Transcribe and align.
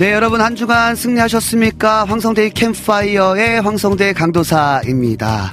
네, 0.00 0.12
여러분 0.14 0.40
한 0.40 0.56
주간 0.56 0.96
승리하셨습니까? 0.96 2.06
황성대의 2.06 2.52
캠파이어의 2.52 3.60
황성대 3.60 4.14
강도사입니다. 4.14 5.52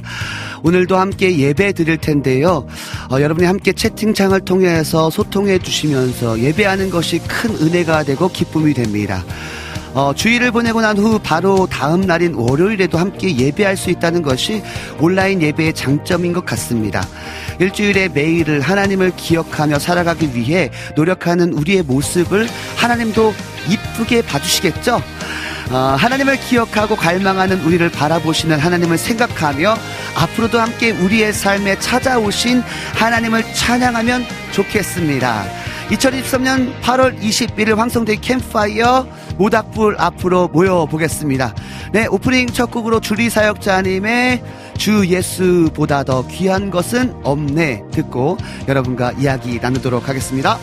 오늘도 0.64 0.96
함께 0.96 1.38
예배 1.38 1.74
드릴 1.74 1.98
텐데요. 1.98 2.66
어, 3.12 3.20
여러분이 3.20 3.46
함께 3.46 3.74
채팅창을 3.74 4.46
통해서 4.46 5.10
소통해 5.10 5.60
주시면서 5.60 6.40
예배하는 6.40 6.90
것이 6.90 7.20
큰 7.28 7.56
은혜가 7.56 8.04
되고 8.04 8.30
기쁨이 8.30 8.74
됩니다. 8.74 9.26
어, 9.94 10.14
주일을 10.14 10.52
보내고 10.52 10.82
난 10.82 10.98
후 10.98 11.20
바로 11.20 11.68
다음 11.68 12.02
날인 12.02 12.34
월요일에도 12.34 12.98
함께 12.98 13.36
예배할 13.36 13.78
수 13.78 13.90
있다는 13.90 14.22
것이 14.24 14.64
온라인 15.00 15.42
예배의 15.42 15.74
장점인 15.74 16.34
것 16.34 16.46
같습니다. 16.46 17.06
일주일의 17.60 18.10
매일을 18.10 18.62
하나님을 18.62 19.12
기억하며 19.16 19.80
살아가기 19.80 20.36
위해 20.36 20.70
노력하는 20.96 21.54
우리의 21.54 21.84
모습을 21.84 22.48
하나님도 22.78 23.34
이쁘게 23.70 24.22
봐주시겠죠? 24.24 25.02
어, 25.72 25.78
하나님을 26.00 26.38
기억하고 26.40 26.96
갈망하는 26.96 27.60
우리를 27.62 27.90
바라보시는 27.90 28.58
하나님을 28.58 28.98
생각하며 28.98 29.76
앞으로도 30.16 30.60
함께 30.60 30.92
우리의 30.92 31.34
삶에 31.34 31.78
찾아오신 31.80 32.64
하나님을 32.96 33.44
찬양하면 33.54 34.26
좋겠습니다. 34.52 35.44
2023년 35.90 36.74
8월 36.82 37.20
21일 37.20 37.76
황성대 37.76 38.16
캠파이어 38.18 39.08
모닥불 39.38 39.96
앞으로 39.98 40.48
모여보겠습니다. 40.50 41.54
네, 41.92 42.08
오프닝 42.08 42.48
첫 42.48 42.72
곡으로 42.72 43.00
주리 43.00 43.30
사역자님의 43.30 44.44
주 44.78 45.08
예수보다 45.08 46.04
더 46.04 46.26
귀한 46.28 46.70
것은 46.70 47.16
없네 47.24 47.84
듣고 47.92 48.38
여러분과 48.68 49.14
이야기 49.14 49.60
나누도록 49.60 50.08
하겠습니다. 50.08 50.58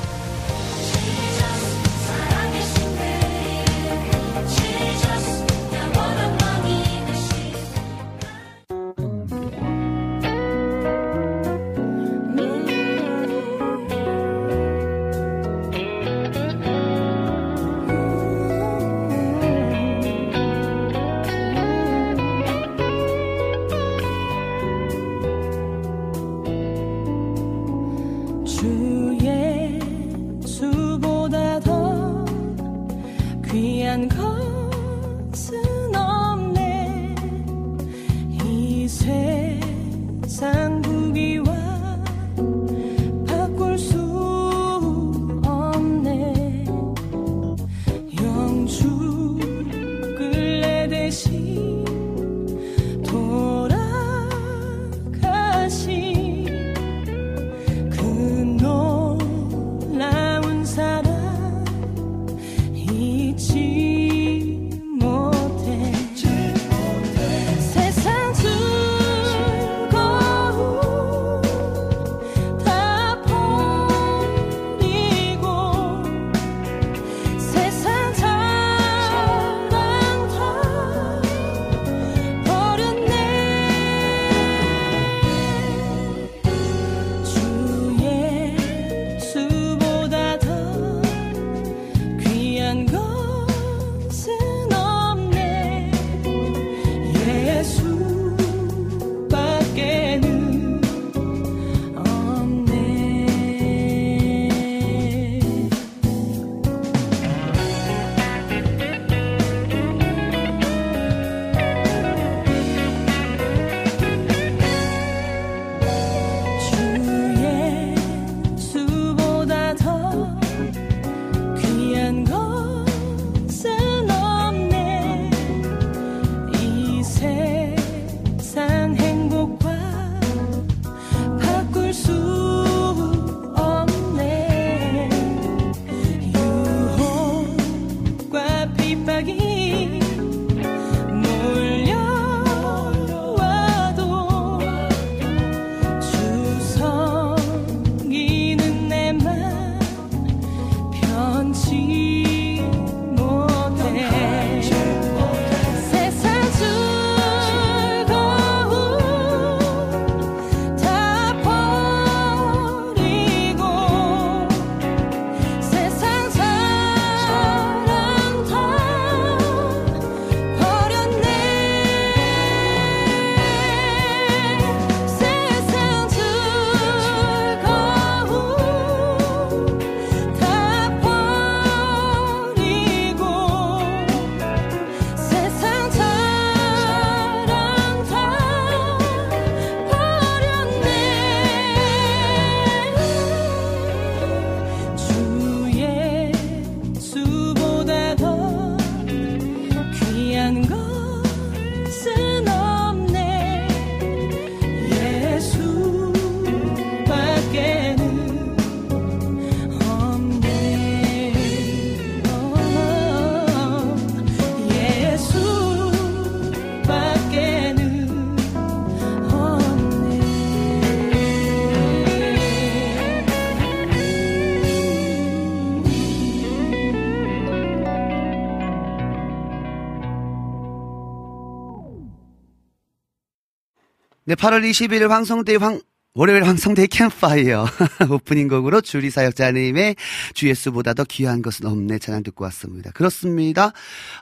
네, 234.34 234.36
8월 234.36 234.68
21일 234.68 235.06
황성대 235.06 235.54
황, 235.56 235.80
월요일 236.14 236.44
황성대 236.44 236.88
캠파이어. 236.88 237.66
오프닝 238.10 238.48
곡으로 238.48 238.80
주리 238.80 239.08
사역자님의 239.08 239.94
GS보다 240.34 240.94
더 240.94 241.04
귀한 241.04 241.42
것은 241.42 241.66
없네 241.66 241.98
찬양 241.98 242.22
듣고 242.24 242.44
왔습니다. 242.44 242.90
그렇습니다. 242.90 243.72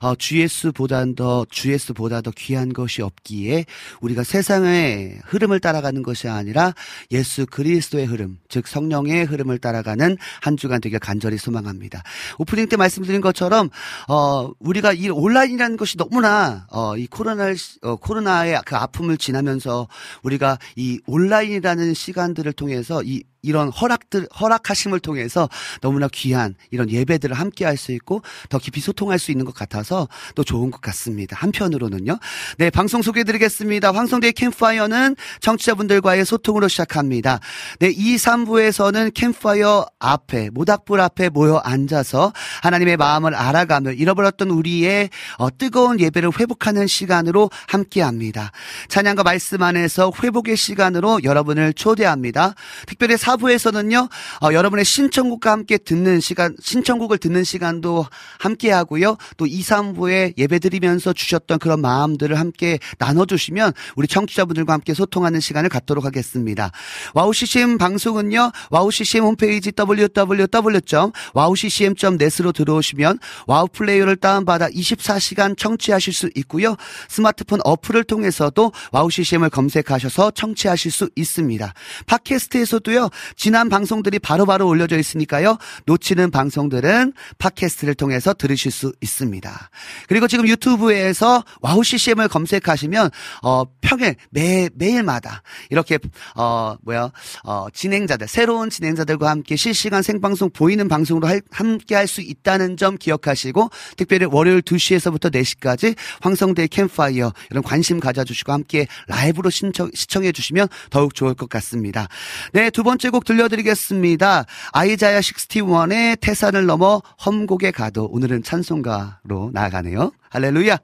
어, 0.01 0.15
GS보다 0.15 1.05
더 1.17 1.45
GS보다 1.51 2.21
더 2.21 2.31
귀한 2.37 2.73
것이 2.73 3.03
없기에 3.03 3.65
우리가 4.01 4.23
세상의 4.23 5.21
흐름을 5.25 5.61
따라가는 5.61 6.03
것이 6.03 6.29
아니라 6.29 6.75
예수 7.11 7.47
그리스도의 7.47 8.07
흐름, 8.07 8.39
즉 8.49 8.69
성령의 8.69 9.25
흐름을 9.25 9.59
따라가는 9.59 10.17
한 10.41 10.57
주간 10.57 10.81
되길 10.81 10.99
간절히 10.99 11.39
소망합니다. 11.39 12.03
오프닝 12.39 12.69
때 12.69 12.77
말씀드린 12.77 13.21
것처럼 13.21 13.71
어, 14.09 14.51
우리가 14.59 14.93
이 14.93 15.09
온라인이라는 15.09 15.77
것이 15.77 15.97
너무나 15.97 16.67
어, 16.71 16.97
이 16.97 17.07
코로나 17.07 17.53
어, 17.83 17.97
코로나의 17.97 18.61
그 18.65 18.77
아픔을 18.77 19.17
지나면서 19.17 19.89
우리가 20.23 20.59
이 20.77 21.01
온라인이라는 21.07 21.95
시간들을 21.95 22.53
통해서 22.53 23.03
이 23.03 23.23
이런 23.43 23.69
허락들 23.69 24.29
허락하심을 24.41 25.01
통해서 25.01 25.49
너무나 25.81 26.09
귀한 26.09 26.55
이런 26.71 26.89
예배들을 26.89 27.37
함께 27.37 27.67
할 27.67 27.83
수 27.83 27.93
있고 27.93 28.23
더 28.49 28.59
깊이 28.59 28.81
소통할 28.81 29.19
수 29.19 29.31
있는 29.31 29.45
것 29.45 29.55
같아서 29.55 30.09
또 30.35 30.45
좋은 30.45 30.71
것 30.71 30.81
같습니다. 30.81 31.37
한편으로는요. 31.39 32.19
네, 32.59 32.71
방송 32.71 33.03
소개해 33.03 33.25
드리겠습니다. 33.25 33.93
황성대 33.93 34.33
캠파이어는 34.33 35.17
청취자분들과의 35.41 36.25
소통으로 36.25 36.69
시작합니다. 36.69 37.41
네, 37.81 37.91
2, 37.91 38.17
3부에서는 38.17 39.13
캠파이어 39.15 39.87
앞에 39.99 40.51
모닥불 40.51 41.01
앞에 41.01 41.29
모여 41.29 41.57
앉아서 41.57 42.33
하나님의 42.63 42.97
마음을 42.97 43.35
알아가며 43.35 43.93
잃어버렸던 43.93 44.51
우리의 44.51 45.11
어, 45.39 45.49
뜨거운 45.57 45.99
예배를 45.99 46.31
회복하는 46.39 46.87
시간으로 46.87 47.51
함께 47.67 48.01
합니다. 48.01 48.53
찬양과 48.89 49.25
말씀 49.25 49.63
안에서 49.63 50.13
회복의 50.23 50.57
시간으로 50.57 51.21
여러분을 51.25 51.73
초대합니다. 51.73 52.55
특별히 52.87 53.17
4 53.17 53.32
4부에서는요, 53.37 54.09
어, 54.43 54.53
여러분의 54.53 54.85
신청곡과 54.85 55.51
함께 55.51 55.79
듣는 55.79 56.21
시간, 56.21 56.55
신청곡을 56.61 57.17
듣는 57.19 57.43
시간도 57.45 58.05
함께 58.39 58.71
하고요. 58.71 59.17
또 59.37 59.47
2, 59.47 59.63
3부에 59.63 60.35
예배 60.39 60.59
드리면서 60.59 61.13
주셨던 61.13 61.59
그런 61.59 61.81
마음들을 61.81 62.39
함께 62.39 62.79
나눠주시면 62.99 63.73
우리 63.97 64.07
청취자분들과 64.09 64.73
함께 64.73 64.95
소통하는 64.95 65.41
시간을 65.41 65.69
갖도록 65.69 66.05
하겠습니다. 66.05 66.71
와우 67.15 67.33
CCM 67.33 67.79
방송은요, 67.79 68.53
와우 68.71 68.91
CCM 68.91 69.25
홈페이지 69.25 69.73
www.wowccm.net으로 69.77 72.53
들어오시면 72.53 73.19
와우 73.47 73.69
플레이어를 73.69 74.17
다운받아 74.17 74.69
24시간 74.69 75.57
청취하실 75.57 76.13
수 76.13 76.29
있고요. 76.37 76.77
스마트폰 77.09 77.61
어플을 77.65 78.05
통해서도 78.05 78.73
와우 78.93 79.11
CCM을 79.11 79.51
검색하셔서 79.51 80.33
청취하실 80.33 80.91
수 80.91 81.09
있습니다. 81.17 81.73
팟캐스트에서도요, 82.07 83.11
지난 83.37 83.69
방송들이 83.69 84.19
바로바로 84.19 84.47
바로 84.47 84.69
올려져 84.69 84.99
있으니까요. 84.99 85.59
놓치는 85.87 86.31
방송들은 86.31 87.13
팟캐스트를 87.39 87.95
통해서 87.95 88.33
들으실 88.33 88.71
수 88.71 88.93
있습니다. 89.01 89.71
그리고 90.09 90.29
지금 90.29 90.47
유튜브에서 90.47 91.45
와우 91.61 91.83
CCM을 91.83 92.29
검색하시면 92.29 93.11
어 93.43 93.65
평일 93.81 94.15
매 94.31 94.69
매일마다 94.75 95.43
이렇게 95.71 95.99
어 96.37 96.77
뭐야 96.83 97.11
어 97.45 97.67
진행자들 97.73 98.29
새로운 98.29 98.71
진행자들과 98.71 99.29
함께 99.29 99.57
실시간 99.57 100.03
생방송 100.03 100.51
보이는 100.51 100.87
방송으로 100.89 101.27
할, 101.27 101.43
함께 101.51 101.97
할 101.97 102.13
수 102.13 102.21
있다는 102.21 102.77
점 102.77 102.97
기억하시고 102.97 103.71
특별히 103.97 104.27
월요일 104.27 104.63
2시에서부터 104.63 105.33
4시까지 105.33 105.97
황성대 106.21 106.69
캠파이어 106.69 107.33
이런 107.51 107.63
관심 107.63 107.99
가져주시고 107.99 108.53
함께 108.53 108.87
라이브로 109.09 109.51
신청, 109.51 109.91
시청해 109.95 110.33
주시면 110.33 110.69
더욱 110.91 111.15
좋을 111.15 111.35
것 111.35 111.49
같습니다. 111.49 112.09
네, 112.53 112.71
두 112.71 112.83
번째 112.83 113.11
곡 113.13 113.25
들려드리겠습니다. 113.25 114.47
아이자야 114.73 115.21
61의 115.21 116.19
태산을 116.21 116.67
넘어 116.67 117.01
험곡에 117.25 117.71
가도 117.71 118.07
오늘은 118.07 118.43
찬송가로 118.43 119.51
나아가네요. 119.53 120.11
할렐루야! 120.31 120.79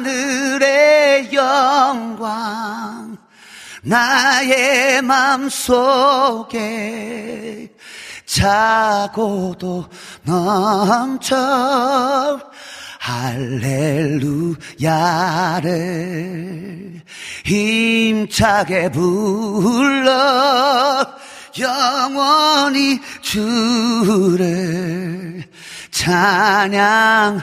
하늘의 0.00 1.32
영광, 1.32 3.16
나의 3.82 5.02
맘 5.02 5.48
속에 5.48 6.50
자고도 8.24 9.88
넘쳐 10.22 11.36
할렐루야를 13.00 14.60
힘차게 17.44 18.90
불러 18.90 20.10
영원히 21.58 23.00
주를 23.20 24.60
찬양하리. 25.90 27.40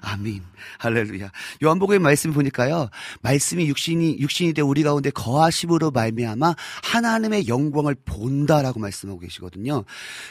아멘. 0.00 0.52
할렐루야. 0.82 1.30
요한복음의 1.62 2.00
말씀 2.00 2.32
보니까요. 2.32 2.88
말씀이 3.20 3.68
육신이 3.68 4.18
육신이 4.18 4.52
돼 4.52 4.62
우리 4.62 4.82
가운데 4.82 5.10
거하심으로 5.10 5.92
말미암아 5.92 6.56
하나님의 6.82 7.46
영광을 7.46 7.94
본다라고 8.04 8.80
말씀하고 8.80 9.20
계시거든요. 9.20 9.84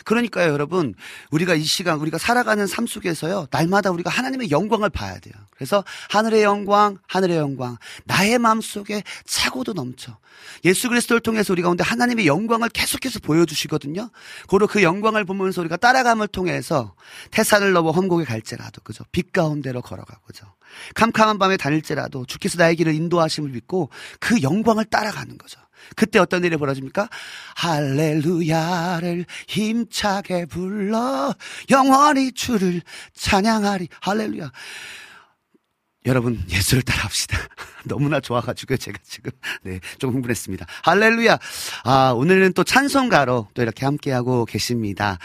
그러니까요, 0.04 0.52
여러분, 0.52 0.94
우리가 1.32 1.56
이 1.56 1.64
시간 1.64 2.00
우리가 2.00 2.18
살아가는 2.18 2.68
삶 2.68 2.86
속에서요. 2.86 3.48
날마다 3.50 3.92
우리가 3.92 4.10
하나님의 4.10 4.52
영광을 4.52 4.90
봐야 4.90 5.18
돼요. 5.20 5.34
그래서 5.56 5.86
하늘의 6.10 6.44
영광, 6.44 6.98
하늘의 7.08 7.38
영광, 7.38 7.78
나의 8.04 8.38
마음속에 8.38 9.04
차고도 9.26 9.72
넘쳐. 9.72 10.18
예수 10.66 10.90
그리스도를 10.90 11.22
통해서 11.22 11.54
우리 11.54 11.62
가운데 11.62 11.84
하나님의 11.84 12.28
영광을 12.28 12.70
계속해서 12.70 13.20
보여주시거든요. 13.20 14.10
고로 14.48 14.68
그 14.68 14.84
영광을 14.84 15.26
보면서 15.26 15.62
우리가 15.62 15.78
따라감을 15.78 16.28
통해서 16.28 16.96
태산을 17.32 17.74
넘어 17.74 17.92
험곡에 17.92 18.26
갈지라도 18.26 18.82
그죠. 18.82 19.04
빛 19.12 19.32
가운데로 19.32 19.82
걸어가고죠. 19.82 20.46
캄캄한 20.96 21.38
밤에 21.38 21.58
다닐지라도 21.58 22.26
주께서 22.26 22.58
나의 22.58 22.76
길을 22.76 22.94
인도하심을 22.94 23.50
믿고 23.50 23.90
그 24.20 24.42
영광을 24.42 24.86
따라가는 24.86 25.38
거죠. 25.38 25.60
그때 25.96 26.20
어떤 26.20 26.44
일이 26.44 26.58
벌어집니까? 26.58 27.10
할렐루야를 27.56 29.26
힘차게 29.48 30.46
불러 30.46 31.34
영원히 31.70 32.32
주를 32.32 32.82
찬양하리. 33.16 33.88
할렐루야. 34.02 34.52
여러분 36.08 36.42
예수를 36.50 36.82
따라합시다. 36.82 37.38
너무나 37.86 38.20
좋아가지고 38.20 38.78
제가 38.78 38.98
지금 39.04 39.32
네좀 39.64 40.14
흥분했습니다. 40.14 40.66
할렐루야. 40.84 41.38
아 41.84 42.14
오늘은 42.16 42.54
또 42.54 42.64
찬송가로 42.64 43.50
또 43.54 43.62
이렇게 43.62 43.86
함께하고 43.86 44.46
계십니다. 44.46 45.20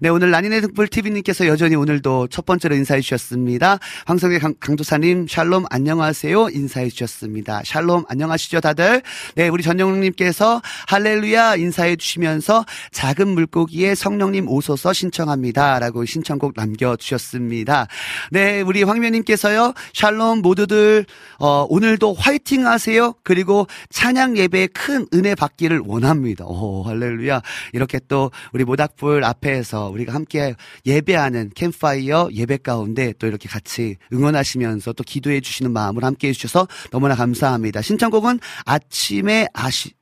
네 0.00 0.08
오늘 0.08 0.30
라니네 0.30 0.60
등불 0.60 0.88
TV님께서 0.88 1.46
여전히 1.46 1.74
오늘도 1.74 2.28
첫 2.28 2.46
번째로 2.46 2.76
인사해 2.76 3.00
주셨습니다. 3.00 3.78
황성의 4.06 4.38
강, 4.38 4.54
강도사님 4.60 5.26
샬롬 5.28 5.66
안녕하세요 5.68 6.50
인사해 6.50 6.88
주셨습니다. 6.90 7.62
샬롬 7.64 8.04
안녕하시죠 8.08 8.60
다들. 8.60 9.02
네 9.34 9.48
우리 9.48 9.64
전영님께서 9.64 10.62
할렐루야 10.86 11.56
인사해 11.56 11.96
주시면서 11.96 12.64
작은 12.92 13.28
물고기의 13.28 13.96
성령님 13.96 14.48
오소서 14.48 14.92
신청합니다라고 14.92 16.04
신청곡 16.04 16.54
남겨 16.54 16.94
주셨습니다. 16.96 17.88
네 18.30 18.60
우리 18.60 18.82
황면님께서요 18.84 19.74
샬롬 19.92 20.19
모두들 20.20 21.06
어, 21.38 21.66
오늘도 21.68 22.14
화이팅 22.14 22.66
하세요. 22.66 23.14
그리고 23.22 23.66
찬양 23.90 24.36
예배에 24.36 24.68
큰 24.68 25.06
은혜 25.14 25.34
받기를 25.34 25.82
원합니다. 25.84 26.44
오, 26.44 26.82
할렐루야. 26.82 27.42
이렇게 27.72 28.00
또 28.08 28.30
우리 28.52 28.64
모닥불 28.64 29.24
앞에서 29.24 29.88
우리가 29.90 30.14
함께 30.14 30.54
예배하는 30.86 31.50
캠파이어 31.54 32.28
예배 32.32 32.58
가운데 32.58 33.12
또 33.18 33.26
이렇게 33.26 33.48
같이 33.48 33.96
응원하시면서 34.12 34.92
또 34.92 35.02
기도해 35.04 35.40
주시는 35.40 35.72
마음을 35.72 36.04
함께 36.04 36.28
해 36.28 36.32
주셔서 36.32 36.68
너무나 36.90 37.14
감사합니다. 37.14 37.82
신청곡은 37.82 38.40
아침에 38.64 39.48
아시 39.54 39.92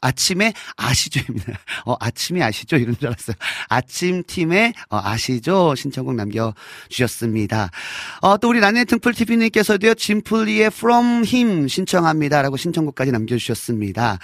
아침에 0.00 0.52
아시죠입니다. 0.76 1.58
어, 1.84 1.96
아침에 2.00 2.42
아시죠? 2.42 2.76
이런 2.76 2.96
줄 2.98 3.08
알았어요. 3.08 3.36
아침 3.68 4.22
팀에 4.26 4.72
어, 4.88 5.00
아시죠? 5.02 5.74
신청곡 5.74 6.14
남겨주셨습니다. 6.14 7.70
어, 8.22 8.36
또 8.38 8.48
우리 8.48 8.60
나네 8.60 8.84
등풀 8.84 9.14
TV님께서도요, 9.14 9.94
짐플리의 9.94 10.66
From 10.66 11.24
Him 11.26 11.68
신청합니다라고 11.68 12.56
신청곡까지 12.56 13.12
남겨주셨습니다. 13.12 14.18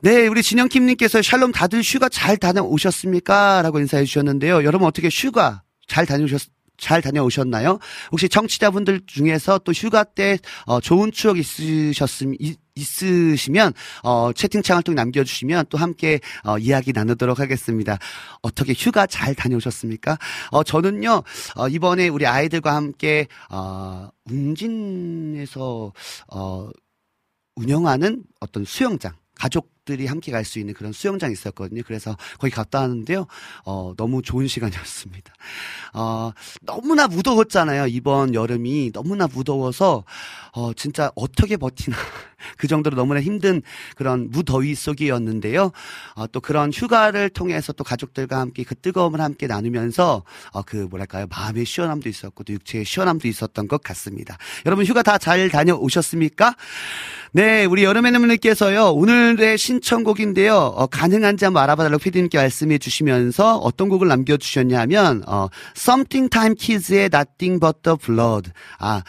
네, 0.00 0.28
우리 0.28 0.42
진영킴님께서 0.42 1.22
샬롬 1.22 1.52
다들 1.52 1.82
휴가 1.82 2.08
잘 2.08 2.36
다녀오셨습니까? 2.36 3.62
라고 3.62 3.80
인사해 3.80 4.04
주셨는데요. 4.04 4.64
여러분 4.64 4.86
어떻게 4.86 5.08
휴가 5.08 5.62
잘 5.88 6.06
다녀오셨, 6.06 6.42
잘 6.76 7.02
다녀오셨나요? 7.02 7.80
혹시 8.12 8.28
청취자분들 8.28 9.00
중에서 9.06 9.58
또 9.58 9.72
휴가 9.72 10.04
때 10.04 10.38
어, 10.66 10.80
좋은 10.80 11.10
추억 11.10 11.38
있으셨음 11.38 12.34
있으시면 12.78 13.72
어, 14.02 14.32
채팅창을 14.32 14.82
통해 14.82 14.94
남겨주시면 14.96 15.66
또 15.68 15.78
함께 15.78 16.20
어, 16.44 16.58
이야기 16.58 16.92
나누도록 16.92 17.40
하겠습니다. 17.40 17.98
어떻게 18.42 18.72
휴가 18.72 19.06
잘 19.06 19.34
다녀오셨습니까? 19.34 20.18
어, 20.50 20.62
저는요 20.62 21.22
어, 21.56 21.68
이번에 21.68 22.08
우리 22.08 22.26
아이들과 22.26 22.74
함께 22.74 23.26
어, 23.50 24.08
웅진에서 24.30 25.92
어, 26.32 26.70
운영하는 27.56 28.22
어떤 28.40 28.64
수영장 28.64 29.14
가족 29.34 29.77
들이 29.88 30.06
함께 30.06 30.30
갈 30.32 30.44
수 30.44 30.58
있는 30.58 30.74
그런 30.74 30.92
수영장이 30.92 31.32
있었거든요. 31.32 31.82
그래서 31.86 32.16
거기 32.38 32.52
갔다 32.52 32.80
왔는데요. 32.80 33.26
어, 33.64 33.92
너무 33.96 34.22
좋은 34.22 34.46
시간이었습니다. 34.48 35.32
어, 35.94 36.32
너무나 36.62 37.06
무더웠잖아요. 37.08 37.86
이번 37.88 38.34
여름이 38.34 38.92
너무나 38.92 39.26
무더워서 39.26 40.04
어, 40.52 40.72
진짜 40.74 41.10
어떻게 41.14 41.56
버티나 41.56 41.96
그 42.56 42.66
정도로 42.66 42.96
너무나 42.96 43.20
힘든 43.20 43.62
그런 43.96 44.30
무더위 44.30 44.74
속이었는데요. 44.74 45.72
어, 46.14 46.26
또 46.28 46.40
그런 46.40 46.70
휴가를 46.72 47.30
통해서 47.30 47.72
또 47.72 47.84
가족들과 47.84 48.38
함께 48.40 48.64
그 48.64 48.74
뜨거움을 48.74 49.20
함께 49.20 49.46
나누면서 49.46 50.22
어, 50.52 50.62
그 50.62 50.76
뭐랄까요 50.90 51.26
마음의 51.30 51.64
시원함도 51.64 52.08
있었고 52.08 52.44
또 52.44 52.52
육체의 52.52 52.84
시원함도 52.84 53.28
있었던 53.28 53.68
것 53.68 53.82
같습니다. 53.82 54.36
여러분 54.66 54.84
휴가 54.84 55.02
다 55.02 55.18
잘 55.18 55.48
다녀오셨습니까? 55.50 56.54
네, 57.32 57.64
우리 57.66 57.84
여름의님께서요 57.84 58.92
오늘의 58.92 59.58
신 59.58 59.77
청곡인데요. 59.80 60.54
어, 60.54 60.86
가능한지 60.86 61.44
한번 61.44 61.62
알아봐달라고 61.64 61.98
피디님께 62.00 62.38
말씀해 62.38 62.78
주시면서 62.78 63.56
어떤 63.56 63.88
곡을 63.88 64.08
남겨주셨냐면 64.08 65.22
어, 65.26 65.48
Something 65.76 66.30
Time 66.30 66.54
Kids의 66.54 67.10
Nothing 67.12 67.60
But 67.60 67.80
the 67.82 67.96
Blood. 67.96 68.50
아 68.78 69.02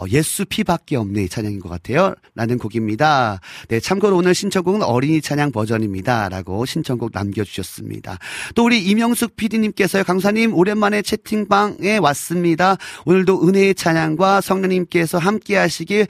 어, 0.00 0.04
예수 0.08 0.46
피밖에 0.46 0.96
없네 0.96 1.28
찬양인 1.28 1.60
것 1.60 1.68
같아요. 1.68 2.14
라는 2.34 2.56
곡입니다. 2.56 3.40
네, 3.68 3.80
참고로 3.80 4.16
오늘 4.16 4.34
신청곡은 4.34 4.82
어린이 4.82 5.20
찬양 5.20 5.52
버전입니다. 5.52 6.30
라고 6.30 6.64
신청곡 6.64 7.10
남겨주셨습니다. 7.12 8.18
또 8.54 8.64
우리 8.64 8.82
이명숙 8.82 9.36
PD님께서요. 9.36 10.04
강사님 10.04 10.54
오랜만에 10.54 11.02
채팅방에 11.02 11.98
왔습니다. 11.98 12.76
오늘도 13.04 13.46
은혜의 13.46 13.74
찬양과 13.74 14.40
성령님께서 14.40 15.18
함께 15.18 15.56
하시길 15.56 16.06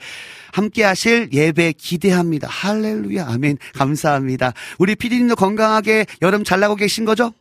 함께 0.53 0.83
하실 0.83 1.29
예배 1.31 1.73
기대합니다. 1.73 2.47
할렐루야. 2.47 3.27
아멘. 3.27 3.57
감사합니다. 3.73 4.53
우리 4.77 4.95
피디님도 4.95 5.35
건강하게 5.35 6.05
여름 6.21 6.43
잘 6.43 6.59
나고 6.59 6.75
계신 6.75 7.05
거죠? 7.05 7.33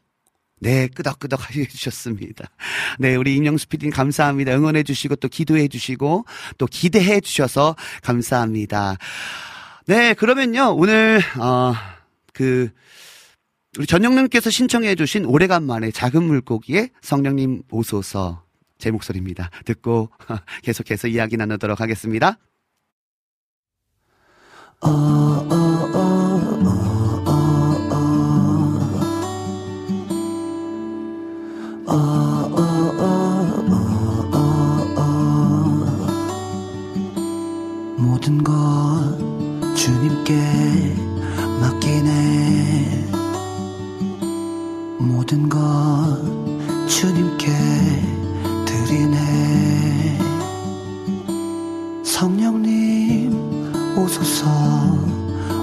네, 0.60 0.88
끄덕끄덕 0.88 1.54
해주셨습니다. 1.54 2.50
네, 2.98 3.16
우리 3.16 3.34
임영수 3.36 3.68
PD님 3.68 3.92
감사합니다. 3.92 4.54
응원해 4.54 4.82
주시고 4.82 5.16
또 5.16 5.28
기도해 5.28 5.68
주시고 5.68 6.26
또 6.58 6.66
기대해 6.66 7.20
주셔서 7.20 7.76
감사합니다. 8.02 8.98
네, 9.86 10.12
그러면요, 10.14 10.74
오늘, 10.76 11.20
어, 11.38 11.72
그, 12.34 12.70
우리 13.78 13.86
전영님께서 13.86 14.50
신청해 14.50 14.96
주신 14.96 15.24
오래간만에 15.24 15.92
작은 15.92 16.22
물고기의 16.22 16.90
성령님 17.00 17.62
오소서 17.70 18.44
제 18.78 18.90
목소리입니다. 18.90 19.50
듣고 19.64 20.10
계속해서 20.62 21.08
이야기 21.08 21.36
나누도록 21.36 21.80
하겠습니다. 21.80 22.38
모든 37.98 38.42
것 38.42 38.52
주님께 39.74 40.34
맡기네. 41.60 43.08
모든 44.98 45.48
것 45.48 45.58
주님께 46.88 47.46
드리네. 48.64 50.18
성령님 52.02 53.19
오소서 54.00 54.46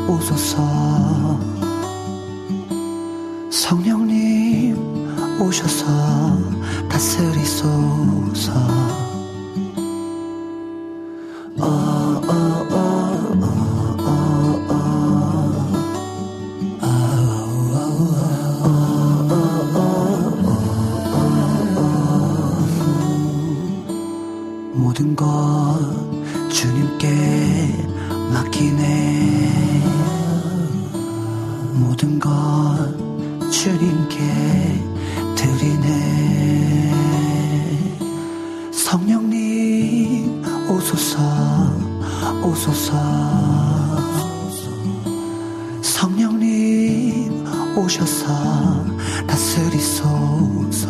오소서. 0.08 0.58
성령님 3.50 4.78
오셔서 5.42 5.86
다스리소서. 6.88 8.54
모든 24.74 25.16
것 25.16 25.26
주님께 26.50 27.37
맡기네. 28.34 29.84
모든 31.74 32.20
것 32.20 32.30
주님께 33.52 34.18
드리네. 35.36 36.92
성령님 38.72 40.44
오소서 40.70 41.18
오소서. 42.44 42.96
성령님 45.82 47.46
오셔서 47.78 48.86
다스리소서 49.28 50.88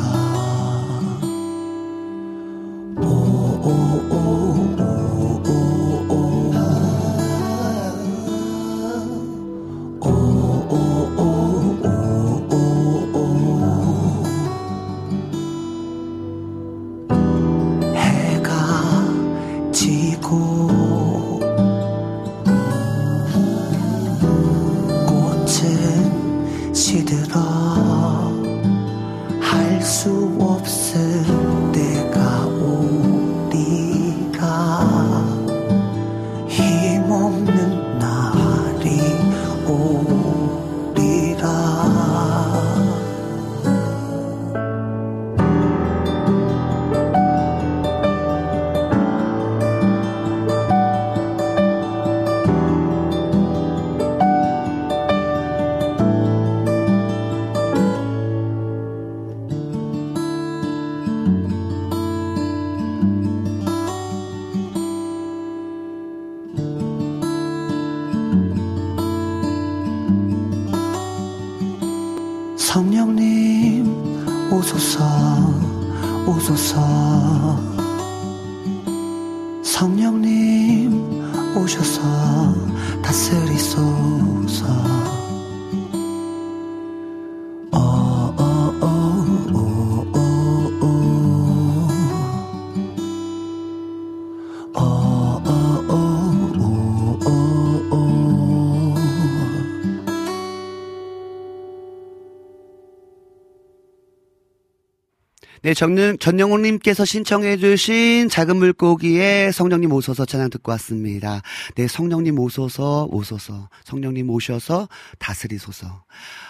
네, 105.68 105.74
정능, 105.74 106.18
전영호님께서 106.18 107.04
신청해주신 107.04 108.30
작은 108.30 108.56
물고기의 108.56 109.52
성령님 109.52 109.92
오소서 109.92 110.24
찬양 110.24 110.50
듣고 110.50 110.72
왔습니다. 110.72 111.42
네, 111.76 111.90
성령님 111.90 112.40
오소서, 112.40 113.10
오소서. 113.12 113.68
성령님 113.84 114.30
오셔서 114.30 114.88
다스리소서. 115.20 116.06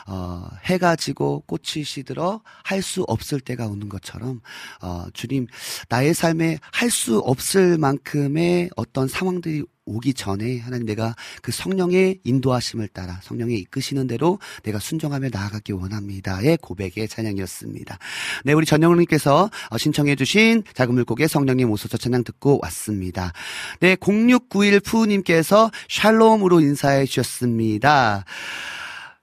어, 0.06 0.48
해가 0.66 0.96
지고 0.96 1.40
꽃이 1.48 1.84
시들어 1.84 2.42
할 2.64 2.84
수 2.84 3.02
없을 3.08 3.40
때가 3.40 3.66
오는 3.66 3.90
것처럼, 3.90 4.40
어, 4.84 5.08
주님, 5.14 5.48
나의 5.90 6.14
삶에 6.14 6.60
할 6.72 6.92
수 6.92 7.18
없을 7.18 7.80
만큼의 7.80 8.70
어떤 8.76 9.08
상황들이 9.08 9.64
오기 9.88 10.14
전에 10.14 10.60
하나님 10.60 10.86
내가 10.86 11.16
그 11.42 11.52
성령의 11.52 12.20
인도하심을 12.24 12.90
따라 12.90 13.20
성령의 13.24 13.58
이끄시는 13.60 14.08
대로 14.08 14.40
내가 14.64 14.80
순종하며 14.80 15.30
나아가기 15.32 15.72
원합니다의 15.72 16.58
고백의 16.62 17.08
찬양이었습니다. 17.08 17.98
네, 18.44 18.54
우리 18.54 18.66
전영훈님께서 18.66 19.50
어, 19.70 19.78
신청해주신 19.78 20.64
작은 20.74 20.94
물고기의 20.94 21.30
성령님 21.30 21.72
오소서 21.72 21.98
찬양 21.98 22.24
듣고 22.26 22.60
왔습니다. 22.64 23.32
네, 23.80 23.96
0691 23.96 24.82
푸우님께서 24.82 25.72
샬롬으로 25.90 26.60
인사해 26.60 27.06
주셨습니다. 27.06 28.26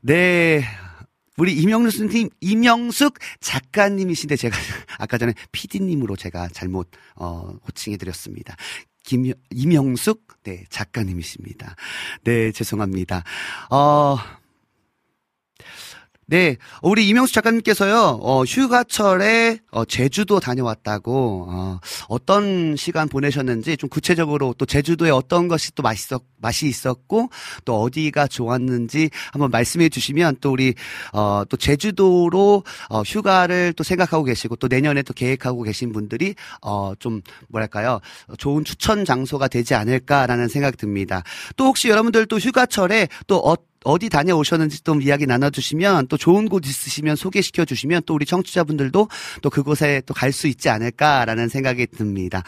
네. 0.00 0.64
우리 1.36 1.52
이명숙 1.54 2.10
님, 2.10 2.30
이명숙 2.40 3.18
작가님이신데 3.40 4.36
제가 4.36 4.56
아까 4.98 5.18
전에 5.18 5.34
PD님으로 5.50 6.14
제가 6.14 6.48
잘못, 6.52 6.88
어, 7.16 7.52
호칭해 7.66 7.96
드렸습니다. 7.96 8.56
김, 9.04 9.32
이명숙, 9.50 10.42
네, 10.42 10.64
작가님이십니다. 10.70 11.76
네, 12.24 12.52
죄송합니다. 12.52 13.22
어, 13.70 14.16
네, 16.26 16.56
우리 16.80 17.06
이명수 17.06 17.34
작가님께서요, 17.34 18.18
어, 18.22 18.44
휴가철에, 18.44 19.58
어, 19.70 19.84
제주도 19.84 20.40
다녀왔다고, 20.40 21.46
어, 21.48 21.80
어떤 22.08 22.76
시간 22.76 23.08
보내셨는지 23.08 23.76
좀 23.76 23.90
구체적으로 23.90 24.54
또 24.56 24.64
제주도에 24.64 25.10
어떤 25.10 25.48
것이 25.48 25.74
또 25.74 25.82
맛있었, 25.82 26.22
맛이 26.38 26.66
있었고, 26.66 27.28
또 27.66 27.82
어디가 27.82 28.28
좋았는지 28.28 29.10
한번 29.32 29.50
말씀해 29.50 29.90
주시면 29.90 30.36
또 30.40 30.52
우리, 30.52 30.74
어, 31.12 31.42
또 31.46 31.58
제주도로, 31.58 32.64
어, 32.88 33.02
휴가를 33.02 33.74
또 33.74 33.84
생각하고 33.84 34.24
계시고, 34.24 34.56
또 34.56 34.66
내년에 34.66 35.02
또 35.02 35.12
계획하고 35.12 35.62
계신 35.62 35.92
분들이, 35.92 36.34
어, 36.62 36.94
좀, 36.98 37.20
뭐랄까요, 37.48 38.00
좋은 38.38 38.64
추천 38.64 39.04
장소가 39.04 39.48
되지 39.48 39.74
않을까라는 39.74 40.48
생각이 40.48 40.78
듭니다. 40.78 41.22
또 41.56 41.66
혹시 41.66 41.90
여러분들 41.90 42.24
또 42.26 42.38
휴가철에 42.38 43.08
또 43.26 43.36
어, 43.38 43.56
어디 43.84 44.08
다녀오셨는지 44.08 44.82
좀 44.82 45.00
이야기 45.02 45.26
나눠주시면 45.26 46.08
또 46.08 46.16
좋은 46.16 46.48
곳 46.48 46.66
있으시면 46.66 47.16
소개시켜 47.16 47.64
주시면 47.64 48.02
또 48.06 48.14
우리 48.14 48.26
청취자분들도 48.26 49.08
또 49.42 49.50
그곳에 49.50 50.02
또 50.06 50.14
갈 50.14 50.32
수 50.32 50.48
있지 50.48 50.68
않을까라는 50.68 51.48
생각이 51.48 51.86
듭니다. 51.86 52.42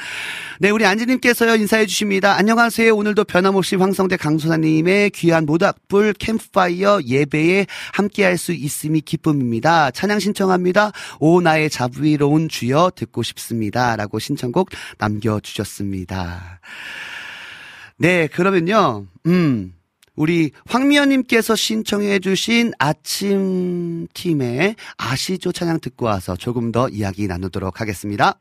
네, 0.59 0.71
우리 0.71 0.85
안지님께서요 0.87 1.55
인사해 1.57 1.87
주십니다. 1.87 2.35
안녕하세요. 2.37 2.97
오늘도 2.97 3.25
변함없이 3.25 3.77
황성대 3.77 4.17
강소사님의 4.17 5.11
귀한 5.11 5.47
모닥불 5.47 6.15
캠프파이어 6.15 7.03
예배에 7.07 7.67
함께할 7.93 8.39
수 8.39 8.53
있음이 8.53 9.03
기쁨입니다. 9.03 9.91
찬양 9.93 10.19
신청합니다. 10.19 10.93
오 11.21 11.41
나의 11.41 11.71
자비로운 11.71 12.49
주여 12.49 12.93
듣고 12.97 13.23
싶습니다라고 13.23 14.19
신청곡 14.19 14.71
남겨주셨습니다. 14.99 16.61
네, 17.99 18.27
그러면요, 18.27 19.07
음. 19.27 19.76
우리 20.17 20.51
황미연님께서 20.67 21.55
신청해주신 21.55 22.73
아침 22.79 24.09
팀의 24.15 24.77
아시죠 24.97 25.53
찬양 25.53 25.81
듣고 25.81 26.07
와서 26.07 26.37
조금 26.37 26.73
더 26.73 26.89
이야기 26.89 27.27
나누도록 27.27 27.81
하겠습니다. 27.81 28.39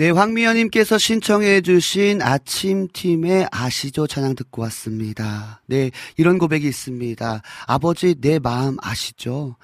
네, 0.00 0.08
황미연님께서 0.08 0.96
신청해주신 0.96 2.22
아침팀의 2.22 3.48
아시죠 3.52 4.06
찬양 4.06 4.34
듣고 4.34 4.62
왔습니다. 4.62 5.60
네, 5.66 5.90
이런 6.16 6.38
고백이 6.38 6.66
있습니다. 6.66 7.42
아버지, 7.66 8.14
내 8.18 8.38
마음 8.38 8.78
아시죠? 8.80 9.56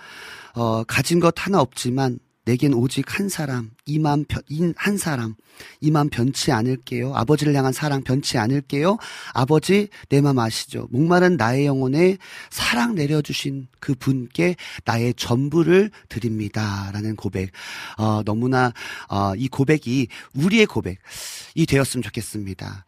어, 0.53 0.85
가진 0.85 1.21
것 1.21 1.33
하나 1.39 1.63
없지만 1.63 2.19
내겐 2.47 2.75
오직 2.75 3.19
한 3.19 3.29
사람, 3.29 3.71
이만 3.87 4.25
변, 4.25 4.41
한 4.77 4.97
사람, 4.97 5.35
이만 5.81 6.09
변치 6.09 6.53
않을게요. 6.53 7.13
아버지를 7.15 7.55
향한 7.57 7.73
사랑 7.73 8.03
변치 8.03 8.39
않을게요. 8.39 8.99
아버지, 9.35 9.89
내 10.09 10.21
맘 10.21 10.39
아시죠? 10.39 10.87
목마른 10.91 11.37
나의 11.37 11.67
영혼에 11.67 12.19
사랑 12.51 12.95
내려주신 12.95 13.67
그 13.81 13.95
분께 13.97 14.55
나의 14.85 15.15
전부를 15.15 15.91
드립니다. 16.09 16.91
라는 16.93 17.17
고백. 17.17 17.51
어, 17.99 18.23
너무나, 18.25 18.73
어, 19.09 19.35
이 19.37 19.49
고백이 19.49 20.07
우리의 20.35 20.67
고백이 20.67 21.67
되었으면 21.69 22.03
좋겠습니다. 22.05 22.85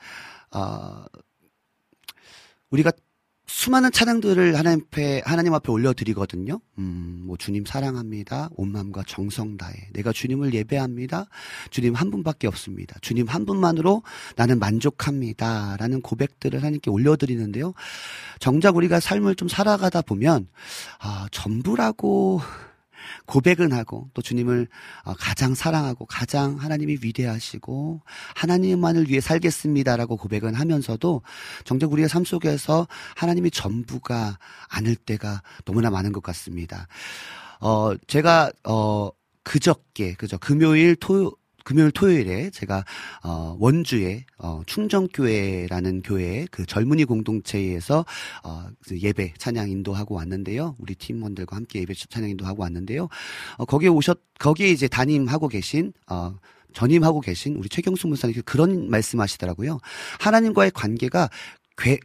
어, 0.53 1.05
우리가 2.71 2.92
수많은 3.49 3.91
찬양들을 3.91 4.59
하나님 4.59 4.83
앞에, 4.85 5.23
하나님 5.25 5.55
앞에 5.55 5.73
올려드리거든요. 5.73 6.61
음, 6.77 7.23
뭐, 7.25 7.39
주님 7.39 7.65
사랑합니다. 7.65 8.51
온 8.55 8.71
마음과 8.71 9.05
정성 9.07 9.57
다해. 9.57 9.75
내가 9.95 10.13
주님을 10.13 10.53
예배합니다. 10.53 11.25
주님 11.71 11.95
한 11.95 12.11
분밖에 12.11 12.47
없습니다. 12.47 12.97
주님 13.01 13.27
한 13.27 13.47
분만으로 13.47 14.03
나는 14.37 14.59
만족합니다. 14.59 15.79
라는 15.79 16.03
고백들을 16.03 16.59
하나님께 16.59 16.91
올려드리는데요. 16.91 17.73
정작 18.39 18.77
우리가 18.77 19.01
삶을 19.01 19.35
좀 19.35 19.49
살아가다 19.49 20.03
보면, 20.03 20.47
아, 21.01 21.27
전부라고 21.33 22.43
고백은 23.29 23.73
하고 23.73 24.09
또 24.14 24.23
주님을 24.23 24.67
어, 25.05 25.14
가장 25.14 25.55
사랑하고 25.55 26.07
가장 26.07 26.57
하나님이 26.57 26.99
위대하시고 27.03 28.01
하나님만을 28.35 29.09
위해 29.09 29.21
살겠습니다라고 29.21 30.17
고백은 30.17 30.55
하면서도 30.55 31.23
정작 31.64 31.93
우리의 31.93 32.09
삶 32.09 32.25
속에서 32.25 32.88
하나님이 33.17 33.51
전부가 33.51 34.38
아닐 34.69 34.97
때가 34.97 35.43
너무나 35.67 35.91
많은 35.91 36.12
것 36.12 36.23
같습니다. 36.23 36.88
어, 37.61 37.93
제가, 38.07 38.51
어, 38.64 39.11
그저께, 39.43 40.14
그저 40.14 40.38
금요일, 40.38 40.97
토요, 40.97 41.33
금요일 41.69 41.91
토요일에 41.91 42.49
제가 42.49 42.83
어 43.23 43.55
원주에 43.61 44.25
어 44.39 44.63
충정교회라는 44.65 46.01
교회 46.01 46.47
그 46.51 46.65
젊은이 46.65 47.05
공동체에서 47.05 48.07
어 48.43 48.67
예배 48.91 49.35
찬양 49.37 49.69
인도하고 49.69 50.15
왔는데요. 50.15 50.77
우리 50.79 50.95
팀원들과 50.95 51.57
함께 51.57 51.81
예배 51.81 51.93
찬양 52.09 52.31
인도하고 52.31 52.63
왔는데요. 52.63 53.09
어 53.59 53.65
거기에 53.67 53.91
오셨 53.91 54.19
거기에 54.39 54.71
이제 54.71 54.89
담임하고 54.89 55.49
계신 55.49 55.93
어 56.11 56.35
전임하고 56.73 57.21
계신 57.21 57.57
우리 57.57 57.69
최경수 57.69 58.09
목사님 58.09 58.41
그런 58.47 58.89
말씀하시더라고요. 58.89 59.79
하나님과의 60.21 60.71
관계가 60.71 61.29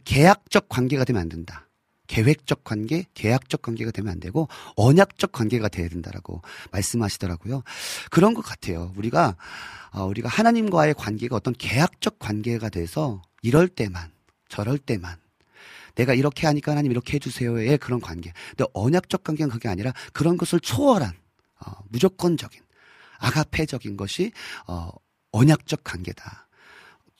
계약적 0.04 0.68
관계가 0.68 1.04
되면 1.04 1.22
안 1.22 1.30
된다. 1.30 1.63
계획적 2.06 2.64
관계, 2.64 3.04
계약적 3.14 3.62
관계가 3.62 3.90
되면 3.90 4.12
안 4.12 4.20
되고 4.20 4.48
언약적 4.76 5.32
관계가 5.32 5.68
돼야 5.68 5.88
된다라고 5.88 6.42
말씀하시더라고요. 6.70 7.62
그런 8.10 8.34
것 8.34 8.42
같아요. 8.42 8.92
우리가 8.96 9.36
어, 9.92 10.04
우리가 10.04 10.28
하나님과의 10.28 10.94
관계가 10.94 11.36
어떤 11.36 11.54
계약적 11.54 12.18
관계가 12.18 12.68
돼서 12.68 13.22
이럴 13.42 13.68
때만 13.68 14.10
저럴 14.48 14.78
때만 14.78 15.16
내가 15.94 16.14
이렇게 16.14 16.46
하니까 16.46 16.72
하나님 16.72 16.90
이렇게 16.90 17.14
해주세요의 17.14 17.78
그런 17.78 18.00
관계. 18.00 18.32
근데 18.50 18.64
언약적 18.74 19.22
관계는 19.22 19.50
그게 19.50 19.68
아니라 19.68 19.92
그런 20.12 20.36
것을 20.36 20.60
초월한 20.60 21.12
어, 21.64 21.72
무조건적인 21.88 22.60
아가페적인 23.18 23.96
것이 23.96 24.32
어, 24.66 24.90
언약적 25.30 25.84
관계다. 25.84 26.43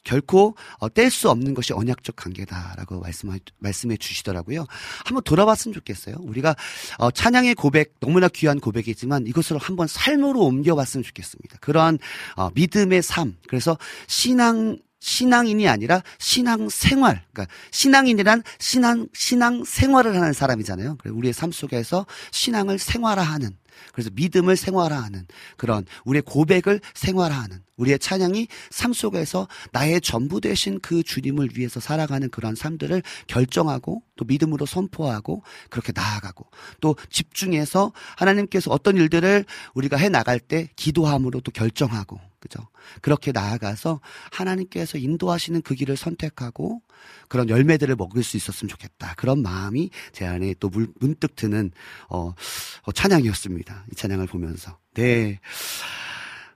결코 0.04 0.54
어, 0.78 0.88
뗄 0.88 1.10
수 1.10 1.30
없는 1.30 1.54
것이 1.54 1.72
언약적 1.72 2.16
관계다라고 2.16 3.00
말씀해, 3.00 3.38
말씀해 3.58 3.96
주시더라고요. 3.96 4.66
한번 5.04 5.22
돌아봤으면 5.24 5.74
좋겠어요. 5.74 6.16
우리가 6.20 6.54
어, 6.98 7.10
찬양의 7.10 7.54
고백 7.54 7.94
너무나 8.00 8.28
귀한 8.28 8.60
고백이지만 8.60 9.26
이것을 9.26 9.58
한번 9.58 9.86
삶으로 9.86 10.40
옮겨봤으면 10.40 11.02
좋겠습니다. 11.04 11.58
그러한 11.60 11.98
어, 12.36 12.50
믿음의 12.54 13.02
삶. 13.02 13.36
그래서 13.48 13.76
신앙 14.06 14.78
신앙인이 15.00 15.68
아니라 15.68 16.02
신앙 16.18 16.70
생활. 16.70 17.22
그러니까 17.32 17.54
신앙인이란 17.70 18.42
신앙 18.58 19.06
신앙 19.12 19.62
생활을 19.62 20.16
하는 20.16 20.32
사람이잖아요. 20.32 20.96
우리의 21.04 21.34
삶 21.34 21.52
속에서 21.52 22.06
신앙을 22.30 22.78
생활화하는 22.78 23.50
그래서 23.92 24.10
믿음을 24.14 24.56
생활화하는 24.56 25.26
그런 25.56 25.84
우리의 26.04 26.22
고백을 26.22 26.80
생활화하는 26.94 27.62
우리의 27.76 27.98
찬양이 27.98 28.46
삶 28.70 28.92
속에서 28.92 29.48
나의 29.72 30.00
전부 30.00 30.40
되신 30.40 30.80
그 30.80 31.02
주님을 31.02 31.50
위해서 31.56 31.80
살아가는 31.80 32.28
그런 32.30 32.54
삶들을 32.54 33.02
결정하고 33.26 34.02
또 34.16 34.24
믿음으로 34.24 34.66
선포하고 34.66 35.42
그렇게 35.70 35.92
나아가고 35.94 36.46
또 36.80 36.96
집중해서 37.10 37.92
하나님께서 38.16 38.70
어떤 38.70 38.96
일들을 38.96 39.44
우리가 39.74 39.96
해 39.96 40.08
나갈 40.08 40.38
때 40.38 40.68
기도함으로 40.76 41.40
또 41.40 41.50
결정하고 41.50 42.20
그죠? 42.44 42.60
그렇게 43.00 43.32
나아가서 43.32 44.00
하나님께서 44.30 44.98
인도하시는 44.98 45.62
그 45.62 45.74
길을 45.74 45.96
선택하고 45.96 46.82
그런 47.28 47.48
열매들을 47.48 47.94
먹을 47.96 48.22
수 48.22 48.36
있었으면 48.36 48.68
좋겠다. 48.68 49.14
그런 49.16 49.42
마음이 49.42 49.90
제 50.12 50.26
안에 50.26 50.54
또 50.60 50.68
물, 50.68 50.88
문득 51.00 51.36
드는 51.36 51.70
어, 52.08 52.34
어, 52.82 52.92
찬양이었습니다. 52.92 53.86
이 53.92 53.94
찬양을 53.94 54.26
보면서. 54.26 54.78
네. 54.94 55.40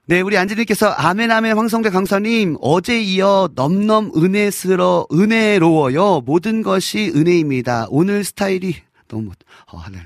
네, 0.05 0.21
우리 0.21 0.37
안지님께서 0.37 0.89
아멘 0.89 1.29
아멘 1.29 1.55
황성대 1.55 1.91
강사님 1.91 2.57
어제 2.61 2.99
이어 2.99 3.47
넘넘 3.53 4.11
은혜스러 4.15 5.05
은혜로워요. 5.13 6.21
모든 6.21 6.63
것이 6.63 7.11
은혜입니다. 7.15 7.85
오늘 7.89 8.23
스타일이 8.23 8.75
너무 9.07 9.31
어, 9.71 9.77
하늘 9.77 9.99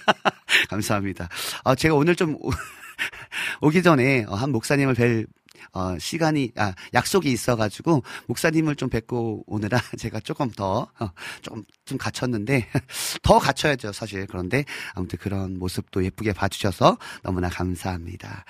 감사합니다. 0.70 1.28
아, 1.62 1.74
제가 1.74 1.94
오늘 1.94 2.16
좀 2.16 2.38
오기 3.60 3.82
전에 3.82 4.24
어, 4.28 4.34
한 4.34 4.50
목사님을 4.50 4.94
뵐 4.94 5.26
어, 5.72 5.98
시간이, 5.98 6.52
아, 6.56 6.74
약속이 6.92 7.30
있어가지고, 7.30 8.02
목사님을 8.26 8.76
좀 8.76 8.88
뵙고 8.88 9.44
오느라 9.46 9.78
제가 9.98 10.20
조금 10.20 10.50
더, 10.50 10.88
어, 10.98 11.10
조금, 11.42 11.64
좀 11.84 11.98
갇혔는데, 11.98 12.68
더 13.22 13.38
갇혀야죠, 13.38 13.92
사실. 13.92 14.26
그런데, 14.26 14.64
아무튼 14.94 15.18
그런 15.18 15.58
모습도 15.58 16.04
예쁘게 16.04 16.32
봐주셔서 16.32 16.98
너무나 17.22 17.48
감사합니다. 17.48 18.44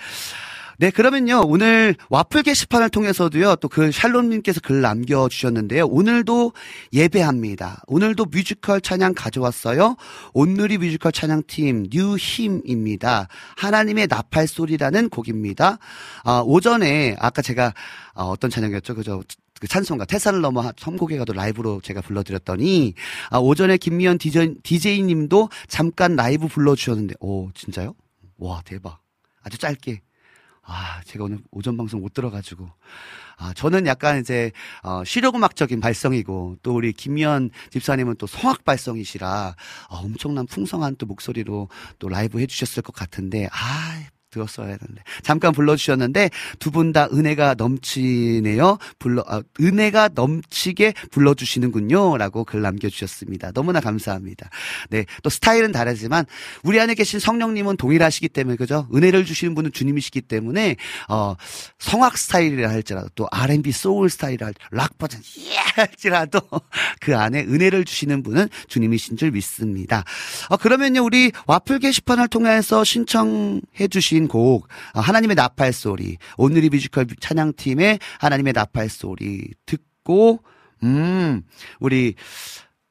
네, 0.78 0.90
그러면요. 0.90 1.42
오늘 1.46 1.94
와플 2.10 2.42
게시판을 2.42 2.90
통해서도요. 2.90 3.56
또 3.56 3.68
그 3.74 3.90
샬롬님께서 3.90 4.60
글 4.60 4.80
남겨주셨는데요. 4.82 5.86
오늘도 5.86 6.52
예배합니다. 6.92 7.82
오늘도 7.88 8.26
뮤지컬 8.26 8.80
찬양 8.80 9.14
가져왔어요. 9.14 9.96
온누리 10.32 10.78
뮤지컬 10.78 11.10
찬양팀 11.10 11.88
뉴힘입니다. 11.90 13.26
하나님의 13.56 14.06
나팔 14.08 14.46
소리라는 14.46 15.08
곡입니다. 15.08 15.78
아, 16.22 16.42
오전에 16.44 17.16
아까 17.18 17.42
제가 17.42 17.74
아, 18.14 18.22
어떤 18.22 18.48
찬양이었죠? 18.50 18.94
그죠? 18.94 19.22
그 19.60 19.66
찬송가 19.66 20.04
태산을 20.04 20.40
넘어 20.40 20.72
험곡에 20.76 21.16
가도 21.18 21.32
라이브로 21.32 21.80
제가 21.80 22.00
불러드렸더니 22.00 22.94
아, 23.30 23.38
오전에 23.38 23.76
김미연 23.76 24.18
디제이, 24.18 24.54
디제이님도 24.62 25.48
잠깐 25.68 26.14
라이브 26.16 26.46
불러주셨는데 26.46 27.14
오 27.20 27.50
진짜요? 27.54 27.94
와 28.38 28.62
대박 28.64 29.00
아주 29.42 29.58
짧게 29.58 30.00
아, 30.66 31.00
제가 31.04 31.24
오늘 31.24 31.38
오전 31.50 31.76
방송 31.76 32.00
못 32.00 32.12
들어가지고. 32.14 32.68
아, 33.36 33.52
저는 33.54 33.86
약간 33.86 34.20
이제, 34.20 34.52
어, 34.82 35.04
실용음악적인 35.04 35.80
발성이고, 35.80 36.58
또 36.62 36.74
우리 36.74 36.92
김미연 36.92 37.50
집사님은 37.70 38.16
또 38.16 38.26
성악 38.26 38.64
발성이시라, 38.64 39.56
어, 39.90 39.96
엄청난 39.96 40.46
풍성한 40.46 40.96
또 40.96 41.06
목소리로 41.06 41.68
또 41.98 42.08
라이브 42.08 42.38
해주셨을 42.40 42.82
것 42.82 42.94
같은데, 42.94 43.48
아, 43.52 44.04
들었어야 44.34 44.76
되는데. 44.76 45.02
잠깐 45.22 45.52
불러주셨는데, 45.52 46.30
두 46.58 46.70
분 46.70 46.92
다 46.92 47.08
은혜가 47.12 47.54
넘치네요. 47.56 48.78
불러, 48.98 49.24
아, 49.26 49.42
은혜가 49.60 50.10
넘치게 50.14 50.92
불러주시는군요. 51.10 52.16
라고 52.18 52.44
글 52.44 52.62
남겨주셨습니다. 52.62 53.52
너무나 53.52 53.80
감사합니다. 53.80 54.50
네. 54.90 55.06
또 55.22 55.30
스타일은 55.30 55.72
다르지만, 55.72 56.24
우리 56.62 56.78
안에 56.80 56.94
계신 56.94 57.20
성령님은 57.20 57.76
동일하시기 57.76 58.28
때문에, 58.28 58.56
그죠? 58.56 58.88
은혜를 58.94 59.24
주시는 59.24 59.54
분은 59.54 59.72
주님이시기 59.72 60.20
때문에, 60.22 60.76
어, 61.08 61.34
성악 61.78 62.18
스타일이라 62.18 62.68
할지라도, 62.68 63.08
또 63.14 63.28
R&B 63.30 63.72
소울 63.72 64.10
스타일이라 64.10 64.46
할지라도, 64.46 64.76
락 64.76 64.98
버전, 64.98 65.20
예! 65.38 65.56
할지라도, 65.74 66.40
그 67.00 67.16
안에 67.16 67.40
은혜를 67.40 67.84
주시는 67.84 68.22
분은 68.22 68.48
주님이신 68.68 69.16
줄 69.16 69.30
믿습니다. 69.32 70.04
어, 70.48 70.56
그러면요, 70.56 71.02
우리 71.04 71.32
와플 71.46 71.78
게시판을 71.80 72.28
통해서 72.28 72.84
신청해 72.84 73.88
주신 73.90 74.23
주신 74.24 74.28
곡 74.28 74.68
어, 74.94 75.00
하나님의 75.00 75.34
나팔 75.36 75.72
소리 75.72 76.16
온누리 76.36 76.70
뮤지컬 76.70 77.06
찬양팀의 77.20 77.98
하나님의 78.18 78.52
나팔 78.52 78.88
소리 78.88 79.50
듣고 79.66 80.40
음 80.82 81.42
우리 81.80 82.14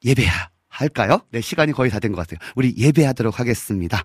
예배야 0.04 0.50
할까요? 0.68 1.20
네 1.30 1.40
시간이 1.40 1.72
거의 1.72 1.90
다 1.90 1.98
된 2.00 2.12
것 2.12 2.26
같아요. 2.26 2.38
우리 2.56 2.74
예배하도록 2.76 3.38
하겠습니다. 3.38 4.04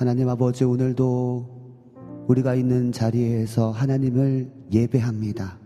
하나님 0.00 0.30
아버지 0.30 0.64
오늘도 0.64 2.24
우리가 2.26 2.54
있는 2.54 2.90
자리에서 2.90 3.70
하나님을 3.70 4.50
예배합니다. 4.72 5.58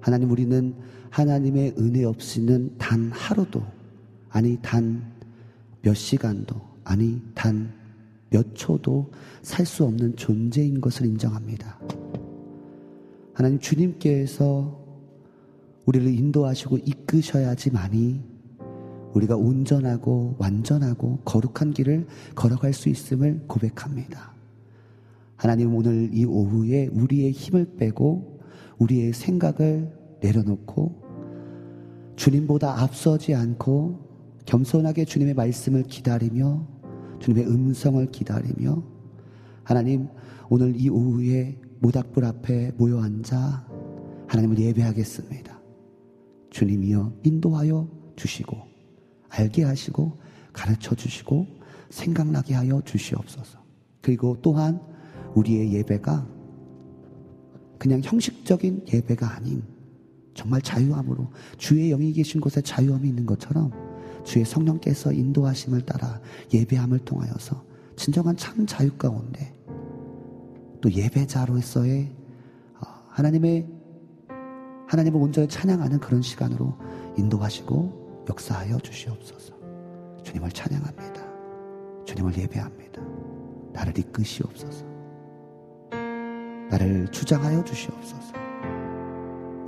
하나님 0.00 0.28
우리는 0.28 0.74
하나님의 1.10 1.76
은혜 1.78 2.02
없이는 2.02 2.74
단 2.76 3.12
하루도 3.12 3.62
아니 4.30 4.58
단 4.60 5.00
몇 5.80 5.94
시간도 5.94 6.56
아니 6.82 7.22
단 7.36 7.72
몇 8.30 8.52
초도 8.52 9.12
살 9.42 9.64
수 9.64 9.84
없는 9.84 10.16
존재인 10.16 10.80
것을 10.80 11.06
인정합니다. 11.06 11.78
하나님 13.32 13.60
주님께서 13.60 14.76
우리를 15.86 16.12
인도하시고 16.12 16.78
이끄셔야지만이 16.78 18.37
우리가 19.14 19.36
온전하고 19.36 20.36
완전하고 20.38 21.18
거룩한 21.24 21.72
길을 21.72 22.06
걸어갈 22.34 22.72
수 22.72 22.88
있음을 22.88 23.44
고백합니다. 23.46 24.34
하나님 25.36 25.74
오늘 25.74 26.10
이 26.12 26.24
오후에 26.24 26.88
우리의 26.88 27.32
힘을 27.32 27.76
빼고 27.76 28.40
우리의 28.78 29.12
생각을 29.12 29.92
내려놓고 30.20 31.02
주님보다 32.16 32.82
앞서지 32.82 33.34
않고 33.34 34.08
겸손하게 34.44 35.04
주님의 35.04 35.34
말씀을 35.34 35.84
기다리며 35.84 36.66
주님의 37.20 37.46
음성을 37.48 38.04
기다리며 38.10 38.82
하나님 39.62 40.08
오늘 40.48 40.74
이 40.80 40.88
오후에 40.88 41.58
모닥불 41.80 42.24
앞에 42.24 42.72
모여 42.76 43.00
앉아 43.00 43.66
하나님을 44.26 44.58
예배하겠습니다. 44.58 45.60
주님이여 46.50 47.12
인도하여 47.22 47.88
주시고 48.16 48.67
알게 49.28 49.64
하시고 49.64 50.18
가르쳐 50.52 50.94
주시고 50.94 51.46
생각나게 51.90 52.54
하여 52.54 52.80
주시옵소서. 52.84 53.58
그리고 54.00 54.36
또한 54.42 54.80
우리의 55.34 55.72
예배가 55.74 56.26
그냥 57.78 58.00
형식적인 58.02 58.86
예배가 58.92 59.36
아닌 59.36 59.62
정말 60.34 60.60
자유함으로 60.62 61.30
주의 61.56 61.90
영이 61.90 62.12
계신 62.12 62.40
곳에 62.40 62.60
자유함이 62.60 63.08
있는 63.08 63.26
것처럼 63.26 63.72
주의 64.24 64.44
성령께서 64.44 65.12
인도하심을 65.12 65.82
따라 65.82 66.20
예배함을 66.52 67.00
통하여서 67.00 67.64
진정한 67.96 68.36
참 68.36 68.66
자유 68.66 68.92
가운데 68.96 69.54
또 70.80 70.92
예배자로서의 70.92 72.12
어, 72.74 72.86
하나님의 73.08 73.66
하나님을 74.86 75.20
온전히 75.20 75.48
찬양하는 75.48 75.98
그런 75.98 76.22
시간으로 76.22 76.76
인도하시고 77.16 77.97
역사하여 78.28 78.78
주시옵소서. 78.78 79.54
주님을 80.22 80.50
찬양합니다. 80.50 82.04
주님을 82.04 82.36
예배합니다. 82.36 83.02
나를 83.72 83.98
이끄시옵소서. 83.98 84.84
나를 86.70 87.08
주장하여 87.10 87.64
주시옵소서. 87.64 88.34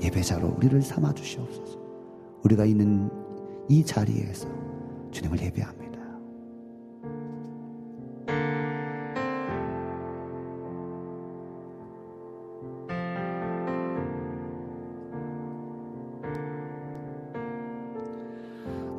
예배자로 0.02 0.54
우리를 0.56 0.80
삼아 0.82 1.14
주시옵소서. 1.14 1.78
우리가 2.44 2.64
있는 2.64 3.11
이 3.68 3.84
자리에서 3.84 4.48
주님을 5.11 5.40
예배합니다. 5.40 5.80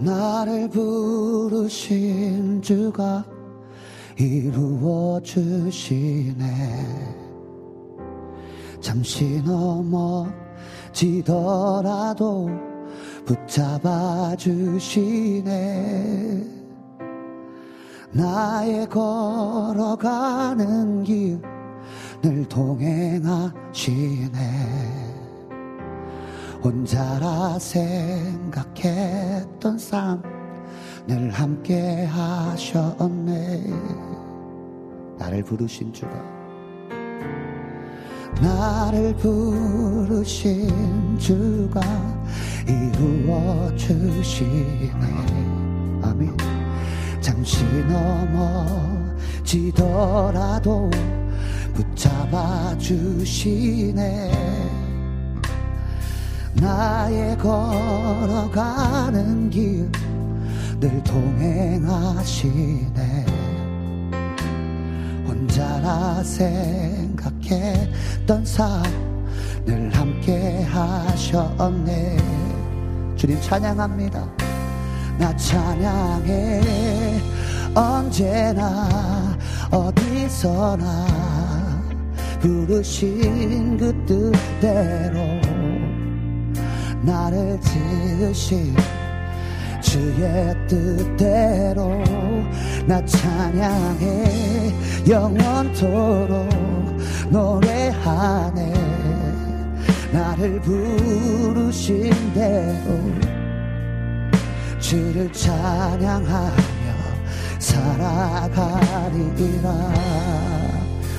나를 0.02 0.70
부르신 0.70 2.62
주가 2.62 3.24
이루어 4.18 5.20
주시네. 5.22 6.46
잠시 8.80 9.42
넘어지더라도 10.92 12.50
붙잡아 13.26 14.36
주시네. 14.36 15.42
나의 18.12 18.90
걸어가는 18.90 19.86
길 21.04 21.52
늘 22.22 22.48
동행하시네 22.48 23.52
혼자라 26.64 27.60
생각했던 27.60 29.78
삶 29.78 30.42
늘 31.08 31.32
함께 31.32 32.06
하셨네. 32.06 33.64
나를 35.18 35.44
부르신 35.44 35.92
주가. 35.92 36.12
나를 38.42 39.16
부르신 39.18 41.18
주가 41.18 41.82
이루어 42.68 43.76
주시네. 43.76 44.92
아멘. 46.04 46.38
잠시 47.20 47.66
넘어지더라도 49.44 50.90
붙잡아 51.74 52.78
주시네 52.78 54.32
나의 56.56 57.38
걸어가는 57.38 59.50
길 59.50 60.12
늘 60.82 61.02
동행하시네. 61.04 62.50
혼자라 65.28 66.24
생각했던 66.24 68.44
삶늘 68.44 69.92
함께 69.94 70.64
하셨네. 70.64 72.18
주님 73.16 73.40
찬양합니다. 73.42 74.28
나 75.20 75.38
찬양해. 75.38 77.22
언제나 77.76 79.38
어디서나 79.70 81.06
부르신 82.40 83.78
그 83.78 83.94
뜻대로 84.08 85.20
나를 87.04 87.60
지으신 87.62 88.76
주의 89.82 90.56
뜻대로 90.68 92.04
나 92.86 93.04
찬양해 93.04 94.74
영원토록 95.08 96.48
노래하네 97.30 98.74
나를 100.12 100.62
부르신 100.62 102.12
대로 102.34 103.02
주를 104.80 105.32
찬양하며 105.34 106.52
살아가리라 107.58 108.92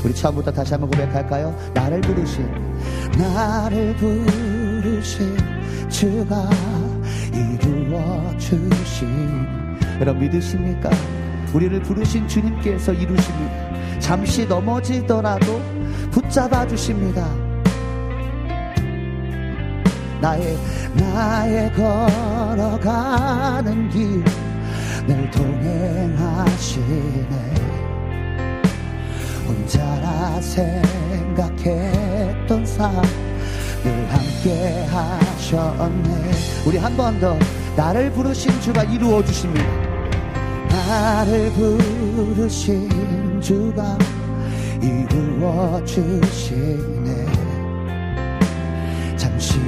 우리 0.04 0.14
처음부터 0.14 0.52
다시 0.52 0.74
한번 0.74 0.90
고백할까요? 0.90 1.56
나를 1.74 2.00
부르신 2.00 2.48
나를 3.16 3.96
부르신 3.96 5.51
주가 5.92 6.50
이루어 7.32 8.36
주신 8.38 9.08
여러분 10.00 10.22
믿으십니까? 10.22 10.90
우리를 11.54 11.80
부르신 11.82 12.26
주님께서 12.26 12.92
이루십니다. 12.92 14.00
잠시 14.00 14.44
넘어지더라도 14.46 15.62
붙잡아 16.10 16.66
주십니다. 16.66 17.24
나의 20.20 20.58
나의 20.96 21.72
걸어가는 21.72 23.90
길 23.90 24.24
늘 25.06 25.30
동행하시네 25.30 26.84
혼자라 29.48 30.40
생각했던 30.40 32.64
삶 32.64 33.02
늘 33.82 34.08
함께 34.12 34.84
하셨네. 34.86 36.30
우리 36.66 36.78
한 36.78 36.96
번 36.96 37.18
더 37.20 37.36
나를 37.76 38.10
부르신 38.12 38.60
주가 38.60 38.82
이루어 38.84 39.22
주십니다. 39.24 39.64
나를 40.68 41.50
부르신 41.52 43.40
주가 43.40 43.96
이루어 44.80 45.82
주시네. 45.84 47.26
잠시 49.16 49.58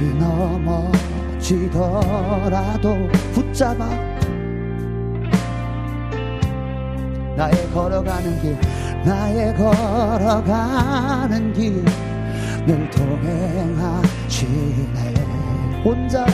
넘어지더라도 1.39 3.07
붙잡아 3.33 3.85
나의 7.37 7.69
걸어가는 7.73 8.41
길 8.41 8.57
나의 9.05 9.53
걸어가는 9.55 11.53
길 11.53 11.85
늘 12.65 12.89
동행하시네. 12.89 14.45
혼자 15.83 16.25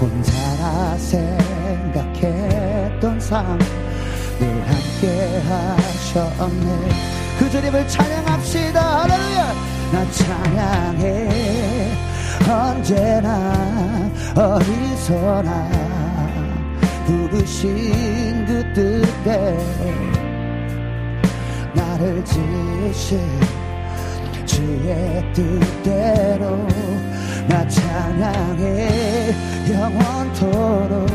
혼자라 0.00 0.96
생각했던 2.18 3.20
삶 3.20 3.84
늘 4.40 4.48
함께 4.66 5.40
하셨네. 5.48 6.88
그 7.38 7.50
주님을 7.50 7.86
찬양합시다. 7.88 9.02
할렐루야! 9.02 9.54
나 9.92 10.10
찬양해. 10.10 11.92
언제나 12.48 14.10
어디서나 14.34 15.70
부르신 17.06 18.44
그 18.46 18.72
뜻대로 18.74 19.62
나를 21.74 22.24
지으신 22.24 23.20
주의 24.54 25.32
뜻대로 25.32 26.56
나 27.48 27.66
찬양해 27.66 29.34
영원토록 29.68 31.10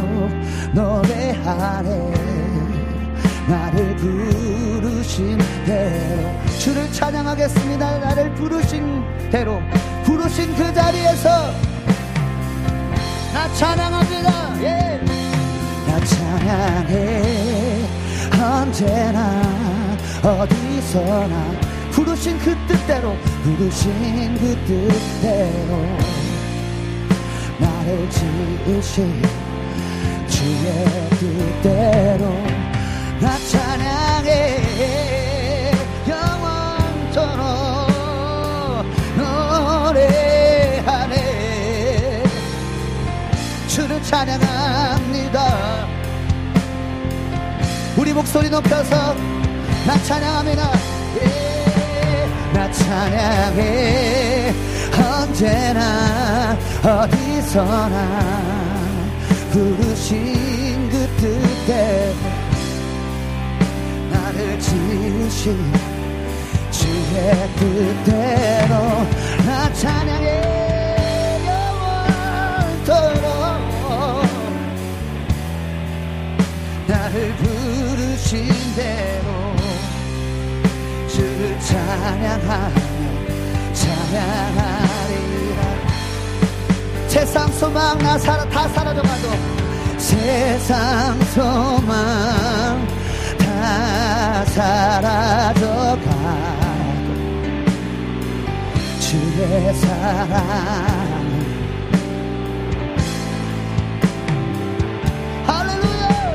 노래하네 0.73 2.13
나를 3.47 3.95
부르신 3.95 5.37
대로 5.65 6.29
주를 6.59 6.91
찬양하겠습니다. 6.91 7.99
나를 7.99 8.35
부르신 8.35 9.01
대로 9.31 9.61
부르신 10.03 10.53
그 10.55 10.73
자리에서 10.73 11.29
나 13.33 13.53
찬양합니다. 13.53 14.63
예. 14.63 15.01
나 15.87 15.99
찬양해. 16.05 17.59
언제나 18.41 19.41
어디서나 20.23 21.51
부르신 21.91 22.37
그뜻 22.39 22.78
대로 22.89 23.15
부르신 23.43 24.35
그 24.39 24.57
뜻대로 24.65 25.77
나를 27.59 28.09
지으신 28.09 29.21
주의 30.27 30.87
뜻대로 31.19 32.33
나 33.21 33.37
찬양해 33.51 34.31
영원토록 36.07 37.45
노래하네. 39.85 41.13
주를 43.67 44.01
찬양합니다. 44.01 45.87
우리 47.97 48.13
목소리 48.13 48.49
높여서 48.49 49.13
나 49.85 49.95
찬양합니다 50.05 50.78
예, 52.59 52.61
나 52.61 52.71
찬양해 52.71 54.53
언제나 54.97 56.57
어디서나 56.83 57.95
부르신 59.51 60.89
그 60.89 61.07
뜻대로 61.21 62.19
나를 64.11 64.59
지으신 64.59 65.57
주의 66.69 67.49
뜻대로 67.55 68.73
나 69.45 69.73
찬양해 69.73 70.27
영원토록 72.75 73.23
나를 76.87 77.35
부르신 77.37 78.45
대로 78.75 79.18
찬양하며 81.69 82.81
찬양하리라. 83.73 85.61
세상 87.07 87.47
소망 87.51 87.95
나 87.99 88.17
살아 88.17 88.43
다 88.49 88.67
사라져가도 88.69 89.29
세상 89.99 91.21
소망 91.25 92.87
다 93.37 94.45
사라져가도 94.45 96.09
주의 98.99 99.73
사랑 99.75 100.31
할렐루야! 105.45 106.33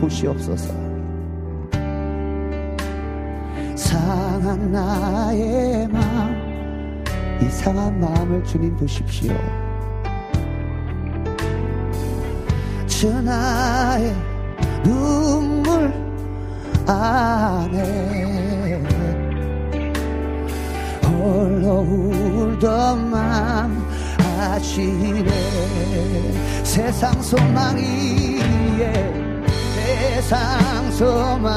보시옵소서. 0.03 0.73
상한 3.75 4.71
나의 4.71 5.87
마음 5.87 7.03
이상한 7.41 7.99
마음을 7.99 8.43
주님 8.43 8.75
보십시오. 8.75 9.33
주 12.85 13.21
나의 13.21 14.13
눈물 14.83 15.93
안에 16.85 18.03
홀로 21.05 21.79
울던 21.79 23.09
맘 23.09 23.87
아시네. 24.19 25.31
세상 26.63 27.21
소망이 27.21 28.39
예, 28.79 29.12
소망 30.93 31.53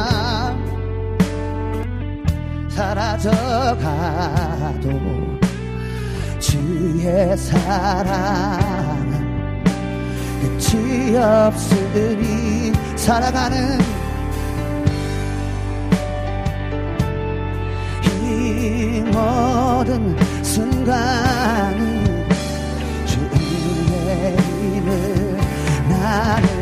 사라져가도 2.69 3.81
주의 6.39 7.37
사랑은 7.37 8.65
끝이 10.41 11.17
없으니 11.17 12.73
살아가는 12.97 13.79
이 18.23 19.01
모든 19.13 20.17
순간은 20.43 22.27
주 23.07 23.21
은혜임을 23.93 24.91
나는 25.89 26.47
믿네 26.47 26.56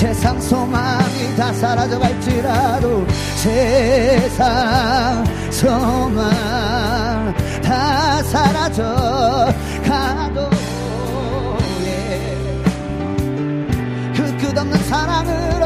세상 0.00 0.40
소망이 0.40 1.36
다 1.36 1.52
사라져갈지라도 1.52 3.06
세상 3.36 5.22
소망 5.50 7.34
다 7.62 8.22
사라져가도 8.22 9.60
예. 11.84 12.62
그 14.16 14.36
끝없는 14.38 14.78
사랑으 14.84 15.59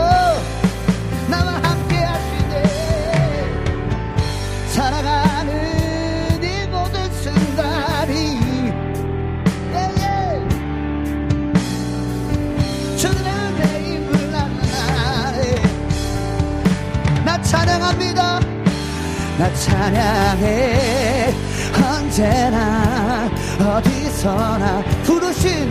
나 19.44 19.52
찬양해 19.52 21.34
언제나 21.76 23.30
어디서나 23.60 24.82
부르신 25.02 25.68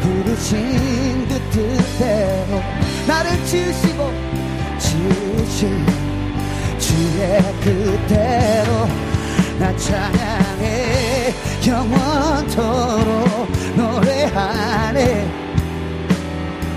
부르신 0.00 1.26
그 1.26 1.34
뜻대로 1.50 2.62
나를 3.08 3.44
지으시고 3.44 4.12
지으신 4.78 5.84
주의 6.78 7.42
그대로 7.62 8.86
나 9.58 9.76
찬양해 9.76 11.34
영원토록 11.66 13.50
노래하네. 13.74 15.26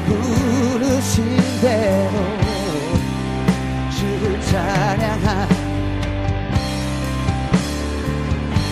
부르신 0.07 1.37
대로 1.61 2.17
주를 3.91 4.41
찬양하 4.41 5.58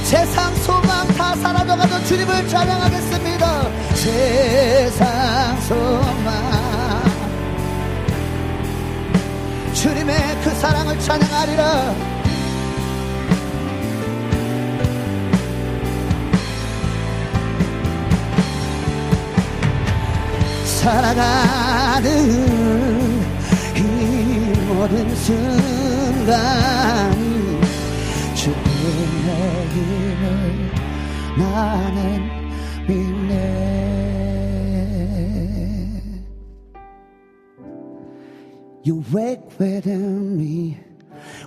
세상 0.07 0.55
소망 0.55 1.05
다 1.17 1.35
사라져가도 1.35 2.01
주님을 2.05 2.47
찬양하겠습니다. 2.47 3.69
세상 3.93 5.59
소망 5.63 7.03
주님의 9.73 10.15
그 10.45 10.49
사랑을 10.51 10.97
찬양하리라. 10.97 11.95
살아가는 20.63 22.07
이 23.75 23.81
모든 24.69 25.15
순간 25.17 26.31
이 28.86 28.86
주님의 28.86 29.68
힘을 29.68 30.70
나는 31.38 31.98
믿네 32.86 33.72
You 38.84 39.04
wake 39.12 39.60
within 39.60 40.36
me, 40.36 40.76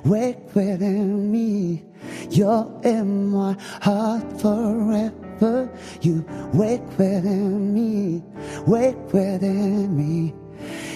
wake 0.06 0.56
within 0.56 1.30
me. 1.30 1.84
You're 2.30 2.66
in 2.86 3.28
my 3.28 3.58
heart 3.82 4.40
forever. 4.40 5.70
You 6.02 6.24
wake 6.54 6.88
within 6.98 7.74
me, 7.74 8.24
wake 8.66 9.12
within 9.12 9.98
me. 9.98 10.34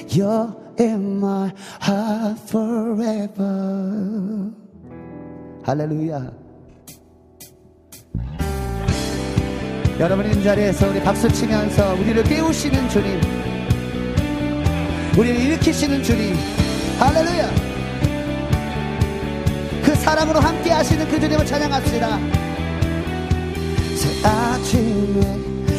You're 0.08 0.56
in 0.78 1.20
my 1.20 1.54
heart 1.82 2.40
forever. 2.40 4.54
할렐루야. 5.65 6.31
여러분 9.99 10.27
있는 10.27 10.43
자리에서 10.43 10.89
우리 10.89 11.01
박수 11.03 11.29
치면서 11.31 11.95
우리를 11.95 12.23
깨우시는 12.25 12.89
주님, 12.89 13.21
우리를 15.17 15.41
일으키시는 15.41 16.03
주님, 16.03 16.35
할렐루야. 16.99 17.75
사랑으로 20.05 20.39
함께 20.39 20.71
하시는 20.71 21.09
그 21.09 21.19
주님을 21.19 21.47
찬양합시다 21.47 22.19
새 23.97 24.29
아침에 24.29 25.39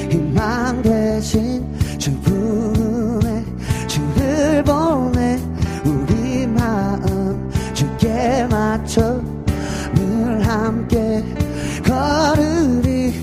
희망 0.09 0.81
대신 0.81 1.63
주분의 1.99 3.45
주를 3.87 4.63
보내 4.63 5.39
우리 5.85 6.47
마음 6.47 7.51
주께 7.75 8.47
맞춰 8.49 9.01
늘 9.03 9.14
함께 10.65 11.23
걸으리. 11.85 13.13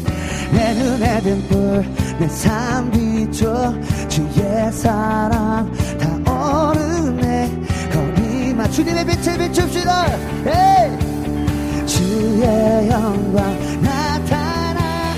내 0.53 0.75
눈에 0.75 1.21
등불 1.23 1.85
내삶 2.21 2.91
비춰 2.93 3.75
주의 4.09 4.73
사랑 4.73 5.73
다 5.99 6.71
오르네 6.71 7.51
거리만. 7.93 8.71
주님의 8.71 9.05
빛을 9.07 9.39
비춥시다. 9.39 10.07
에이! 10.47 11.87
주의 11.87 12.89
영광 12.89 13.59
나타나. 13.83 15.15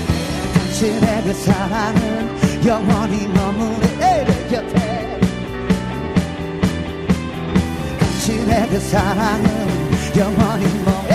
당신의 0.53 1.23
그 1.25 1.33
사랑은 1.33 2.65
영원히 2.65 3.27
에이, 4.01 4.25
내 4.25 4.47
곁에. 4.49 5.19
당신의 7.99 8.69
그 8.69 8.79
사랑은 8.79 9.75
영원히 10.17 10.65
머무네 10.85 11.14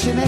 아침에 0.00 0.24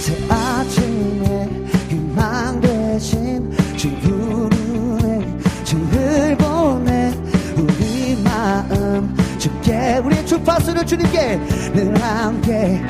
새 0.00 0.12
아침에 0.28 1.48
희망 1.88 2.60
대신 2.60 3.48
주 3.76 3.88
부르네 4.00 5.38
주를 5.62 6.36
보내 6.36 7.12
우리 7.56 8.20
마음 8.24 9.14
주께 9.38 9.98
우리의 10.04 10.26
주파수를 10.26 10.84
주님께 10.84 11.36
늘 11.74 12.02
함께 12.02 12.82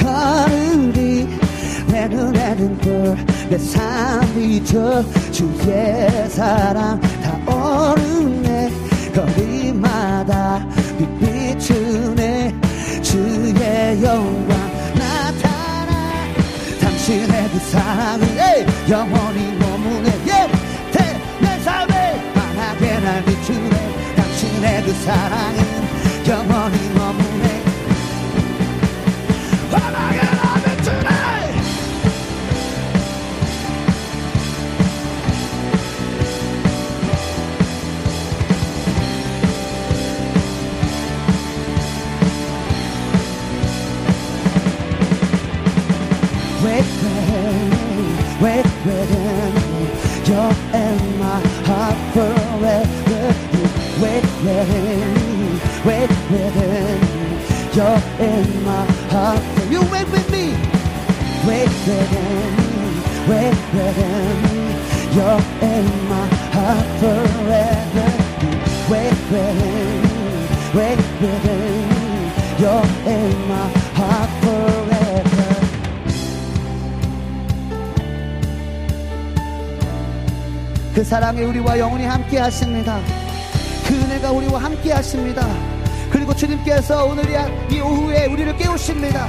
걸으리 0.00 1.28
내 1.86 2.08
눈에 2.08 2.56
등불 2.56 3.16
내삶 3.48 4.34
비춰 4.34 5.04
주의 5.30 6.28
사랑 6.28 7.00
다 7.22 7.38
오르네 7.46 8.72
거리마다 9.14 10.66
빛 10.98 11.20
비추네 11.20 12.52
주의 13.00 14.02
영광 14.02 14.67
당신의 17.08 17.48
그 17.48 17.58
사랑을 17.70 18.22
에이, 18.22 18.66
영원히 18.90 19.50
머무네 19.58 20.10
예! 20.26 20.90
대, 20.92 21.18
내 21.40 21.58
삶에 21.60 21.94
환하게 22.34 23.00
날 23.00 23.24
비추네 23.24 24.14
당신의 24.14 24.82
그 24.82 24.92
사랑은 24.92 25.58
영원히 26.28 26.76
머무네 26.90 27.67
wait 54.58 54.66
with 54.66 55.14
me, 55.14 55.60
wait 55.84 56.10
with 56.30 56.56
me. 56.56 57.08
You're 57.74 58.02
in 58.18 58.64
my 58.64 58.84
heart. 59.10 59.40
You 59.70 59.80
wait 59.92 60.08
with 60.10 60.30
me, 60.30 60.54
wait 61.46 61.70
me, 61.86 61.98
wait 63.28 63.58
me. 63.74 63.88
You're 65.14 65.42
in 65.62 65.86
my 66.08 66.26
heart 66.54 66.86
forever. 67.00 68.08
Wait 68.90 69.18
me, 69.30 69.44
wait 70.74 70.98
me. 71.20 71.32
You're 72.58 72.88
in 73.06 73.48
my 73.48 73.68
heart 73.94 74.30
forever. 74.42 75.54
그 80.94 81.04
사랑이 81.04 81.42
우리와 81.44 81.78
영원히 81.78 82.06
함께 82.06 82.38
하십니다. 82.38 82.98
그 84.18 84.26
은혜가 84.26 84.32
우리와 84.32 84.64
함께 84.64 84.92
하십니다. 84.92 85.46
그리고 86.10 86.34
주님께서 86.34 87.04
오늘 87.06 87.24
이- 87.30 87.74
이 87.76 87.80
오후에 87.80 88.26
우리를 88.26 88.56
깨우십니다. 88.56 89.28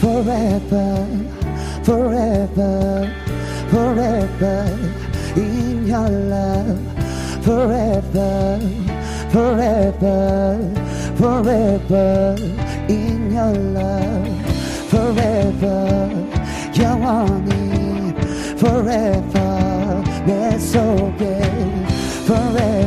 Forever, 0.00 1.06
forever, 1.82 3.08
forever 3.68 4.64
in 5.36 5.90
your 5.90 6.10
love. 6.10 6.78
Forever, 7.42 8.60
forever, 9.30 10.58
forever 11.16 12.34
in 12.90 13.30
your 13.32 13.58
love. 13.74 14.30
Forever, 14.90 16.10
영원히 16.78 18.14
forever 18.58 20.02
내 20.26 20.58
속에 20.58 21.35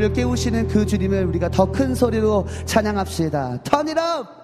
우리를 0.00 0.12
깨우시는 0.14 0.68
그 0.68 0.86
주님을 0.86 1.26
우리가 1.26 1.50
더 1.50 1.70
큰 1.70 1.94
소리로 1.94 2.46
찬양합시다 2.64 3.62
Turn 3.62 3.88
it 3.88 4.00
up! 4.00 4.40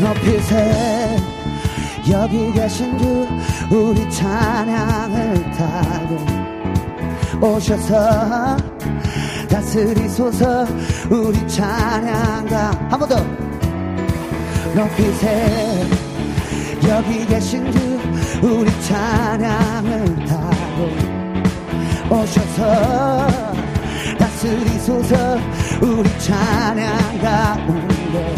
높이세 0.00 1.16
여기 2.10 2.52
계신 2.52 2.96
주 2.98 3.26
우리 3.74 4.08
찬양을 4.10 5.50
타고 5.52 6.46
오셔서 7.40 8.56
다스리소서 9.56 10.66
우리 11.08 11.48
찬양가 11.48 12.72
한 12.90 12.98
번 13.00 13.08
더. 13.08 13.16
높이세. 14.74 15.86
여기 16.86 17.26
계신 17.26 17.72
주 17.72 17.78
우리 18.42 18.70
찬양을 18.82 20.26
타고 20.26 20.90
오셔서 22.14 23.26
다스리소서 24.18 25.38
우리 25.80 26.18
찬양 26.18 27.18
가운데 27.22 28.34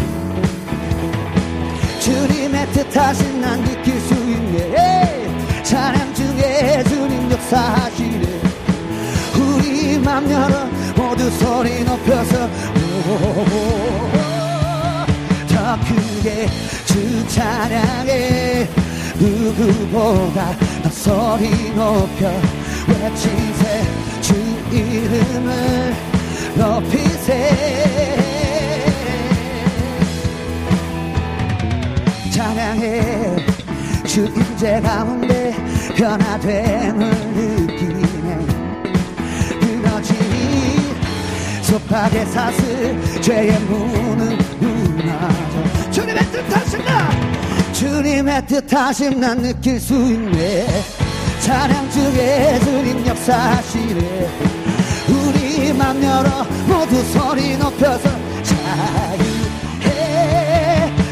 주님의 1.99 2.67
뜻하신 2.75 3.41
난 3.41 3.61
느낄 3.65 4.01
수 4.03 4.15
있네. 4.15 5.63
찬양 5.65 6.15
중에 6.15 6.85
주님 6.85 7.33
역사하시네. 7.33 8.39
우리 9.37 9.99
맘 9.99 10.31
열어 10.31 10.69
모두 10.99 11.31
소리 11.31 11.85
높여서 11.85 12.49
더 15.49 15.79
크게 15.87 16.49
주 16.87 17.29
찬양해. 17.29 18.69
누구보다 19.17 20.57
더 20.83 20.91
소리 20.91 21.71
높여 21.71 22.29
외치세. 22.89 23.85
주 24.21 24.35
이름을 24.73 25.95
높이세. 26.57 27.33
찬양해. 32.33 33.37
주 34.05 34.25
임재 34.25 34.81
가운데 34.81 35.55
변화됨을 35.97 37.11
느끼 37.37 37.78
속박의 41.69 42.27
사슬 42.27 43.21
죄의 43.21 43.61
문은 43.61 44.39
무너져 44.59 45.91
주님의 45.91 46.25
뜻하신 46.33 46.83
나 46.83 47.11
주님의 47.75 48.47
뜻하심 48.47 49.21
난 49.21 49.43
느낄 49.43 49.79
수 49.79 49.95
있네. 49.95 50.67
찬양 51.41 51.91
중에 51.91 52.59
주님 52.61 53.07
역사하시네. 53.07 54.29
우리 55.09 55.73
맘 55.75 56.03
열어 56.03 56.45
모두 56.67 57.03
소리 57.13 57.57
높여서 57.59 58.09
자유해. 58.43 59.87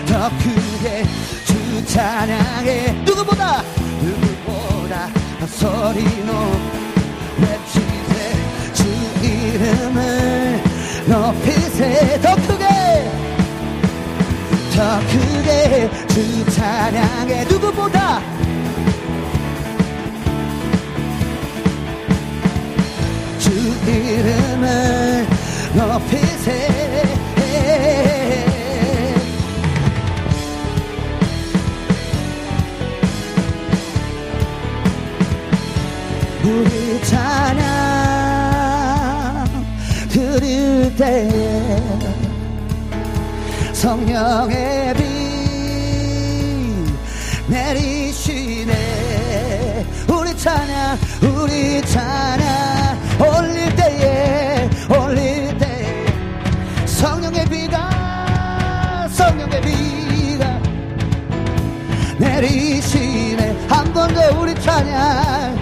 더 0.08 0.30
크게 0.38 1.04
주 1.44 1.86
찬양해. 1.86 2.92
누구보다 3.04 3.62
누구보다 4.00 5.08
더 5.38 5.46
소리 5.46 6.02
높외 6.24 6.75
높이세 11.36 12.20
더 12.22 12.34
크게 12.36 12.66
더 14.74 15.00
크게 15.00 15.90
주 16.08 16.50
찬양해. 16.50 17.44
누구보다? 17.44 18.20
주 23.38 23.50
이름을 23.86 25.26
높이세. 25.74 26.66
우리 36.44 37.02
찬양 37.02 37.75
때에 40.96 41.76
성령의 43.72 44.94
비 44.94 45.04
내리시네. 47.48 48.72
우리 50.08 50.36
찬양 50.36 50.98
우리 51.22 51.82
찬양 51.82 52.98
올릴 53.20 53.76
때에 53.76 54.68
올릴 54.88 55.58
때에 55.58 56.06
성령의 56.86 57.44
비가 57.46 59.08
성령의 59.12 59.60
비가 59.60 60.60
내리시네. 62.18 63.56
한 63.68 63.92
번 63.92 64.08
더 64.14 64.40
우리 64.40 64.54
찬양 64.60 65.55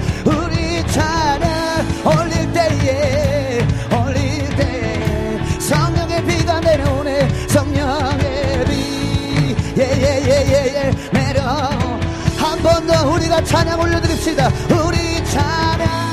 우리가 13.34 13.42
찬양 13.42 13.80
올려드립시다. 13.80 14.48
우리 14.70 15.24
찬양. 15.24 16.04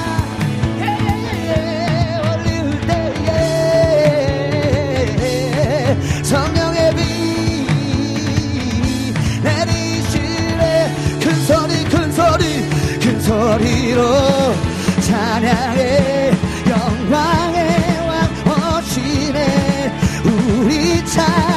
소리로 13.22 14.02
찬양해. 15.02 16.32
영광의 16.68 17.98
왕 18.08 18.78
오시네. 18.78 19.94
우리 20.26 21.06
찬양 21.06 21.51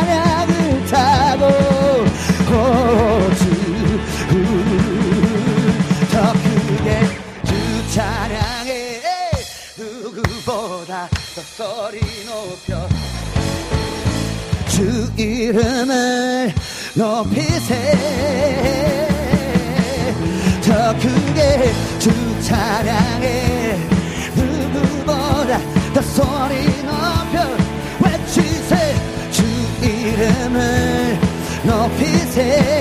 이름을 15.44 16.54
높이세. 16.94 17.74
더 20.64 20.94
크게 20.98 21.70
주 21.98 22.10
찬양해. 22.40 23.76
누구보다 24.36 25.60
더 25.92 26.00
소리 26.00 26.64
높여 26.84 27.56
외치세. 28.00 28.94
주 29.30 29.42
이름을 29.82 31.18
높이세 31.64 32.73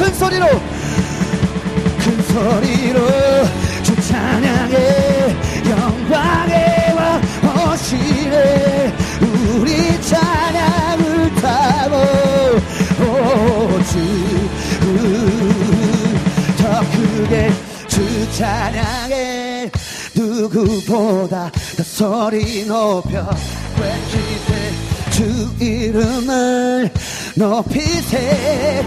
큰 0.00 0.14
소리로. 0.14 0.46
큰 1.98 2.22
소리로 2.22 3.00
주 3.82 3.94
찬양해 4.08 5.36
영광에 5.68 6.92
와 6.96 7.20
오시네 7.74 8.94
우리 9.20 10.00
찬양을 10.00 11.34
타고 11.34 11.96
오지. 13.04 13.98
음, 14.84 16.18
더 16.56 16.80
크게 16.92 17.52
주 17.86 18.32
찬양해 18.38 19.70
누구보다 20.14 21.52
더 21.76 21.82
소리 21.82 22.64
높여 22.64 23.28
외치세. 23.78 24.72
주 25.10 25.20
이름을 25.62 26.90
높이세. 27.34 28.82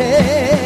높 0.00 0.59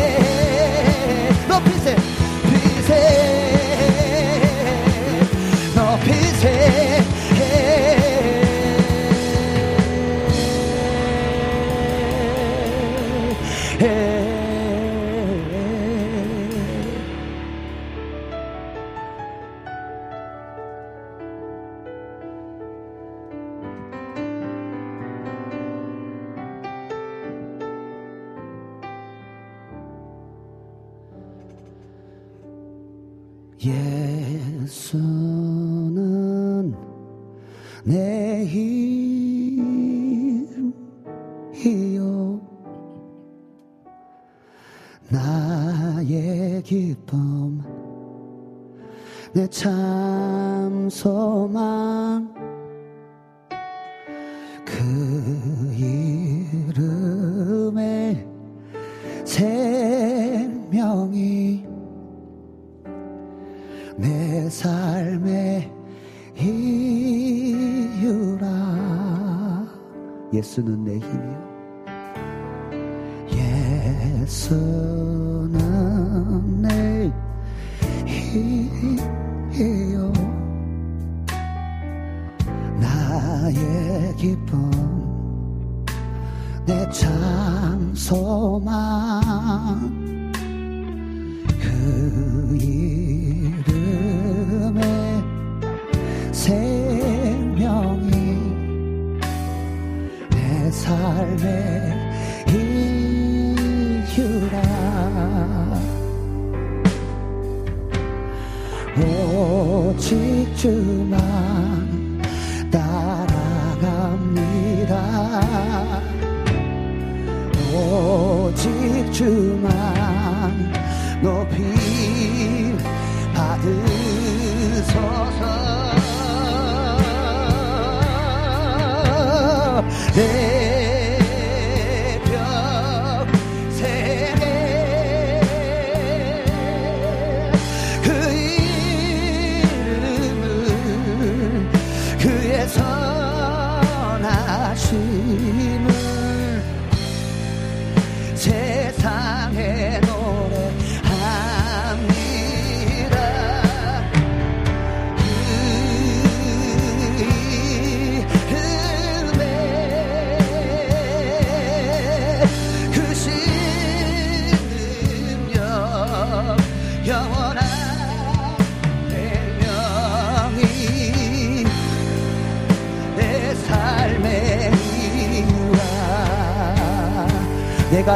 내 49.35 49.49
참 49.49 50.89
소망 50.89 52.34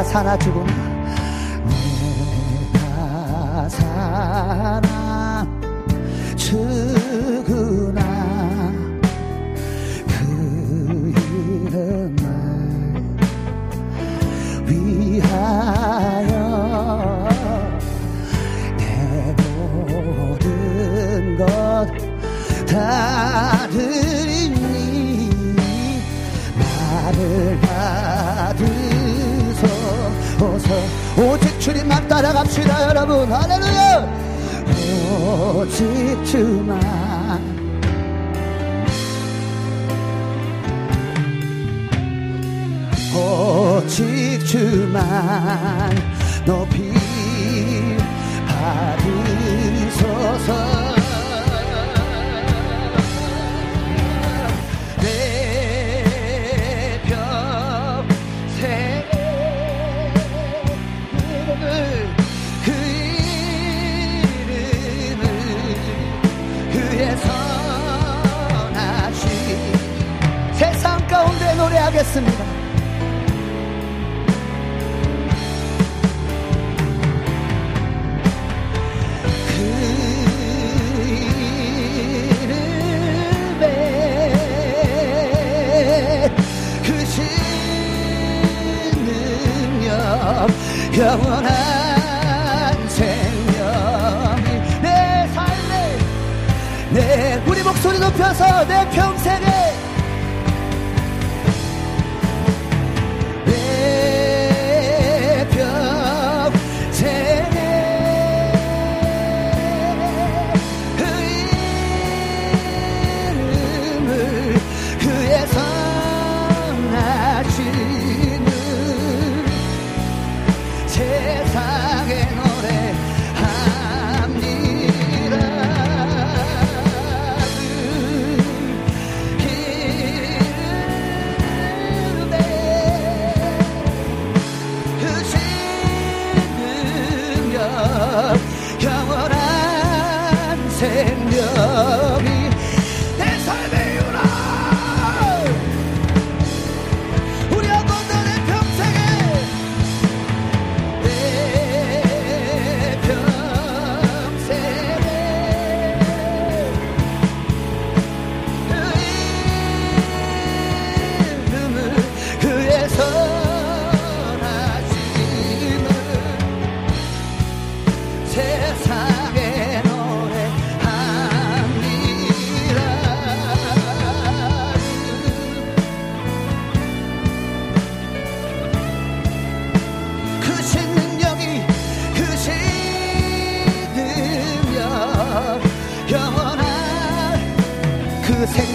사나 0.09 0.35
죽으 0.39 0.78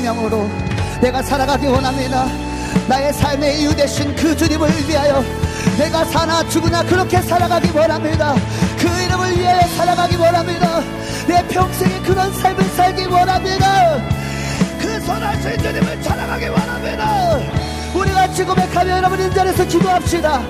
생명으로 0.05 0.49
내가 1.01 1.23
살아가기 1.23 1.67
원합니다. 1.67 2.27
나의 2.87 3.13
삶의 3.15 3.61
이유 3.61 3.75
되신 3.75 4.15
그 4.15 4.37
주님을 4.37 4.69
위하여 4.87 5.25
내가 5.79 6.05
사나 6.05 6.47
죽으나 6.49 6.83
그렇게 6.83 7.21
살아가기 7.23 7.71
원합니다. 7.75 8.35
그 8.79 8.87
이름을 8.87 9.39
위하여 9.39 9.67
살아가기 9.69 10.17
원합니다. 10.17 10.81
내 11.27 11.47
평생에 11.49 12.01
그런 12.01 12.33
삶을 12.35 12.65
살기 12.65 13.05
원합니다. 13.07 14.03
그 14.79 15.01
선하신 15.01 15.59
주님을 15.59 16.03
찬양하기 16.03 16.49
원합니다. 16.49 17.41
우리 17.95 18.13
같이 18.13 18.45
고백하며 18.45 18.97
여러분 18.99 19.21
인자리에서 19.21 19.65
기도합시다. 19.65 20.43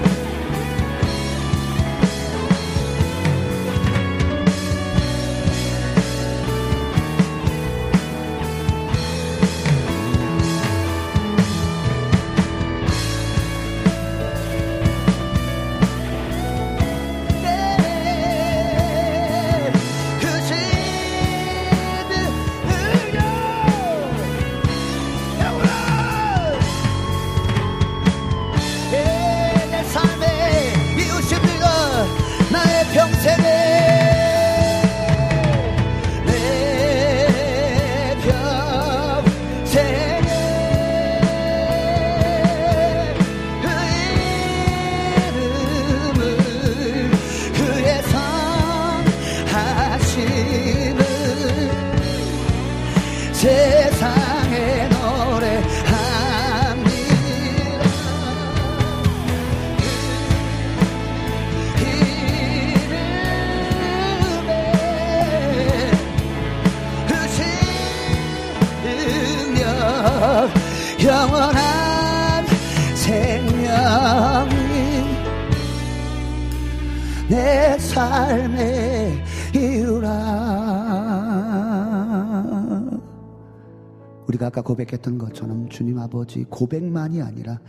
고백했던 84.65 85.19
것처럼 85.19 85.69
주님 85.69 85.99
아버지 85.99 86.45
고백만이 86.45 87.23
아니라 87.23 87.61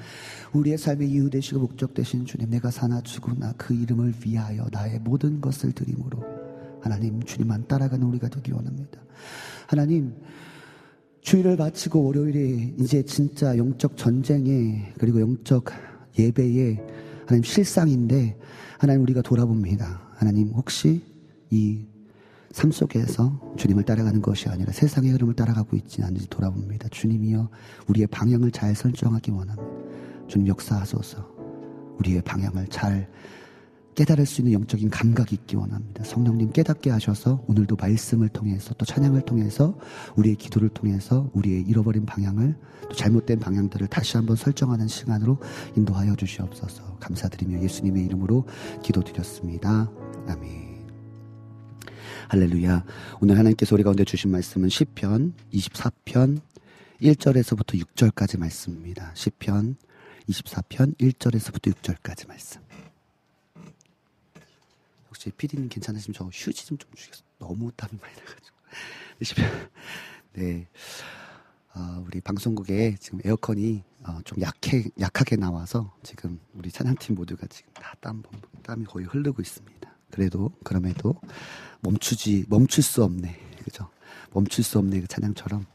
우리의 0.53 0.77
삶의 0.77 1.09
이유 1.09 1.29
되시고 1.29 1.59
목적 1.59 1.93
되신 1.93 2.25
주님 2.25 2.49
내가 2.49 2.71
사나 2.71 3.01
죽으나 3.01 3.53
그 3.57 3.73
이름을 3.73 4.15
위하여 4.25 4.67
나의 4.71 4.99
모든 4.99 5.41
것을 5.41 5.71
드림으로 5.73 6.23
하나님 6.81 7.21
주님만 7.21 7.67
따라가는 7.67 8.05
우리가 8.07 8.29
되기 8.29 8.51
원합니다 8.51 8.99
하나님 9.67 10.15
주일을 11.21 11.55
마치고 11.57 12.03
월요일에 12.03 12.75
이제 12.79 13.03
진짜 13.03 13.57
영적 13.57 13.97
전쟁에 13.97 14.93
그리고 14.99 15.19
영적 15.21 15.65
예배에 16.17 16.77
하나님 17.25 17.43
실상인데 17.43 18.37
하나님 18.77 19.01
우리가 19.01 19.23
돌아봅니다. 19.23 20.01
하나님 20.15 20.49
혹시 20.49 21.01
이 21.49 21.85
삶 22.55 22.71
속에서 22.71 23.37
주님을 23.57 23.83
따라가는 23.83 24.21
것이 24.21 24.47
아니라 24.47 24.71
세상의 24.71 25.11
흐름을 25.11 25.33
따라가고 25.33 25.75
있지 25.75 26.01
않은지 26.03 26.29
돌아봅니다. 26.29 26.87
주님이여 26.87 27.49
우리의 27.87 28.07
방향을 28.07 28.51
잘 28.51 28.73
설정하기 28.73 29.31
원합니다. 29.31 29.67
주님 30.29 30.47
역사하소서 30.47 31.35
우리의 31.99 32.21
방향을 32.21 32.67
잘 32.67 33.11
깨달을 33.95 34.25
수 34.25 34.39
있는 34.39 34.53
영적인 34.53 34.89
감각이 34.89 35.35
있기 35.35 35.57
원합니다. 35.57 36.05
성령님 36.05 36.53
깨닫게 36.53 36.91
하셔서 36.91 37.43
오늘도 37.47 37.75
말씀을 37.75 38.29
통해서 38.29 38.73
또 38.75 38.85
찬양을 38.85 39.23
통해서 39.23 39.77
우리의 40.15 40.37
기도를 40.37 40.69
통해서 40.69 41.29
우리의 41.33 41.63
잃어버린 41.63 42.05
방향을 42.05 42.55
또 42.83 42.95
잘못된 42.95 43.39
방향들을 43.39 43.87
다시 43.87 44.15
한번 44.15 44.37
설정하는 44.37 44.87
시간으로 44.87 45.39
인도하여 45.75 46.15
주시옵소서 46.15 46.99
감사드리며 47.01 47.61
예수님의 47.63 48.05
이름으로 48.05 48.45
기도드렸습니다. 48.81 49.91
아멘. 50.29 50.64
할렐루야. 52.27 52.83
오늘 53.21 53.37
하나님께서 53.37 53.75
우리 53.75 53.83
가운데 53.83 54.03
주신 54.03 54.31
말씀은 54.31 54.67
10편 54.67 55.33
24편 55.53 56.41
1절에서부터 56.99 57.79
6절까지 57.79 58.39
말씀입니다. 58.39 59.11
10편 59.13 59.75
24편 60.29 60.97
1절에서부터 60.97 61.71
6절까지 61.75 62.27
말씀. 62.27 62.61
혹시 65.07 65.29
PD님 65.29 65.69
괜찮으시면 65.69 66.15
저 66.15 66.25
휴지 66.25 66.65
좀 66.65 66.77
좀 66.79 66.89
주겠어요. 66.95 67.25
너무 67.37 67.71
땀이 67.75 67.93
많이 68.01 68.15
나가지고. 68.15 68.57
10편. 69.21 69.69
네. 70.33 70.67
어, 71.75 72.03
우리 72.07 72.21
방송국에 72.21 72.95
지금 72.99 73.19
에어컨이 73.23 73.83
어, 74.03 74.19
좀 74.23 74.41
약해, 74.41 74.83
약하게 74.99 75.35
나와서 75.35 75.93
지금 76.01 76.39
우리 76.55 76.71
찬양팀 76.71 77.13
모두가 77.15 77.45
지금 77.47 77.71
다 77.73 77.93
땀, 77.99 78.23
땀이 78.63 78.85
거의 78.85 79.05
흐르고 79.05 79.43
있습니다. 79.43 79.95
그래도, 80.09 80.51
그럼에도 80.63 81.19
멈추지, 81.85 82.45
멈출 82.49 82.83
수 82.83 83.03
없네. 83.03 83.39
그죠? 83.63 83.89
멈출 84.33 84.63
수 84.63 84.79
없네. 84.79 85.01
그 85.01 85.07
찬양처럼 85.07 85.65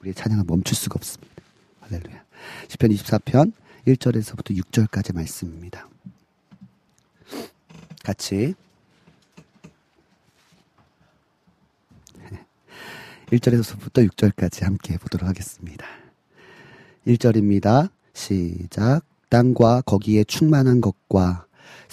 우리의 0.00 0.14
찬양은 0.14 0.46
멈출 0.46 0.76
수가 0.76 0.96
없습니다. 0.96 1.42
할렐루야. 1.80 2.24
10편 2.68 2.92
24편 2.96 3.52
1절에서부터 3.86 4.58
6절까지 4.60 5.14
말씀입니다. 5.14 5.88
같이 8.02 8.54
1절에서부터 13.30 14.08
6절까지 14.10 14.64
함께 14.64 14.98
보도록 14.98 15.28
하겠습니다. 15.28 15.86
1절입니다. 17.06 17.90
시작. 18.12 19.02
땅과 19.28 19.82
거기에 19.82 20.24
충만한 20.24 20.80
것과 20.80 21.43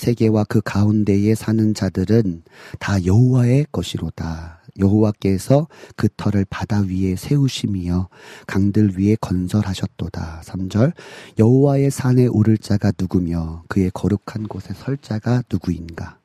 세계와 0.01 0.45
그 0.45 0.61
가운데에 0.61 1.35
사는 1.35 1.75
자들은 1.75 2.41
다 2.79 3.05
여호와의 3.05 3.67
것이로다. 3.71 4.63
여호와께서 4.79 5.67
그 5.95 6.09
터를 6.17 6.43
바다 6.49 6.79
위에 6.79 7.15
세우심이여 7.15 8.09
강들 8.47 8.97
위에 8.97 9.15
건설하셨도다. 9.21 10.41
3절 10.43 10.93
여호와의 11.37 11.91
산에 11.91 12.25
오를 12.25 12.57
자가 12.57 12.91
누구며 12.99 13.63
그의 13.67 13.91
거룩한 13.93 14.47
곳에 14.47 14.73
설 14.73 14.97
자가 14.97 15.43
누구인가? 15.51 16.17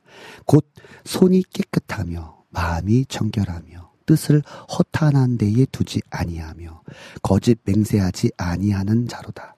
곧 0.47 0.67
손이 1.05 1.43
깨끗하며 1.53 2.45
마음이 2.49 3.05
정결하며 3.11 3.91
뜻을 4.07 4.43
허탄한 4.73 5.37
데에 5.37 5.67
두지 5.71 6.01
아니하며 6.09 6.81
거짓 7.23 7.59
맹세하지 7.65 8.31
아니하는 8.39 9.07
자로다. 9.07 9.56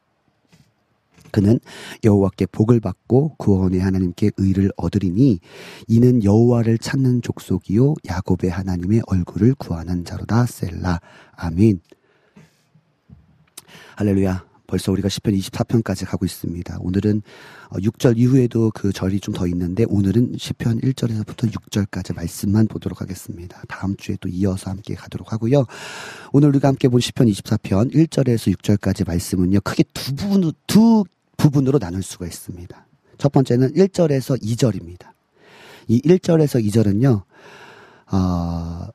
그는 1.30 1.58
여호와께 2.04 2.46
복을 2.46 2.80
받고 2.80 3.34
구원의 3.38 3.80
하나님께 3.80 4.32
의를 4.36 4.70
얻으리니 4.76 5.40
이는 5.86 6.24
여호와를 6.24 6.78
찾는 6.78 7.22
족속이요 7.22 7.94
야곱의 8.06 8.50
하나님의 8.50 9.02
얼굴을 9.06 9.54
구하는 9.54 10.04
자로다 10.04 10.46
셀라 10.46 11.00
아멘 11.32 11.80
할렐루야 13.96 14.48
벌써 14.68 14.92
우리가 14.92 15.08
10편 15.08 15.36
24편까지 15.38 16.06
가고 16.06 16.26
있습니다. 16.26 16.76
오늘은 16.80 17.22
6절 17.72 18.10
어, 18.10 18.12
이후에도 18.16 18.70
그 18.72 18.92
절이 18.92 19.18
좀 19.18 19.34
더 19.34 19.46
있는데 19.48 19.84
오늘은 19.88 20.32
10편 20.32 20.82
1절에서부터 20.82 21.50
6절까지 21.50 22.14
말씀만 22.14 22.66
보도록 22.66 23.00
하겠습니다. 23.00 23.62
다음 23.68 23.96
주에 23.96 24.16
또 24.20 24.28
이어서 24.28 24.70
함께 24.70 24.94
가도록 24.94 25.32
하고요. 25.32 25.64
오늘 26.32 26.48
우리가 26.50 26.68
함께 26.68 26.88
본 26.88 27.00
10편 27.00 27.30
24편 27.32 27.94
1절에서 27.94 28.54
6절까지 28.56 29.06
말씀은요. 29.06 29.60
크게 29.60 29.84
두 29.94 30.14
부분, 30.14 30.52
두 30.66 31.04
부분으로 31.38 31.78
나눌 31.78 32.02
수가 32.02 32.26
있습니다. 32.26 32.86
첫 33.16 33.32
번째는 33.32 33.72
1절에서 33.72 34.40
2절입니다. 34.42 35.12
이 35.86 36.02
1절에서 36.02 36.62
2절은요, 36.62 37.22
어, 38.12 38.88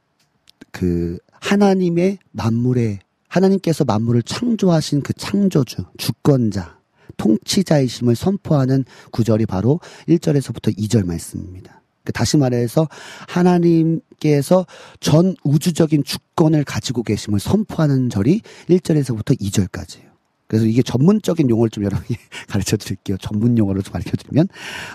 그, 0.72 1.18
하나님의 1.40 2.20
만물의, 2.32 3.00
하나님께서 3.28 3.84
만물을 3.84 4.22
창조하신 4.24 5.02
그 5.02 5.14
창조주, 5.14 5.86
주권자, 5.98 6.78
통치자이심을 7.18 8.16
선포하는 8.16 8.86
구절이 9.12 9.46
바로 9.48 9.80
1절에서부터 10.08 10.78
2절 10.78 11.06
말씀입니다. 11.06 11.82
그 12.04 12.12
다시 12.12 12.38
말해서 12.38 12.88
하나님께서 13.28 14.66
전 15.00 15.36
우주적인 15.44 16.04
주권을 16.04 16.64
가지고 16.64 17.02
계심을 17.04 17.40
선포하는 17.40 18.10
절이 18.10 18.42
1절에서부터 18.70 19.40
2절까지예요. 19.40 20.13
그래서 20.48 20.66
이게 20.66 20.82
전문적인 20.82 21.50
용어를 21.50 21.70
좀 21.70 21.84
여러분이 21.84 22.18
가르쳐 22.48 22.78
드릴게요. 22.78 23.18
전문 23.18 23.58
용어로 23.58 23.82
좀 23.82 23.94
가르쳐 23.94 24.12
드리면, 24.16 24.48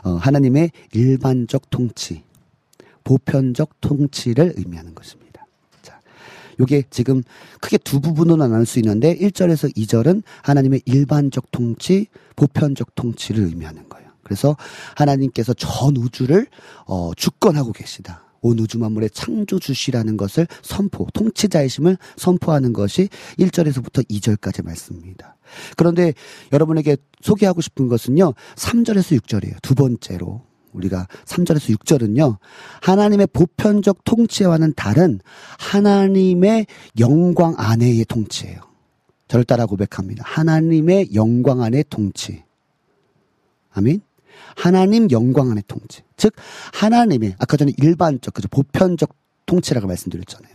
어, 0.04 0.10
하나님의 0.10 0.70
일반적 0.92 1.70
통치, 1.70 2.22
보편적 3.04 3.80
통치를 3.80 4.54
의미하는 4.56 4.94
것입니다. 4.94 5.46
자, 5.82 6.00
요게 6.60 6.84
지금 6.90 7.22
크게 7.60 7.78
두 7.78 8.00
부분으로 8.00 8.36
나눌 8.36 8.66
수 8.66 8.78
있는데, 8.78 9.16
1절에서 9.16 9.74
2절은 9.74 10.22
하나님의 10.42 10.82
일반적 10.84 11.50
통치, 11.50 12.06
보편적 12.36 12.94
통치를 12.94 13.44
의미하는 13.44 13.88
거예요. 13.88 14.08
그래서 14.22 14.56
하나님께서 14.94 15.54
전 15.54 15.96
우주를, 15.96 16.46
어, 16.86 17.12
주권하고 17.16 17.72
계시다. 17.72 18.24
온 18.40 18.58
우주 18.58 18.78
만물의 18.78 19.10
창조주시라는 19.10 20.16
것을 20.16 20.46
선포, 20.62 21.06
통치자이심을 21.12 21.98
선포하는 22.16 22.72
것이 22.72 23.08
1절에서부터 23.38 24.08
2절까지 24.08 24.64
말씀입니다. 24.64 25.37
그런데 25.76 26.12
여러분에게 26.52 26.96
소개하고 27.20 27.60
싶은 27.60 27.88
것은요, 27.88 28.34
3절에서 28.56 29.20
6절이에요. 29.20 29.62
두 29.62 29.74
번째로. 29.74 30.42
우리가 30.72 31.06
3절에서 31.24 31.76
6절은요, 31.78 32.36
하나님의 32.82 33.28
보편적 33.32 34.04
통치와는 34.04 34.74
다른 34.76 35.20
하나님의 35.58 36.66
영광 36.98 37.54
안에의 37.56 38.04
통치예요. 38.04 38.60
저를 39.28 39.44
따라 39.44 39.66
고백합니다. 39.66 40.24
하나님의 40.26 41.14
영광 41.14 41.62
안의 41.62 41.84
통치. 41.90 42.44
아멘? 43.72 44.00
하나님 44.56 45.10
영광 45.10 45.50
안의 45.50 45.64
통치. 45.66 46.02
즉, 46.16 46.32
하나님의, 46.74 47.34
아까 47.38 47.56
전에 47.56 47.72
일반적, 47.76 48.34
그죠, 48.34 48.48
보편적 48.48 49.14
통치라고 49.46 49.86
말씀드렸잖아요. 49.86 50.52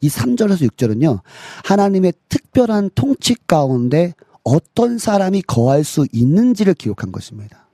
이 0.00 0.08
3절에서 0.08 0.70
6절은요, 0.70 1.20
하나님의 1.64 2.12
특별한 2.28 2.90
통치 2.94 3.34
가운데 3.46 4.14
어떤 4.44 4.98
사람이 4.98 5.42
거할 5.42 5.84
수 5.84 6.06
있는지를 6.12 6.74
기록한 6.74 7.12
것입니다. 7.12 7.66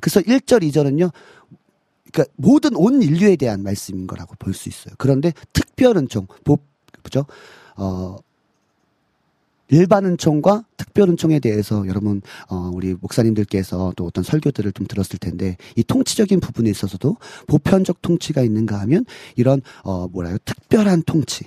그래서 0.00 0.20
1절, 0.20 0.62
2절은요, 0.62 1.12
그러니까 2.12 2.32
모든 2.36 2.74
온 2.76 3.02
인류에 3.02 3.36
대한 3.36 3.62
말씀인 3.62 4.06
거라고 4.06 4.34
볼 4.38 4.54
수 4.54 4.68
있어요. 4.68 4.94
그런데 4.98 5.32
특별 5.52 5.96
은 5.96 6.08
총, 6.08 6.26
보, 6.44 6.58
그죠? 7.02 7.24
어, 7.76 8.16
일반 9.70 10.04
은총과 10.04 10.64
특별 10.76 11.08
은총에 11.10 11.38
대해서 11.38 11.86
여러분 11.86 12.22
어 12.48 12.70
우리 12.74 12.94
목사님들께서 12.94 13.92
또 13.96 14.04
어떤 14.04 14.24
설교들을 14.24 14.72
좀 14.72 14.86
들었을 14.86 15.18
텐데 15.18 15.56
이 15.76 15.84
통치적인 15.84 16.40
부분에 16.40 16.68
있어서도 16.70 17.16
보편적 17.46 18.02
통치가 18.02 18.42
있는가 18.42 18.80
하면 18.80 19.04
이런 19.36 19.62
어 19.84 20.08
뭐라요 20.08 20.38
특별한 20.44 21.04
통치 21.04 21.44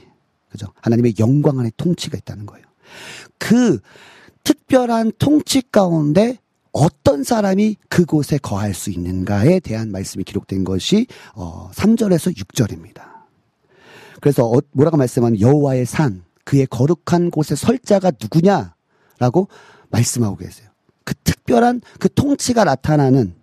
그죠 0.49 0.67
하나님의 0.81 1.15
영광 1.19 1.59
안에 1.59 1.71
통치가 1.75 2.17
있다는 2.17 2.45
거예요 2.45 2.65
그 3.37 3.79
특별한 4.43 5.13
통치 5.19 5.61
가운데 5.61 6.39
어떤 6.71 7.23
사람이 7.23 7.77
그곳에 7.89 8.37
거할 8.39 8.73
수 8.73 8.89
있는가에 8.89 9.59
대한 9.59 9.91
말씀이 9.91 10.23
기록된 10.23 10.63
것이 10.63 11.05
어 11.35 11.69
3절에서 11.73 12.35
6절입니다 12.35 13.13
그래서 14.19 14.45
어, 14.45 14.59
뭐라고 14.71 14.97
말씀하면 14.97 15.39
여호와의 15.39 15.85
산 15.85 16.23
그의 16.45 16.65
거룩한 16.67 17.29
곳에 17.29 17.55
설자가 17.55 18.11
누구냐라고 18.19 19.47
말씀하고 19.89 20.37
계세요. 20.37 20.69
그 21.03 21.13
특별한 21.23 21.81
그 21.99 22.11
통치가 22.13 22.63
나타나는 22.63 23.35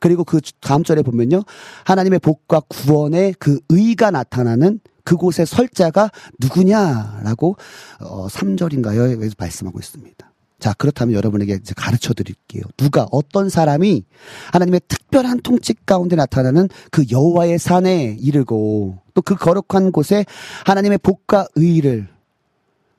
그리고 0.00 0.24
그 0.24 0.40
다음 0.60 0.82
절에 0.84 1.02
보면요. 1.02 1.42
하나님의 1.84 2.20
복과 2.20 2.60
구원의 2.68 3.34
그 3.38 3.60
의가 3.68 4.10
나타나는 4.10 4.80
그곳의 5.04 5.46
설자가 5.46 6.10
누구냐라고 6.40 7.56
어 8.00 8.26
3절인가요? 8.28 9.12
여기서 9.12 9.34
말씀하고 9.36 9.78
있습니다. 9.78 10.31
자, 10.62 10.72
그렇다면 10.74 11.16
여러분에게 11.16 11.54
이제 11.54 11.74
가르쳐 11.76 12.14
드릴게요. 12.14 12.62
누가 12.76 13.08
어떤 13.10 13.48
사람이 13.48 14.04
하나님의 14.52 14.82
특별한 14.86 15.40
통치 15.42 15.74
가운데 15.84 16.14
나타나는 16.14 16.68
그 16.92 17.04
여호와의 17.10 17.58
산에 17.58 18.16
이르고 18.20 18.98
또 19.14 19.22
그 19.22 19.34
거룩한 19.34 19.90
곳에 19.90 20.24
하나님의 20.64 20.98
복과 20.98 21.48
의를 21.56 22.08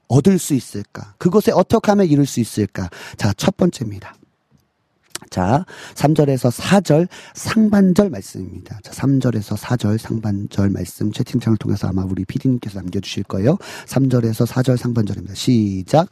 얻을 0.10 0.40
수 0.40 0.54
있을까? 0.54 1.16
그곳에 1.18 1.52
어떻게 1.54 1.92
하면 1.92 2.08
이룰 2.08 2.26
수 2.26 2.42
있을까? 2.42 2.90
자, 3.18 3.34
첫 3.34 3.56
번째입니다. 3.56 4.14
자, 5.30 5.66
3절에서 5.96 6.52
4절 6.52 7.08
상반절 7.34 8.10
말씀입니다. 8.10 8.80
자, 8.84 8.92
3절에서 8.92 9.58
4절 9.58 9.98
상반절 9.98 10.70
말씀 10.70 11.12
채팅창을 11.12 11.58
통해서 11.58 11.88
아마 11.88 12.04
우리 12.04 12.24
피디님께서 12.26 12.80
남겨주실 12.80 13.24
거예요. 13.24 13.58
3절에서 13.88 14.46
4절 14.46 14.78
상반절입니다. 14.78 15.34
시작. 15.34 16.10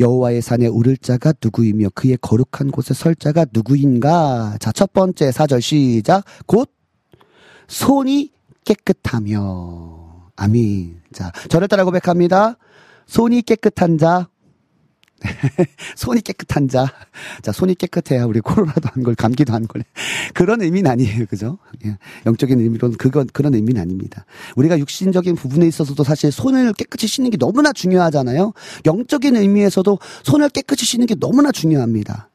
여호와의 0.00 0.42
산에 0.42 0.68
오를 0.68 0.96
자가 0.96 1.34
누구이며 1.42 1.90
그의 1.94 2.16
거룩한 2.20 2.70
곳에 2.70 2.94
설 2.94 3.14
자가 3.14 3.46
누구인가? 3.52 4.56
자, 4.58 4.72
첫 4.72 4.92
번째 4.92 5.30
4절 5.30 5.60
시작. 5.60 6.24
곧 6.46 6.70
손이 7.68 8.32
깨끗하며. 8.64 10.30
아민. 10.36 11.00
자, 11.12 11.30
저를 11.48 11.68
따라 11.68 11.84
고백합니다. 11.84 12.56
손이 13.06 13.42
깨끗한 13.42 13.98
자, 13.98 14.28
손이 15.96 16.20
깨끗한 16.22 16.68
자. 16.68 16.86
자, 17.42 17.52
손이 17.52 17.74
깨끗해야 17.74 18.24
우리 18.24 18.40
코로나도 18.40 18.88
한 18.92 19.02
걸, 19.02 19.14
감기도 19.14 19.52
한 19.52 19.66
걸. 19.66 19.84
그런 20.34 20.62
의미는 20.62 20.90
아니에요. 20.90 21.26
그죠? 21.26 21.58
예. 21.84 21.96
영적인 22.26 22.60
의미로는 22.60 22.96
그건, 22.96 23.26
그런 23.32 23.54
의미는 23.54 23.80
아닙니다. 23.80 24.24
우리가 24.56 24.78
육신적인 24.78 25.36
부분에 25.36 25.66
있어서도 25.66 26.04
사실 26.04 26.32
손을 26.32 26.72
깨끗이 26.74 27.06
씻는 27.06 27.30
게 27.30 27.36
너무나 27.36 27.72
중요하잖아요. 27.72 28.52
영적인 28.86 29.36
의미에서도 29.36 29.98
손을 30.24 30.48
깨끗이 30.50 30.84
씻는 30.84 31.06
게 31.06 31.14
너무나 31.14 31.52
중요합니다. 31.52 32.30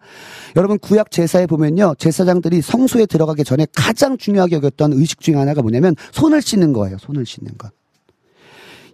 여러분 0.55 0.79
구약 0.79 1.11
제사에 1.11 1.45
보면요 1.45 1.95
제사장들이 1.99 2.61
성소에 2.61 3.05
들어가기 3.05 3.43
전에 3.43 3.67
가장 3.75 4.17
중요하게 4.17 4.55
여겼던 4.55 4.93
의식 4.93 5.19
중에 5.19 5.35
하나가 5.35 5.61
뭐냐면 5.61 5.95
손을 6.11 6.41
씻는 6.41 6.73
거예요. 6.73 6.97
손을 6.99 7.25
씻는 7.25 7.57
것. 7.57 7.71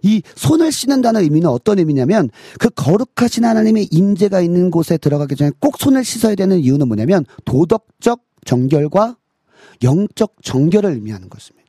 이 0.04 0.22
손을 0.36 0.70
씻는다는 0.70 1.22
의미는 1.22 1.48
어떤 1.48 1.78
의미냐면 1.78 2.30
그 2.60 2.68
거룩하신 2.68 3.44
하나님의 3.44 3.88
임재가 3.90 4.42
있는 4.42 4.70
곳에 4.70 4.98
들어가기 4.98 5.34
전에 5.34 5.50
꼭 5.58 5.78
손을 5.78 6.04
씻어야 6.04 6.34
되는 6.34 6.60
이유는 6.60 6.86
뭐냐면 6.86 7.24
도덕적 7.46 8.22
정결과 8.44 9.16
영적 9.82 10.36
정결을 10.42 10.92
의미하는 10.92 11.30
것입니다. 11.30 11.64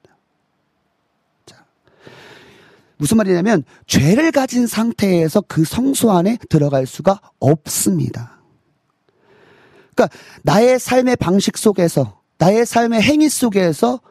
자. 1.46 1.66
무슨 2.98 3.18
말이냐면 3.18 3.64
죄를 3.88 4.34
가진 4.34 4.68
상태에서 4.68 5.42
그 5.48 5.64
성소 5.64 6.12
안에 6.12 6.38
들어갈 6.50 6.86
수가 6.86 7.22
없습니다. 7.40 8.42
그러니까 9.96 10.18
나의 10.44 10.78
삶의 10.78 11.16
방식 11.16 11.58
속에서 11.58 12.20
나의 12.38 12.66
삶의 12.66 13.02
행위 13.02 13.30
속에서 13.30 14.02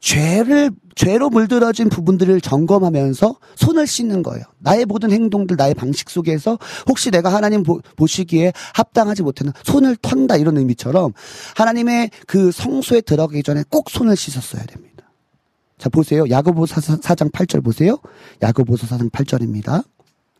죄를 0.00 0.70
죄로 0.94 1.30
물들어진 1.30 1.88
부분들을 1.88 2.40
점검하면서 2.40 3.36
손을 3.54 3.86
씻는 3.86 4.22
거예요. 4.22 4.44
나의 4.58 4.84
모든 4.84 5.12
행동들, 5.12 5.56
나의 5.56 5.74
방식 5.74 6.10
속에서 6.10 6.58
혹시 6.88 7.10
내가 7.10 7.32
하나님 7.32 7.62
보, 7.62 7.80
시기에 8.06 8.52
합당하지 8.74 9.22
못했나 9.22 9.52
손을 9.62 9.96
턴다 9.96 10.36
이런 10.36 10.56
의미처럼 10.58 11.12
하나님의 11.54 12.10
그 12.26 12.50
성소에 12.50 13.02
들어가기 13.02 13.42
전에 13.42 13.62
꼭 13.70 13.90
손을 13.90 14.16
씻었어야 14.16 14.64
됩니다. 14.64 14.88
자 15.78 15.88
보세요. 15.88 16.28
야고보서 16.28 16.80
4장 16.96 17.30
8절 17.30 17.62
보세요. 17.62 17.98
야고보서 18.42 18.88
4장 18.88 19.10
8절입니다. 19.10 19.84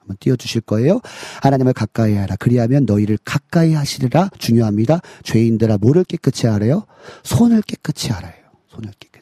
한번 0.08 0.16
띄워 0.18 0.36
주실 0.36 0.62
거예요. 0.62 1.00
하나님을 1.42 1.74
가까이 1.74 2.14
하라. 2.14 2.34
그리하면 2.36 2.86
너희를 2.86 3.18
가까이 3.24 3.74
하시리라. 3.74 4.30
중요합니다. 4.38 5.00
죄인들아 5.22 5.78
뭐를 5.78 6.04
깨끗이 6.04 6.46
하래요? 6.46 6.86
손을 7.22 7.62
깨끗이 7.62 8.10
하래요. 8.10 8.32
손을 8.68 8.90
깨끗이. 8.98 9.17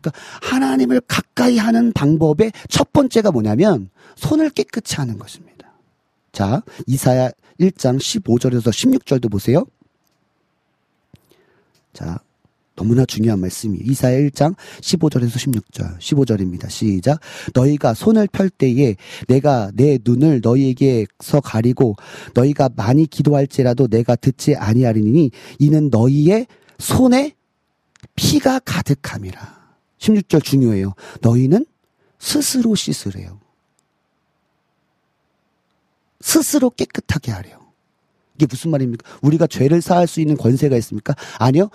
그러니까 0.00 0.12
하나님을 0.42 1.00
가까이 1.06 1.58
하는 1.58 1.92
방법의 1.92 2.52
첫 2.68 2.92
번째가 2.92 3.30
뭐냐면 3.30 3.90
손을 4.16 4.50
깨끗이 4.50 4.96
하는 4.96 5.18
것입니다. 5.18 5.72
자, 6.32 6.62
이사야 6.86 7.30
1장 7.60 7.98
15절에서 7.98 8.70
16절도 8.70 9.30
보세요. 9.30 9.64
자, 11.92 12.20
너무나 12.76 13.04
중요한 13.04 13.40
말씀이 13.40 13.76
이사야 13.82 14.18
1장 14.28 14.54
15절에서 14.80 15.62
16절 15.72 15.98
15절입니다. 15.98 16.70
시작. 16.70 17.18
너희가 17.52 17.92
손을 17.92 18.28
펼 18.28 18.48
때에 18.48 18.94
내가 19.26 19.72
내 19.74 19.98
눈을 20.04 20.40
너희에게서 20.42 21.40
가리고 21.42 21.96
너희가 22.34 22.70
많이 22.76 23.06
기도할지라도 23.06 23.88
내가 23.88 24.14
듣지 24.14 24.54
아니하리니 24.54 25.32
이는 25.58 25.90
너희의 25.90 26.46
손에 26.78 27.34
피가 28.14 28.60
가득함이라. 28.60 29.57
16절 29.98 30.42
중요해요. 30.42 30.94
너희는 31.20 31.66
스스로 32.18 32.74
씻으래요. 32.74 33.40
스스로 36.20 36.70
깨끗하게 36.70 37.32
하래요. 37.32 37.58
이게 38.36 38.46
무슨 38.48 38.70
말입니까? 38.70 39.08
우리가 39.22 39.46
죄를 39.46 39.82
사할 39.82 40.06
수 40.06 40.20
있는 40.20 40.36
권세가 40.36 40.76
있습니까? 40.76 41.14
아니요. 41.38 41.70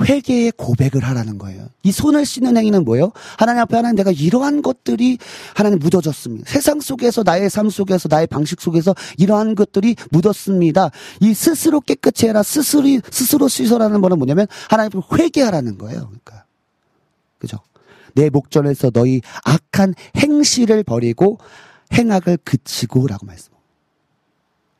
회개의 0.00 0.52
고백을 0.56 1.04
하라는 1.04 1.36
거예요. 1.36 1.68
이 1.82 1.92
손을 1.92 2.24
씻는 2.24 2.56
행위는 2.56 2.84
뭐예요? 2.84 3.12
하나님 3.36 3.60
앞에 3.62 3.76
하나님 3.76 3.96
내가 3.96 4.10
이러한 4.10 4.62
것들이 4.62 5.18
하나님 5.54 5.78
묻어졌습니다. 5.80 6.50
세상 6.50 6.80
속에서 6.80 7.22
나의 7.22 7.50
삶 7.50 7.68
속에서 7.68 8.08
나의 8.10 8.26
방식 8.26 8.60
속에서 8.60 8.94
이러한 9.18 9.54
것들이 9.54 9.96
묻었습니다. 10.10 10.90
이 11.20 11.34
스스로 11.34 11.80
깨끗이 11.80 12.26
해라 12.26 12.42
스스로 12.42 12.84
스스로 13.10 13.48
씻어라는 13.48 14.00
거는 14.00 14.18
뭐냐면 14.18 14.46
하나님 14.70 14.98
앞에 14.98 15.22
회개하라는 15.24 15.76
거예요. 15.76 16.06
그러니까 16.06 16.46
그죠? 17.42 17.58
내 18.14 18.30
목전에서 18.30 18.90
너희 18.90 19.20
악한 19.44 19.94
행실을 20.16 20.84
버리고 20.84 21.38
행악을 21.92 22.38
그치고라고 22.44 23.26
말씀. 23.26 23.52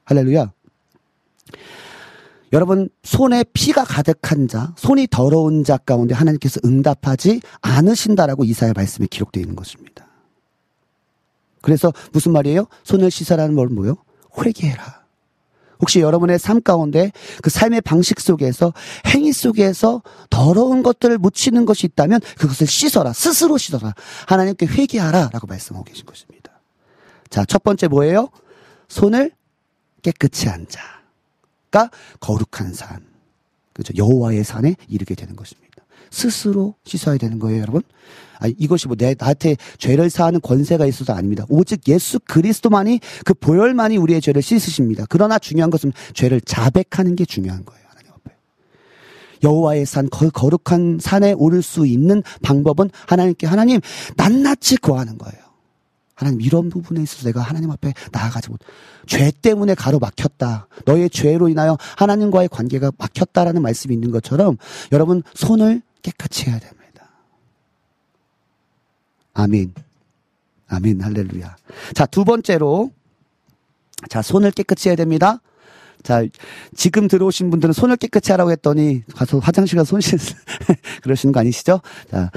할렐루야. 0.04 0.52
여러분 2.52 2.88
손에 3.02 3.44
피가 3.52 3.82
가득한 3.84 4.46
자, 4.46 4.74
손이 4.76 5.08
더러운 5.10 5.64
자 5.64 5.76
가운데 5.76 6.14
하나님께서 6.14 6.60
응답하지 6.64 7.40
않으신다라고 7.62 8.44
이사야 8.44 8.74
말씀에 8.76 9.08
기록되어 9.10 9.40
있는 9.40 9.56
것입니다. 9.56 10.06
그래서 11.62 11.92
무슨 12.12 12.32
말이에요? 12.32 12.66
손을 12.84 13.10
씻어라는 13.10 13.56
말 13.56 13.66
뭐요? 13.66 13.96
회개해라. 14.38 15.01
혹시 15.82 16.00
여러분의 16.00 16.38
삶 16.38 16.62
가운데 16.62 17.12
그 17.42 17.50
삶의 17.50 17.82
방식 17.82 18.20
속에서 18.20 18.72
행위 19.08 19.32
속에서 19.32 20.02
더러운 20.30 20.82
것들을 20.82 21.18
묻히는 21.18 21.66
것이 21.66 21.86
있다면 21.86 22.20
그것을 22.38 22.68
씻어라. 22.68 23.12
스스로 23.12 23.58
씻어라. 23.58 23.92
하나님께 24.28 24.66
회개하라 24.66 25.30
라고 25.32 25.46
말씀하고 25.48 25.84
계신 25.84 26.06
것입니다. 26.06 26.52
자, 27.28 27.44
첫 27.44 27.64
번째 27.64 27.88
뭐예요? 27.88 28.28
손을 28.88 29.32
깨끗이 30.02 30.48
한 30.48 30.66
자. 30.68 30.80
가 31.70 31.90
거룩한 32.20 32.74
산. 32.74 33.04
그죠? 33.72 33.92
여호와의 33.96 34.44
산에 34.44 34.76
이르게 34.88 35.14
되는 35.14 35.34
것입니다. 35.34 35.71
스스로 36.12 36.74
씻어야 36.84 37.16
되는 37.16 37.38
거예요, 37.38 37.62
여러분. 37.62 37.82
아, 38.38 38.46
이것이 38.58 38.86
뭐 38.86 38.96
내 38.96 39.14
나한테 39.18 39.56
죄를 39.78 40.10
사하는 40.10 40.40
권세가 40.40 40.86
있어서 40.86 41.12
아닙니다. 41.12 41.44
오직 41.48 41.88
예수 41.88 42.20
그리스도만이 42.20 43.00
그 43.24 43.34
보혈만이 43.34 43.96
우리의 43.96 44.20
죄를 44.20 44.42
씻으십니다. 44.42 45.06
그러나 45.08 45.38
중요한 45.38 45.70
것은 45.70 45.92
죄를 46.14 46.40
자백하는 46.40 47.16
게 47.16 47.24
중요한 47.24 47.64
거예요. 47.64 47.82
여호와의 49.42 49.86
산, 49.86 50.08
그 50.08 50.30
거룩한 50.30 50.98
산에 51.00 51.32
오를 51.32 51.62
수 51.62 51.86
있는 51.86 52.22
방법은 52.42 52.90
하나님께 53.08 53.46
하나님 53.46 53.80
낱낱이 54.16 54.76
구하는 54.76 55.18
거예요. 55.18 55.42
하나님 56.14 56.40
이런 56.40 56.68
부분에 56.68 57.02
있어서 57.02 57.24
내가 57.24 57.40
하나님 57.40 57.70
앞에 57.70 57.92
나아가지 58.12 58.50
못. 58.50 58.60
죄 59.06 59.32
때문에 59.32 59.74
가로막혔다. 59.74 60.68
너의 60.84 61.10
죄로 61.10 61.48
인하여 61.48 61.76
하나님과의 61.96 62.48
관계가 62.50 62.92
막혔다라는 62.96 63.62
말씀이 63.62 63.92
있는 63.92 64.12
것처럼 64.12 64.56
여러분 64.92 65.22
손을 65.34 65.82
깨끗이 66.02 66.50
해야 66.50 66.58
됩니다. 66.58 67.08
아멘. 69.34 69.72
아멘. 70.68 71.00
할렐루야. 71.00 71.56
자, 71.94 72.06
두 72.06 72.24
번째로 72.24 72.90
자, 74.08 74.22
손을 74.22 74.50
깨끗이 74.50 74.88
해야 74.88 74.96
됩니다. 74.96 75.40
자, 76.02 76.24
지금 76.74 77.06
들어오신 77.06 77.50
분들은 77.50 77.72
손을 77.72 77.96
깨끗이 77.96 78.32
하라고 78.32 78.50
했더니 78.50 79.04
가서 79.14 79.38
화장실 79.38 79.76
가서 79.76 79.90
손 79.90 80.00
씻, 80.00 80.18
그러시는 81.02 81.32
거 81.32 81.40
아니시죠? 81.40 81.80
자, 82.10 82.30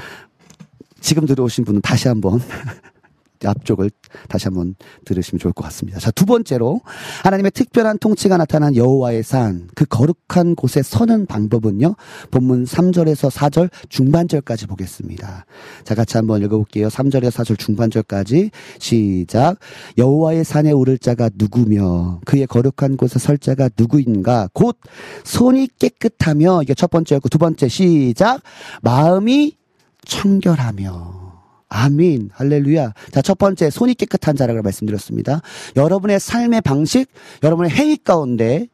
지금 1.00 1.26
들어오신 1.26 1.64
분은 1.64 1.80
다시 1.80 2.08
한번 2.08 2.40
앞쪽을 3.44 3.90
다시 4.28 4.46
한번 4.46 4.74
들으시면 5.04 5.38
좋을 5.38 5.52
것 5.52 5.64
같습니다. 5.64 5.98
자, 5.98 6.10
두 6.10 6.26
번째로 6.26 6.80
하나님의 7.24 7.50
특별한 7.52 7.98
통치가 7.98 8.36
나타난 8.36 8.76
여호와의 8.76 9.22
산, 9.22 9.68
그 9.74 9.84
거룩한 9.84 10.54
곳에 10.54 10.82
서는 10.82 11.26
방법은요. 11.26 11.94
본문 12.30 12.64
3절에서 12.64 13.30
4절 13.30 13.70
중반절까지 13.88 14.66
보겠습니다. 14.66 15.46
자, 15.84 15.94
같이 15.94 16.16
한번 16.16 16.42
읽어 16.42 16.56
볼게요. 16.56 16.88
3절에서 16.88 17.44
4절 17.44 17.58
중반절까지 17.58 18.50
시작. 18.78 19.58
여호와의 19.98 20.44
산에 20.44 20.72
오를 20.72 20.98
자가 20.98 21.30
누구며 21.34 22.20
그의 22.24 22.46
거룩한 22.46 22.96
곳에 22.96 23.18
설 23.18 23.38
자가 23.38 23.70
누구인가? 23.76 24.48
곧 24.52 24.78
손이 25.24 25.68
깨끗하며 25.78 26.62
이게 26.62 26.74
첫 26.74 26.90
번째였고 26.90 27.28
두 27.28 27.38
번째 27.38 27.68
시작. 27.68 28.40
마음이 28.82 29.56
청결하며 30.04 31.25
아민. 31.68 32.30
할렐루야. 32.32 32.92
자, 33.10 33.22
첫 33.22 33.38
번째, 33.38 33.70
손이 33.70 33.94
깨끗한 33.94 34.36
자라고 34.36 34.62
말씀드렸습니다. 34.62 35.40
여러분의 35.76 36.20
삶의 36.20 36.60
방식, 36.62 37.08
여러분의 37.42 37.70
행위 37.72 37.96
가운데, 37.96 38.68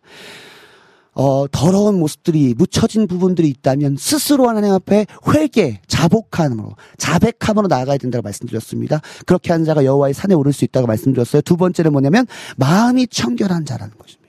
어, 1.14 1.46
더러운 1.50 1.98
모습들이 1.98 2.54
묻혀진 2.56 3.06
부분들이 3.06 3.48
있다면 3.48 3.96
스스로 3.98 4.48
하나님 4.48 4.72
앞에 4.72 5.06
회개, 5.28 5.80
자복함으로, 5.86 6.76
자백함으로 6.96 7.68
나아가야 7.68 7.98
된다고 7.98 8.22
말씀드렸습니다. 8.22 9.00
그렇게 9.26 9.52
한 9.52 9.64
자가 9.64 9.84
여호와의 9.84 10.14
산에 10.14 10.34
오를 10.34 10.52
수 10.52 10.64
있다고 10.64 10.86
말씀드렸어요. 10.86 11.42
두 11.42 11.56
번째는 11.56 11.92
뭐냐면 11.92 12.26
마음이 12.56 13.08
청결한 13.08 13.66
자라는 13.66 13.94
것입니다. 13.98 14.22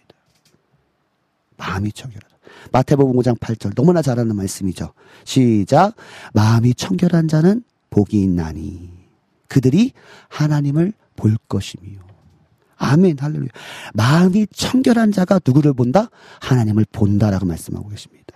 마음이 1.58 1.92
청결하다. 1.94 2.34
마태복음 2.72 3.16
5장 3.16 3.40
8절 3.40 3.76
너무나 3.76 4.02
잘하는 4.02 4.36
말씀이죠. 4.36 4.94
시작. 5.24 5.96
마음이 6.34 6.74
청결한 6.74 7.28
자는 7.28 7.64
복이 7.94 8.20
있나니 8.22 8.90
그들이 9.48 9.92
하나님을 10.30 10.94
볼 11.16 11.38
것이며 11.48 12.00
아멘. 12.76 13.18
할렐루야. 13.20 13.50
마음이 13.94 14.48
청결한 14.48 15.12
자가 15.12 15.40
누구를 15.46 15.74
본다? 15.74 16.10
하나님을 16.42 16.86
본다라고 16.92 17.46
말씀하고 17.46 17.88
계십니다. 17.88 18.36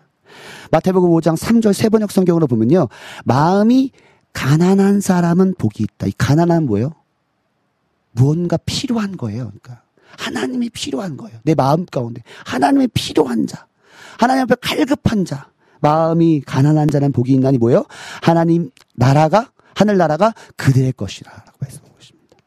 마태복음 0.72 1.10
5장 1.10 1.36
3절 1.36 1.74
세번역 1.74 2.12
성경으로 2.12 2.46
보면요. 2.48 2.88
마음이 3.26 3.92
가난한 4.32 5.02
사람은 5.02 5.56
복이 5.58 5.84
있다. 5.84 6.08
이 6.08 6.14
가난한 6.18 6.68
뭐예요? 6.68 6.94
무언가 8.12 8.58
필요한 8.58 9.18
거예요. 9.18 9.46
그러니까 9.48 9.82
하나님이 10.18 10.70
필요한 10.70 11.18
거예요. 11.18 11.40
내 11.44 11.56
마음 11.56 11.86
가운데 11.86 12.22
하나님이 12.46 12.88
필요한 12.94 13.48
자 13.48 13.66
하나님 14.20 14.44
앞에 14.44 14.56
갈급한 14.62 15.26
자 15.26 15.50
마음이 15.82 16.42
가난한 16.42 16.90
자는 16.90 17.12
복이 17.12 17.34
있나니 17.34 17.58
뭐예요? 17.58 17.86
하나님 18.22 18.72
나라가 18.96 19.52
하늘 19.76 19.98
나라가 19.98 20.34
그대의 20.56 20.94
것이라라고 20.94 21.52
말씀하고 21.60 21.96
있습니다. 22.00 22.38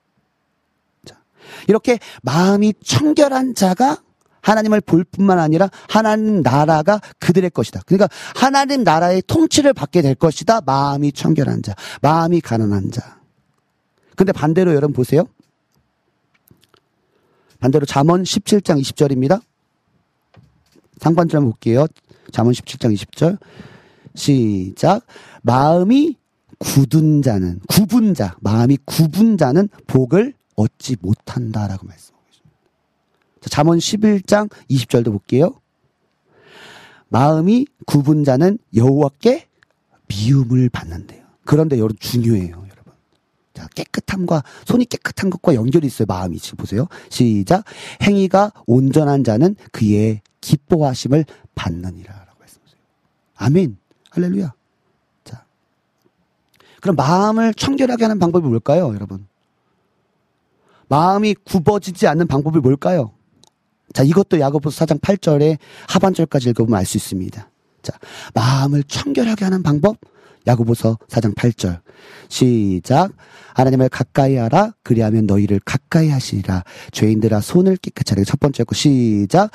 자, 1.07 1.17
이렇게 1.69 1.99
마음이 2.23 2.75
청결한 2.85 3.55
자가 3.55 3.99
하나님을 4.43 4.81
볼 4.81 5.05
뿐만 5.05 5.39
아니라 5.39 5.69
하나님 5.89 6.43
나라가 6.43 7.01
그들의 7.19 7.51
것이다. 7.51 7.83
그러니까 7.87 8.09
하나님 8.35 8.83
나라의 8.83 9.23
통치를 9.27 9.75
받게 9.75 10.03
될 10.03 10.15
것이다. 10.15 10.63
마음이 10.63 11.13
청결한 11.13 11.63
자, 11.63 11.75
마음이 12.01 12.41
가난한 12.41 12.91
자. 12.91 13.21
근데 14.17 14.33
반대로 14.33 14.75
여러분 14.75 14.93
보세요. 14.93 15.25
반대로 17.61 17.85
잠언 17.87 18.23
17장 18.23 18.81
20절입니다. 18.81 19.43
상반절 20.99 21.43
볼게요. 21.43 21.87
잠언 22.31 22.53
17장 22.53 22.95
20절. 22.95 23.39
시작. 24.15 25.07
마음이 25.43 26.17
굳은 26.59 27.23
자는 27.23 27.61
구분 27.69 28.15
자, 28.15 28.37
마음이 28.41 28.79
구분 28.85 29.39
자는 29.39 29.69
복을 29.87 30.35
얻지 30.57 30.97
못한다라고 31.01 31.87
말씀하고 31.87 32.25
계십니다. 32.29 32.59
자, 33.41 33.51
잠언 33.51 33.79
11장 33.79 34.51
20절도 34.69 35.07
볼게요. 35.07 35.55
마음이 37.09 37.67
구분 37.87 38.25
자는 38.25 38.59
여호와께 38.75 39.49
미움을 40.09 40.69
받는데요. 40.69 41.25
그런데 41.45 41.77
여러분 41.79 41.97
중요해요. 41.99 42.70
자, 43.61 43.67
깨끗함과 43.75 44.43
손이 44.65 44.87
깨끗한 44.87 45.29
것과 45.29 45.55
연결이 45.55 45.87
있어요. 45.87 46.07
마음이 46.07 46.39
지금 46.39 46.57
보세요. 46.57 46.87
시작. 47.11 47.65
행위가 48.01 48.53
온전한 48.67 49.23
자는 49.23 49.55
그의 49.71 50.23
기뻐하심을 50.41 51.27
받느니라라고 51.55 52.39
말씀하세요. 52.39 52.81
아멘. 53.37 53.77
할렐루야. 54.13 54.55
자. 55.25 55.45
그럼 56.81 56.97
마음을 56.97 57.53
청결하게 57.53 58.05
하는 58.05 58.19
방법이 58.19 58.49
뭘까요, 58.49 58.95
여러분? 58.95 59.27
마음이 60.89 61.35
굽어지지 61.35 62.07
않는 62.07 62.29
방법이 62.29 62.61
뭘까요? 62.61 63.13
자, 63.93 64.03
이것도 64.03 64.41
야고보서 64.41 64.87
4장 64.87 65.01
8절에 65.01 65.59
하반절까지 65.89 66.49
읽어보면 66.51 66.79
알 66.79 66.87
수 66.87 66.97
있습니다. 66.97 67.51
자, 67.83 67.99
마음을 68.33 68.85
청결하게 68.85 69.45
하는 69.45 69.63
방법 69.63 69.99
야고보서 70.47 70.99
4장 71.09 71.35
8절. 71.35 71.81
시작. 72.29 73.13
하나님을 73.55 73.89
가까이 73.89 74.37
하라. 74.37 74.73
그리하면 74.83 75.27
너희를 75.27 75.61
가까이 75.65 76.09
하시리라. 76.09 76.65
죄인들아 76.93 77.41
손을 77.41 77.77
깨끗하게 77.77 78.25
첫 78.25 78.41
번째 78.41 78.65
거 78.65 78.75
시작. 78.75 79.51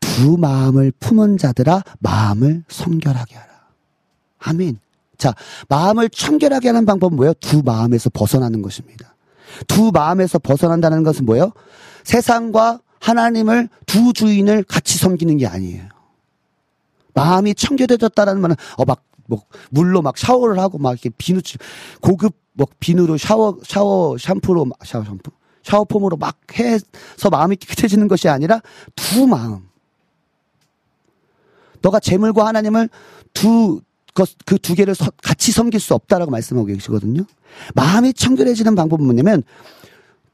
두 0.00 0.36
마음을 0.36 0.92
품은 0.98 1.38
자들아 1.38 1.82
마음을 2.00 2.64
성결하게 2.68 3.36
하라. 3.36 3.48
아멘. 4.38 4.78
자, 5.18 5.34
마음을 5.68 6.08
청결하게 6.08 6.68
하는 6.68 6.84
방법은 6.86 7.16
뭐예요? 7.16 7.34
두 7.34 7.62
마음에서 7.62 8.10
벗어나는 8.10 8.62
것입니다. 8.62 9.14
두 9.68 9.92
마음에서 9.92 10.38
벗어난다는 10.38 11.04
것은 11.04 11.24
뭐예요? 11.24 11.52
세상과 12.02 12.80
하나님을 13.00 13.68
두 13.86 14.12
주인을 14.12 14.64
같이 14.64 14.98
섬기는 14.98 15.36
게 15.36 15.46
아니에요. 15.46 15.84
마음이 17.14 17.54
청결해졌다라는 17.54 18.40
말은 18.40 18.56
어 18.78 18.84
막 18.84 19.04
뭐 19.26 19.42
물로 19.70 20.02
막 20.02 20.18
샤워를 20.18 20.58
하고 20.58 20.78
막 20.78 20.92
이렇게 20.92 21.10
비누 21.10 21.40
고급 22.00 22.34
뭐 22.52 22.66
비누로 22.80 23.18
샤워 23.18 23.58
샤워 23.64 24.16
샴푸로 24.18 24.66
샤워 24.84 25.04
샴푸 25.04 25.30
샤워 25.62 25.84
폼으로 25.84 26.16
막 26.16 26.38
해서 26.58 27.30
마음이 27.30 27.56
깨끗해지는 27.56 28.08
것이 28.08 28.28
아니라 28.28 28.60
두 28.94 29.26
마음. 29.26 29.68
너가 31.80 32.00
재물과 32.00 32.46
하나님을 32.46 32.88
두 33.32 33.80
그두 34.44 34.74
개를 34.74 34.94
같이 35.22 35.50
섬길 35.50 35.80
수 35.80 35.94
없다라고 35.94 36.30
말씀하고 36.30 36.66
계시거든요. 36.66 37.24
마음이 37.74 38.14
청결해지는 38.14 38.74
방법은 38.74 39.04
뭐냐면 39.04 39.42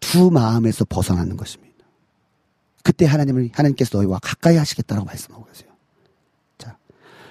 두 0.01 0.31
마음에서 0.31 0.85
벗어나는 0.85 1.37
것입니다. 1.37 1.87
그때 2.83 3.07
하나님을 3.07 3.51
하나님께서 3.53 3.99
너희와 3.99 4.19
가까이 4.23 4.57
하시겠다라고 4.57 5.07
말씀하고 5.07 5.45
계세요. 5.47 5.70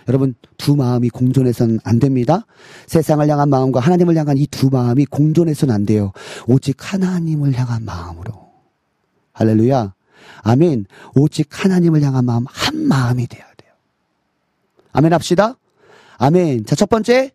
자, 0.10 0.14
여러분 0.14 0.34
두 0.58 0.76
마음이 0.76 1.10
공존해서는 1.10 1.80
안 1.84 2.00
됩니다. 2.00 2.48
세상을 2.88 3.28
향한 3.30 3.48
마음과 3.50 3.80
하나님을 3.80 4.18
향한 4.18 4.38
이 4.38 4.48
두 4.48 4.70
마음이 4.72 5.06
공존해서는 5.06 5.74
안 5.74 5.86
돼요. 5.86 6.12
오직 6.48 6.78
하나님을 6.80 7.54
향한 7.54 7.86
마음으로. 7.86 8.50
할렐루야. 9.34 9.94
아멘. 10.42 10.86
오직 11.16 11.48
하나님을 11.64 12.02
향한 12.02 12.26
마음 12.26 12.46
한 12.48 12.88
마음이 12.88 13.28
돼야 13.28 13.46
돼요. 13.56 13.72
아멘 14.94 15.14
합시다. 15.14 15.58
아멘. 16.18 16.66
자, 16.66 16.76
첫 16.76 16.90
번째. 16.90 17.32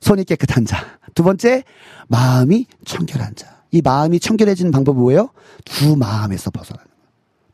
손이 0.00 0.24
깨끗한 0.24 0.64
자. 0.64 0.98
두 1.14 1.22
번째. 1.22 1.62
마음이 2.08 2.66
청결한 2.86 3.34
자. 3.36 3.62
이 3.70 3.82
마음이 3.82 4.18
청결해지는 4.18 4.72
방법은 4.72 4.98
뭐예요? 4.98 5.28
두 5.66 5.94
마음에서 5.94 6.50
벗어나는 6.50 6.86
거예요. 6.86 7.08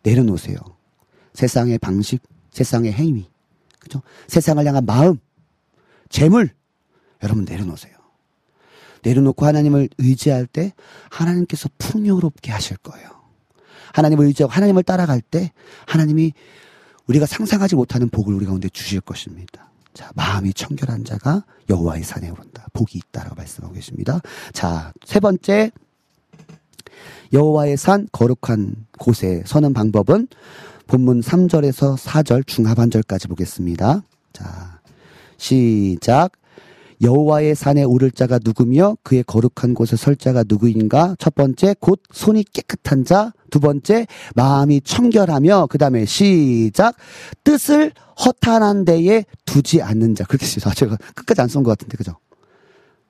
내려놓으세요. 0.04 0.56
세상의 1.32 1.78
방식, 1.78 2.22
세상의 2.54 2.92
행위. 2.92 3.28
그죠? 3.78 4.00
세상을 4.28 4.64
향한 4.64 4.86
마음, 4.86 5.18
재물. 6.08 6.50
여러분 7.22 7.44
내려놓으세요. 7.44 7.92
내려놓고 9.02 9.44
하나님을 9.44 9.90
의지할 9.98 10.46
때 10.46 10.72
하나님께서 11.10 11.68
풍요롭게 11.76 12.50
하실 12.50 12.78
거예요. 12.78 13.10
하나님을 13.92 14.26
의지하고 14.26 14.52
하나님을 14.52 14.82
따라갈 14.82 15.20
때 15.20 15.52
하나님이 15.86 16.32
우리가 17.06 17.26
상상하지 17.26 17.76
못하는 17.76 18.08
복을 18.08 18.34
우리 18.34 18.46
가운데 18.46 18.68
주실 18.68 19.00
것입니다. 19.00 19.70
자, 19.92 20.10
마음이 20.14 20.54
청결한 20.54 21.04
자가 21.04 21.44
여호와의 21.68 22.02
산에 22.02 22.30
오른다. 22.30 22.66
복이 22.72 22.98
있다라고 22.98 23.36
말씀하고 23.36 23.74
계십니다. 23.74 24.20
자, 24.52 24.92
세 25.04 25.20
번째 25.20 25.70
여호와의 27.32 27.76
산 27.76 28.08
거룩한 28.10 28.86
곳에 28.98 29.42
서는 29.46 29.74
방법은 29.74 30.28
본문 30.86 31.20
3절에서 31.20 31.96
4절 31.96 32.46
중하반절까지 32.46 33.28
보겠습니다. 33.28 34.02
자, 34.32 34.80
시작. 35.36 36.32
여호와의 37.02 37.54
산에 37.54 37.82
오를 37.82 38.10
자가 38.10 38.38
누구며 38.42 38.96
그의 39.02 39.24
거룩한 39.24 39.74
곳에 39.74 39.96
설 39.96 40.14
자가 40.16 40.44
누구인가? 40.46 41.16
첫 41.18 41.34
번째 41.34 41.74
곧 41.80 42.00
손이 42.12 42.44
깨끗한 42.44 43.04
자, 43.04 43.32
두 43.50 43.60
번째 43.60 44.06
마음이 44.36 44.80
청결하며 44.82 45.66
그다음에 45.66 46.04
시작 46.04 46.94
뜻을 47.42 47.92
허탄한 48.24 48.84
데에 48.84 49.24
두지 49.44 49.82
않는 49.82 50.14
자. 50.14 50.24
그렇게 50.24 50.46
쓰죠. 50.46 50.70
제가 50.70 50.96
끝까지 51.14 51.40
안 51.40 51.48
쓴 51.48 51.62
것 51.64 51.70
같은데 51.70 51.96
그죠? 51.96 52.16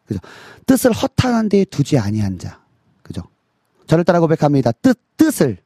그죠? 0.07 0.19
뜻을 0.67 0.93
허탄한 0.93 1.49
데에 1.51 1.65
두지 1.67 1.99
아니한 1.99 2.39
자. 2.39 2.61
그죠? 3.03 3.23
저를 3.87 4.05
따라 4.05 4.19
고백합니다. 4.21 4.73
뜻 4.73 4.99
뜻을 5.17 5.59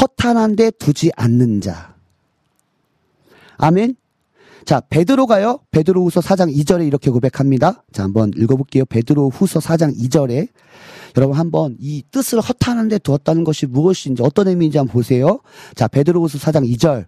허탄한 0.00 0.56
데 0.56 0.70
두지 0.70 1.10
않는 1.16 1.60
자. 1.60 1.94
아멘. 3.56 3.96
자, 4.64 4.80
베드로가요. 4.80 5.60
베드로후서 5.70 6.20
4장 6.20 6.54
2절에 6.54 6.86
이렇게 6.86 7.10
고백합니다. 7.10 7.84
자, 7.92 8.02
한번 8.02 8.32
읽어 8.36 8.56
볼게요. 8.56 8.84
베드로후서 8.84 9.60
4장 9.60 9.98
2절에 9.98 10.48
여러분 11.16 11.38
한번 11.38 11.76
이 11.80 12.02
뜻을 12.10 12.40
허탄한 12.40 12.88
데 12.88 12.98
두었다는 12.98 13.44
것이 13.44 13.66
무엇인지 13.66 14.22
어떤 14.22 14.46
의미인지 14.48 14.78
한번 14.78 14.92
보세요. 14.92 15.40
자, 15.74 15.88
베드로후서 15.88 16.38
4장 16.38 16.70
2절. 16.76 17.06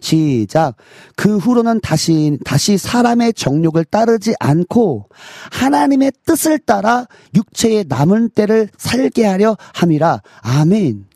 시작. 0.00 0.76
그 1.14 1.36
후로는 1.36 1.80
다시, 1.80 2.38
다시 2.44 2.78
사람의 2.78 3.34
정욕을 3.34 3.84
따르지 3.84 4.34
않고 4.40 5.08
하나님의 5.50 6.12
뜻을 6.24 6.58
따라 6.58 7.06
육체의 7.34 7.84
남은 7.88 8.30
때를 8.30 8.68
살게 8.76 9.26
하려 9.26 9.56
함이라. 9.74 10.22
아멘. 10.42 11.09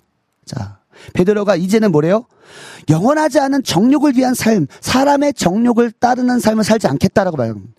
자, 0.44 0.78
베드로가 1.12 1.56
이제는 1.56 1.92
뭐래요? 1.92 2.26
영원하지 2.88 3.40
않은 3.40 3.62
정욕을 3.62 4.16
위한 4.16 4.34
삶, 4.34 4.66
사람의 4.80 5.34
정욕을 5.34 5.92
따르는 5.92 6.38
삶을 6.38 6.64
살지 6.64 6.86
않겠다라고 6.86 7.36
말합니다. 7.36 7.72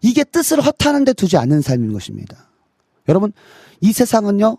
이게 0.00 0.24
뜻을 0.24 0.60
허탄한데 0.60 1.14
두지 1.14 1.36
않는 1.36 1.60
삶인 1.60 1.92
것입니다. 1.92 2.36
여러분, 3.08 3.32
이 3.80 3.92
세상은요, 3.92 4.58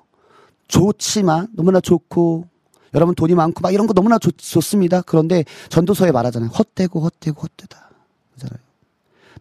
좋지만, 0.68 1.48
너무나 1.56 1.80
좋고, 1.80 2.46
여러분 2.94 3.16
돈이 3.16 3.36
많고 3.36 3.62
막 3.62 3.74
이런 3.74 3.88
거 3.88 3.94
너무나 3.94 4.18
좋, 4.18 4.36
좋습니다. 4.38 5.02
그런데 5.02 5.46
전도서에 5.70 6.12
말하잖아요. 6.12 6.50
헛되고 6.50 7.02
헛되고 7.02 7.40
헛되다. 7.42 7.90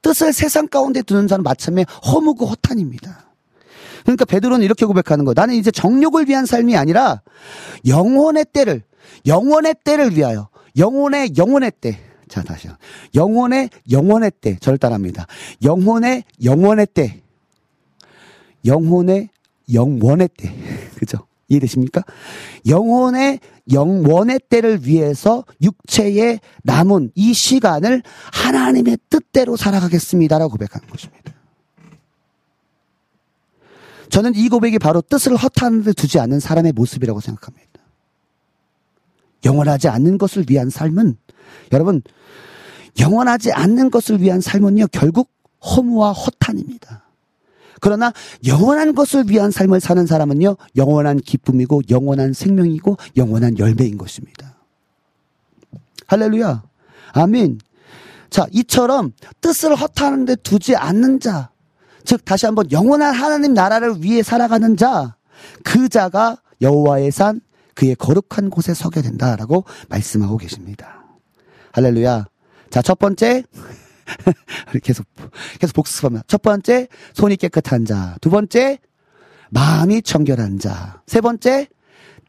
뜻을 0.02 0.32
세상 0.32 0.68
가운데 0.68 1.02
두는 1.02 1.26
자는 1.26 1.42
마침내 1.42 1.84
허무고 2.06 2.46
허탄입니다. 2.46 3.27
그러니까 4.08 4.24
베드로는 4.24 4.64
이렇게 4.64 4.86
고백하는 4.86 5.26
거예요. 5.26 5.34
나는 5.36 5.54
이제 5.54 5.70
정욕을 5.70 6.30
위한 6.30 6.46
삶이 6.46 6.78
아니라 6.78 7.20
영혼의 7.86 8.46
때를 8.54 8.82
영혼의 9.26 9.74
때를 9.84 10.16
위하여 10.16 10.48
영혼의 10.78 11.32
영혼의 11.36 11.72
때. 11.78 11.98
자 12.26 12.42
다시요. 12.42 12.72
영혼의 13.14 13.68
영혼의 13.90 14.32
때. 14.40 14.56
저를 14.60 14.78
따라합니다. 14.78 15.26
영혼의 15.62 16.24
영혼의 16.42 16.86
때. 16.86 17.20
영혼의 18.64 19.28
영원의 19.74 20.28
때. 20.38 20.54
그죠? 20.96 21.26
이해되십니까? 21.48 22.02
영혼의 22.66 23.40
영원의 23.70 24.40
때를 24.48 24.86
위해서 24.86 25.44
육체의 25.60 26.40
남은 26.62 27.10
이 27.14 27.34
시간을 27.34 28.02
하나님의 28.32 28.96
뜻대로 29.10 29.56
살아가겠습니다라고 29.58 30.52
고백하는 30.52 30.88
것입니다. 30.88 31.37
저는 34.18 34.34
이 34.34 34.48
고백이 34.48 34.80
바로 34.80 35.00
뜻을 35.00 35.36
허탄 35.36 35.84
데 35.84 35.92
두지 35.92 36.18
않는 36.18 36.40
사람의 36.40 36.72
모습이라고 36.72 37.20
생각합니다. 37.20 37.68
영원하지 39.44 39.86
않는 39.86 40.18
것을 40.18 40.44
위한 40.48 40.70
삶은 40.70 41.16
여러분 41.70 42.02
영원하지 42.98 43.52
않는 43.52 43.92
것을 43.92 44.20
위한 44.20 44.40
삶은요 44.40 44.88
결국 44.88 45.30
허무와 45.64 46.10
허탄입니다. 46.10 47.04
그러나 47.80 48.12
영원한 48.44 48.92
것을 48.92 49.30
위한 49.30 49.52
삶을 49.52 49.78
사는 49.78 50.04
사람은요, 50.04 50.56
영원한 50.74 51.18
기쁨이고, 51.20 51.82
영원한 51.88 52.32
생명이고, 52.32 52.96
영원한 53.16 53.56
열매인 53.56 53.98
것입니다. 53.98 54.56
할렐루야. 56.08 56.64
아멘. 57.12 57.60
자, 58.30 58.48
이처럼 58.50 59.12
뜻을 59.40 59.76
허탄는데 59.76 60.36
두지 60.42 60.74
않는 60.74 61.20
자, 61.20 61.50
즉 62.04 62.24
다시 62.24 62.46
한번 62.46 62.70
영원한 62.70 63.14
하나님 63.14 63.54
나라를 63.54 64.02
위해 64.02 64.22
살아가는 64.22 64.76
자, 64.76 65.16
그 65.64 65.88
자가 65.88 66.38
여호와의 66.60 67.10
산 67.10 67.40
그의 67.74 67.94
거룩한 67.94 68.50
곳에 68.50 68.74
서게 68.74 69.02
된다라고 69.02 69.64
말씀하고 69.88 70.36
계십니다. 70.36 71.04
할렐루야. 71.72 72.26
자, 72.70 72.82
첫 72.82 72.98
번째 72.98 73.44
계속 74.82 75.06
계속 75.60 75.74
복습합니다. 75.74 76.24
첫 76.26 76.42
번째 76.42 76.88
손이 77.14 77.36
깨끗한 77.36 77.84
자, 77.84 78.16
두 78.20 78.30
번째 78.30 78.78
마음이 79.50 80.02
청결한 80.02 80.58
자, 80.58 81.02
세 81.06 81.20
번째 81.20 81.68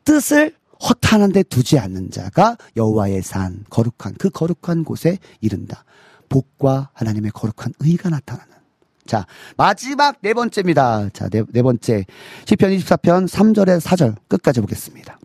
뜻을 0.05 0.55
허탄한 0.87 1.33
데 1.33 1.43
두지 1.43 1.77
않는 1.77 2.11
자가 2.11 2.57
여호와의 2.77 3.21
산 3.21 3.65
거룩한 3.69 4.15
그 4.17 4.29
거룩한 4.29 4.83
곳에 4.83 5.17
이른다. 5.41 5.83
복과 6.29 6.91
하나님의 6.93 7.31
거룩한 7.31 7.73
의가 7.79 8.09
나타나는. 8.09 8.58
자, 9.09 9.25
마지막 9.57 10.17
네 10.21 10.35
번째입니다. 10.35 11.09
자, 11.13 11.27
네, 11.29 11.41
네 11.51 11.63
번째. 11.63 12.05
시편 12.45 12.69
24편 12.69 13.27
3절에서 13.27 13.81
4절 13.81 14.15
끝까지 14.27 14.61
보겠습니다. 14.61 15.17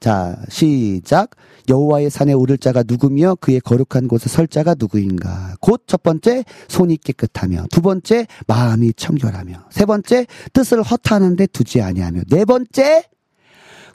자, 0.00 0.36
시작. 0.48 1.30
여호와의 1.68 2.10
산에 2.10 2.32
오를 2.32 2.58
자가 2.58 2.82
누구며 2.84 3.36
그의 3.36 3.60
거룩한 3.60 4.08
곳에 4.08 4.28
설 4.28 4.48
자가 4.48 4.74
누구인가? 4.76 5.54
곧 5.60 5.84
첫 5.86 6.02
번째 6.02 6.44
손이 6.66 6.96
깨끗하며 6.96 7.66
두 7.70 7.80
번째 7.80 8.26
마음이 8.48 8.94
청결하며 8.94 9.66
세 9.70 9.84
번째 9.84 10.26
뜻을 10.52 10.82
허탄한데 10.82 11.46
두지 11.46 11.80
아니하며 11.80 12.22
네 12.28 12.44
번째 12.44 13.04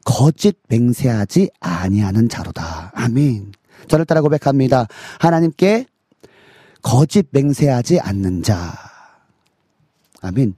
거짓 0.06 0.58
맹세하지 0.70 1.50
아니하는 1.60 2.30
자로다. 2.30 2.92
아멘. 2.96 3.52
저를 3.90 4.06
따라 4.06 4.22
고백합니다. 4.22 4.88
하나님께 5.20 5.88
거짓 6.84 7.26
맹세하지 7.32 8.00
않는 8.02 8.44
자. 8.44 8.74
아멘. 10.22 10.54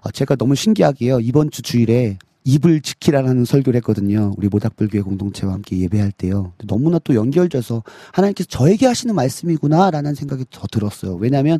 어, 0.00 0.10
제가 0.10 0.36
너무 0.36 0.54
신기하게요. 0.54 1.20
이번 1.20 1.50
주 1.50 1.60
주일에 1.60 2.16
입을 2.44 2.80
지키라는 2.80 3.44
설교를 3.44 3.76
했거든요. 3.78 4.32
우리 4.36 4.46
모닥불교회 4.46 5.02
공동체와 5.02 5.52
함께 5.52 5.78
예배할 5.78 6.12
때요. 6.12 6.52
너무나 6.64 7.00
또 7.00 7.16
연결돼서 7.16 7.82
하나님께서 8.12 8.46
저에게 8.48 8.86
하시는 8.86 9.12
말씀이구나라는 9.16 10.14
생각이 10.14 10.44
더 10.50 10.68
들었어요. 10.68 11.16
왜냐하면 11.16 11.58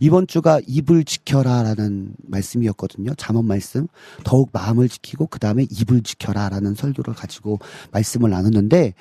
이번 0.00 0.26
주가 0.26 0.60
입을 0.66 1.04
지켜라라는 1.04 2.14
말씀이었거든요. 2.18 3.14
잠언 3.14 3.46
말씀. 3.46 3.86
더욱 4.24 4.50
마음을 4.52 4.88
지키고 4.88 5.28
그 5.28 5.38
다음에 5.38 5.68
입을 5.70 6.02
지켜라라는 6.02 6.74
설교를 6.74 7.14
가지고 7.14 7.60
말씀을 7.92 8.30
나눴는데, 8.30 8.94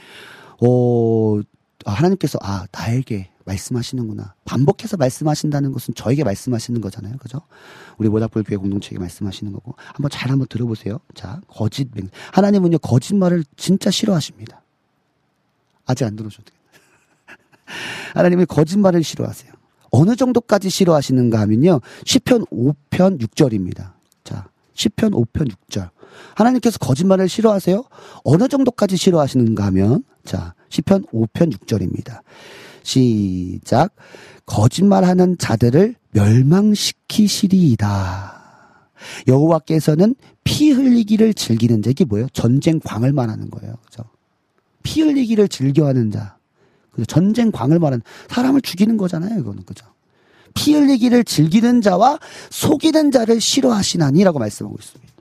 어, 0.62 1.42
하나님께서 1.84 2.38
아 2.44 2.68
나에게 2.72 3.30
말씀하시는구나. 3.46 4.36
반복해서 4.46 4.98
말씀하신다는 4.98 5.72
것은 5.72 5.94
저에게 5.94 6.24
말씀하시는 6.24 6.80
거잖아요. 6.82 7.18
그죠? 7.18 7.42
우리 7.98 8.10
모닥불 8.10 8.44
교회 8.44 8.58
공동체에게 8.58 9.00
말씀하시는 9.00 9.52
거고. 9.54 9.76
한번 9.78 10.10
잘 10.10 10.32
한번 10.32 10.48
들어보세요. 10.48 11.00
자, 11.14 11.42
거짓 11.48 11.90
맹. 11.94 12.10
하나님은요, 12.32 12.80
거짓말을 12.80 13.44
진짜 13.56 13.92
싫어하십니다. 13.92 14.62
아직 15.86 16.06
안 16.06 16.16
들어오셔도. 16.16 16.52
하나님은 18.16 18.46
거짓말을 18.48 19.04
싫어하세요. 19.04 19.52
어느 19.92 20.16
정도까지 20.16 20.70
싫어하시는가 20.70 21.40
하면요. 21.42 21.80
10편 22.06 22.50
5편 22.50 23.22
6절입니다. 23.22 23.94
자, 24.24 24.50
10편 24.74 25.12
5편 25.12 25.52
6절. 25.52 25.90
하나님께서 26.36 26.80
거짓말을 26.80 27.30
싫어하세요? 27.30 27.84
어느 28.24 28.48
정도까지 28.48 28.98
싫어하시는가 28.98 29.66
하면 29.66 30.04
자, 30.26 30.54
10편 30.70 31.10
5편 31.12 31.54
6절입니다. 31.54 32.22
시작. 32.84 33.96
거짓말하는 34.46 35.38
자들을 35.38 35.96
멸망시키시리이다. 36.12 36.84
여호와께서는 39.28 40.16
피 40.44 40.72
흘리기를 40.72 41.34
즐기는 41.34 41.82
자 41.82 41.90
이게 41.90 42.06
뭐예요? 42.06 42.28
전쟁 42.34 42.80
광을 42.80 43.12
말하는 43.14 43.50
거예요. 43.50 43.76
그죠? 43.86 44.04
피 44.84 45.02
흘리기를 45.02 45.48
즐겨하는 45.48 46.12
자. 46.12 46.38
그죠? 46.92 47.06
전쟁 47.06 47.52
광을 47.52 47.80
말하는 47.80 48.04
사람을 48.30 48.62
죽이는 48.62 48.98
거잖아요. 48.98 49.40
이거는 49.40 49.64
그죠? 49.64 49.86
피 50.54 50.76
흘리기를 50.76 51.24
즐기는 51.24 51.82
자와 51.82 52.20
속이는 52.52 53.12
자를 53.12 53.42
싫어하시나니라고 53.42 54.38
말씀하고 54.40 54.76
있습니다. 54.80 55.14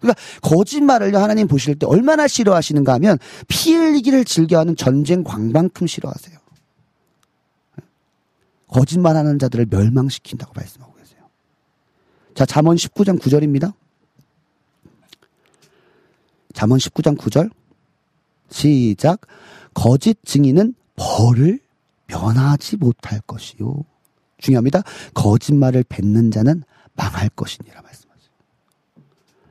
그러니까 0.00 0.20
거짓말을 0.42 1.16
하나님 1.16 1.48
보실 1.48 1.76
때 1.76 1.86
얼마나 1.86 2.28
싫어하시는가 2.28 2.92
하면 2.94 3.18
피 3.48 3.74
흘리기를 3.74 4.26
즐겨하는 4.26 4.76
전쟁 4.76 5.24
광만큼 5.24 5.86
싫어하세요. 5.86 6.43
거짓말하는 8.74 9.38
자들을 9.38 9.66
멸망시킨다고 9.70 10.52
말씀하고 10.56 10.94
계세요. 10.94 11.20
자, 12.34 12.44
잠언 12.44 12.74
19장 12.74 13.20
9절입니다. 13.20 13.72
잠언 16.52 16.78
19장 16.78 17.16
9절. 17.16 17.52
시작. 18.50 19.20
거짓 19.74 20.18
증인은 20.24 20.74
벌을 20.96 21.60
면하지 22.08 22.78
못할 22.78 23.20
것이요. 23.20 23.84
중요합니다. 24.38 24.82
거짓말을 25.14 25.84
뱉는 25.84 26.32
자는 26.32 26.64
망할 26.94 27.28
것이니라 27.28 27.80
말씀하세요. 27.80 28.30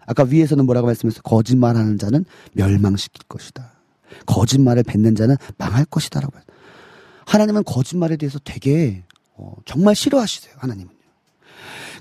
아까 0.06 0.24
위에서는 0.24 0.66
뭐라고 0.66 0.88
말씀했어요? 0.88 1.22
거짓말하는 1.24 1.98
자는 1.98 2.26
멸망시킬 2.52 3.24
것이다. 3.30 3.72
거짓말을 4.26 4.84
뱉는 4.84 5.16
자는 5.16 5.38
망할 5.58 5.86
것이다라고. 5.86 6.34
하나님은 7.26 7.64
거짓말에 7.64 8.18
대해서 8.18 8.38
되게 8.44 9.04
어, 9.44 9.56
정말 9.66 9.96
싫어하시세요. 9.96 10.56
하나님은요. 10.58 10.98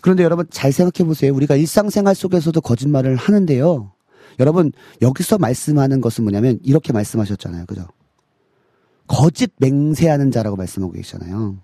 그런데 0.00 0.22
여러분 0.22 0.46
잘 0.50 0.72
생각해 0.72 1.06
보세요. 1.06 1.34
우리가 1.34 1.56
일상생활 1.56 2.14
속에서도 2.14 2.60
거짓말을 2.60 3.16
하는데요. 3.16 3.92
여러분 4.40 4.72
여기서 5.02 5.38
말씀하는 5.38 6.00
것은 6.00 6.24
뭐냐면 6.24 6.58
이렇게 6.62 6.92
말씀하셨잖아요. 6.92 7.66
그죠? 7.66 7.86
거짓 9.06 9.52
맹세하는 9.58 10.30
자라고 10.30 10.56
말씀하고 10.56 10.92
계시잖아요. 10.92 11.56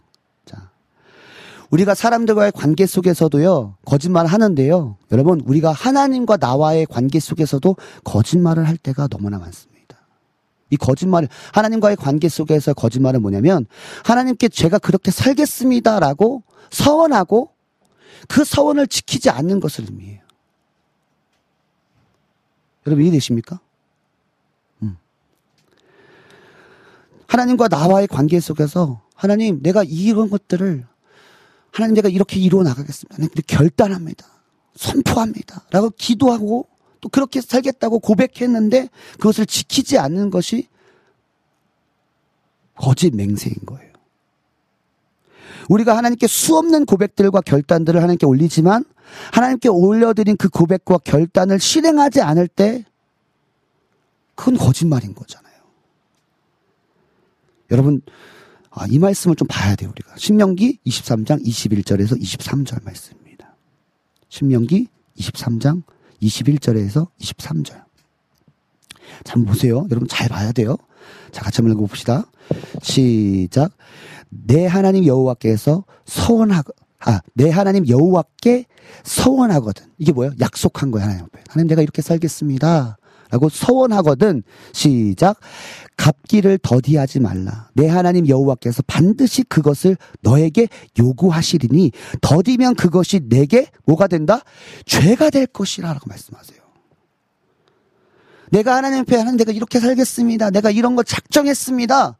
자. 0.45 0.71
우리가 1.71 1.95
사람들과의 1.95 2.53
관계 2.53 2.87
속에서도요, 2.87 3.77
거짓말 3.85 4.27
하는데요. 4.27 4.97
여러분, 5.13 5.41
우리가 5.41 5.73
하나님과 5.73 6.39
나와의 6.39 6.87
관계 6.87 7.21
속에서도 7.21 7.77
거짓말을 8.05 8.67
할 8.67 8.77
때가 8.77 9.09
너무나 9.09 9.39
많습니다. 9.39 9.68
이 10.71 10.77
거짓말을, 10.77 11.29
하나님과의 11.53 11.97
관계 11.97 12.29
속에서 12.29 12.75
거짓말은 12.75 13.23
뭐냐면, 13.23 13.67
하나님께 14.05 14.49
제가 14.49 14.79
그렇게 14.79 15.11
살겠습니다라고 15.11 16.43
서원하고 16.71 17.51
그 18.29 18.45
서원을 18.45 18.87
지키지 18.87 19.31
않는 19.31 19.61
것을 19.61 19.85
의미해요. 19.85 20.21
여러분 22.87 23.05
이해되십니까? 23.05 23.61
음. 24.83 24.97
하나님과 27.27 27.69
나와의 27.69 28.07
관계 28.07 28.41
속에서 28.41 29.03
하나님 29.15 29.63
내가 29.63 29.85
이런 29.85 30.31
것들을 30.31 30.87
하나님 31.71 31.95
내가 31.95 32.09
이렇게 32.09 32.41
이루어 32.41 32.63
나가겠습니다. 32.63 33.43
결단합니다. 33.47 34.27
선포합니다. 34.75 35.65
라고 35.71 35.91
기도하고 35.91 36.67
또 37.01 37.09
그렇게 37.09 37.41
살겠다고 37.41 38.01
고백했는데 38.01 38.89
그것을 39.15 39.47
지키지 39.47 39.99
않는 39.99 40.31
것이 40.31 40.69
거짓 42.75 43.15
맹세인 43.15 43.57
거예요. 43.67 43.93
우리가 45.69 45.97
하나님께 45.97 46.27
수없는 46.27 46.87
고백들과 46.87 47.41
결단들을 47.43 48.01
하나님께 48.01 48.27
올리지만 48.27 48.85
하나님께 49.33 49.69
올려드린 49.69 50.37
그 50.37 50.49
고백과 50.49 50.99
결단을 50.99 51.61
실행하지 51.61 52.21
않을 52.21 52.49
때 52.49 52.85
그건 54.35 54.57
거짓말인 54.57 55.15
거잖아요. 55.15 55.49
여러분, 57.71 58.01
아, 58.71 58.87
이 58.89 58.99
말씀을 58.99 59.37
좀 59.37 59.49
봐야 59.49 59.75
돼요, 59.75 59.91
우리가. 59.91 60.15
신명기 60.17 60.79
23장 60.87 61.45
21절에서 61.45 62.21
23절 62.21 62.85
말씀입니다. 62.85 63.57
신명기 64.29 64.89
23장 65.19 65.83
21절에서 66.23 67.09
23절. 67.21 67.83
참 69.25 69.45
보세요. 69.45 69.87
여러분 69.91 70.09
잘 70.09 70.29
봐야 70.29 70.53
돼요. 70.53 70.77
자, 71.33 71.43
같이 71.43 71.59
한번 71.59 71.73
읽어봅시다. 71.73 72.31
시작. 72.83 73.73
내 74.29 74.67
하나님 74.67 75.07
여호와께서 75.07 75.85
서원하고, 76.05 76.73
아, 77.01 77.21
내 77.35 77.51
하나님 77.51 77.89
여호와께 77.89 78.65
서원하거든. 79.05 79.87
이게 79.99 80.13
뭐예요? 80.13 80.33
약속한 80.41 80.91
거야, 80.91 81.05
하나님 81.05 81.25
앞에. 81.25 81.43
하나님 81.49 81.69
내가 81.69 81.83
이렇게 81.83 82.03
살겠습니다. 82.03 82.99
라고 83.31 83.49
서원하거든. 83.49 84.43
시작. 84.73 85.39
갚기를 85.99 86.59
더디하지 86.63 87.21
말라. 87.21 87.69
내 87.75 87.89
하나님 87.89 88.27
여호와께서 88.27 88.83
반드시 88.87 89.43
그것을 89.43 89.99
너에게 90.23 90.69
요구하시리니 90.99 91.93
더디면 92.23 92.77
그것이 92.77 93.21
내게 93.29 93.67
뭐가 93.85 94.07
된다? 94.07 94.41
죄가 94.87 95.29
될 95.29 95.47
것이라라고 95.47 96.09
말씀하세요. 96.09 96.59
내가 98.51 98.77
하나님 98.77 99.01
앞에 99.01 99.17
하나님 99.17 99.37
내가 99.37 99.53
이렇게 99.53 99.79
살겠습니다. 99.81 100.51
내가 100.51 100.71
이런 100.71 100.97
걸 100.97 101.05
작정했습니다. 101.05 102.17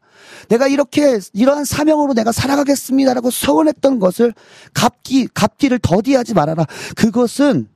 내가 0.49 0.67
이렇게 0.67 1.19
이러한 1.33 1.65
사명으로 1.65 2.13
내가 2.13 2.31
살아가겠습니다라고 2.31 3.31
서원했던 3.31 3.99
것을 3.99 4.33
갚기 4.73 5.27
갚기를 5.33 5.79
더디하지 5.79 6.33
말아라. 6.35 6.65
그것은 6.95 7.69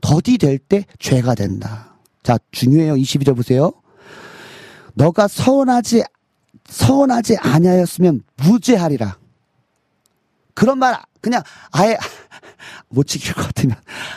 더디 0.00 0.38
될 0.38 0.58
때 0.58 0.86
죄가 0.98 1.34
된다. 1.34 1.94
자, 2.22 2.38
중요해요. 2.50 2.94
22절 2.94 3.36
보세요. 3.36 3.72
너가 4.96 5.28
서운하지 5.28 6.04
서운하지 6.64 7.36
아니하였으면 7.36 8.22
무죄하리라. 8.36 9.18
그런 10.54 10.78
말 10.78 11.00
그냥 11.20 11.42
아예 11.70 11.96
못 12.88 13.04
지킬 13.06 13.34
것 13.34 13.42
같으면 13.46 13.76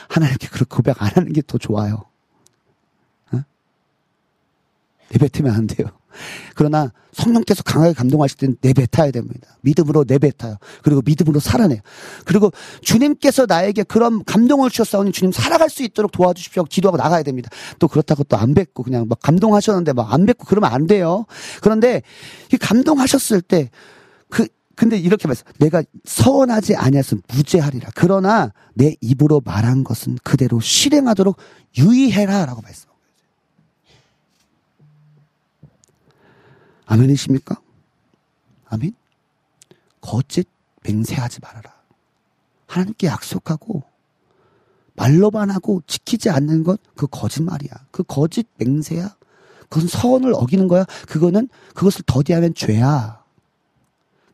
하나님께 0.10 0.48
그런 0.48 0.66
고백 0.68 1.02
안 1.04 1.10
하는 1.14 1.34
게 1.34 1.42
더 1.42 1.58
좋아요. 1.58 2.06
어? 3.34 3.42
내뱉으면 5.12 5.54
안 5.54 5.68
돼요. 5.68 5.90
그러나 6.56 6.92
성령께서 7.14 7.64
강하게 7.64 7.94
감동하실 7.94 8.38
때는 8.38 8.58
내뱉어야 8.62 9.12
됩니다. 9.12 9.48
믿음으로 9.62 10.06
내뱉어요. 10.08 10.58
그리고 10.84 11.02
믿음으로 11.06 11.40
살아내요. 11.40 11.80
그리고 12.26 12.52
주님께서 12.82 13.46
나에게 13.46 13.84
그런 13.84 14.24
감동을 14.24 14.70
주셨사오니 14.70 15.12
주님 15.12 15.32
살아갈 15.32 15.70
수 15.70 15.84
있도록 15.84 16.12
도와주십시오. 16.12 16.64
기도하고 16.66 16.98
나가야 16.98 17.24
됩니다. 17.24 17.50
또 17.80 17.88
그렇다고 17.88 18.24
또 18.24 18.38
안 18.38 18.54
뱉고 18.54 18.84
그냥 18.84 19.06
막 19.10 19.20
감동하셨는데 19.20 19.94
막 19.94 20.14
안 20.14 20.26
뱉고 20.26 20.46
그러면 20.46 20.72
안 20.72 20.88
돼요. 20.88 21.26
그런데 21.62 22.02
이 22.54 22.58
감동하셨을 22.58 23.42
때 23.42 23.70
그 24.30 24.48
근데 24.76 24.98
이렇게 24.98 25.28
말씀 25.28 25.46
내가 25.58 25.84
서운하지 26.06 26.76
아니었으면 26.76 27.22
무죄하리라. 27.28 27.90
그러나 27.96 28.54
내 28.74 28.96
입으로 29.02 29.42
말한 29.44 29.84
것은 29.84 30.18
그대로 30.24 30.62
실행하도록 30.62 31.36
유의해라 31.78 32.46
라고 32.46 32.62
말씀. 32.62 32.89
아멘이십니까? 36.90 37.62
아멘? 38.66 38.94
거짓 40.02 40.48
맹세하지 40.84 41.40
말아라. 41.42 41.72
하나님께 42.68 43.08
약속하고 43.08 43.84
말로만 44.96 45.50
하고 45.50 45.82
지키지 45.88 46.30
않는 46.30 46.64
것 46.64 46.80
그 46.96 47.08
거짓말이야. 47.08 47.72
그 47.92 48.04
거짓 48.04 48.48
맹세야. 48.58 49.16
그것은 49.70 49.88
서원을 49.88 50.34
어기는 50.34 50.68
거야. 50.68 50.84
그거는 51.08 51.48
그것을 51.76 52.02
더디하면 52.06 52.56
죄야. 52.56 53.24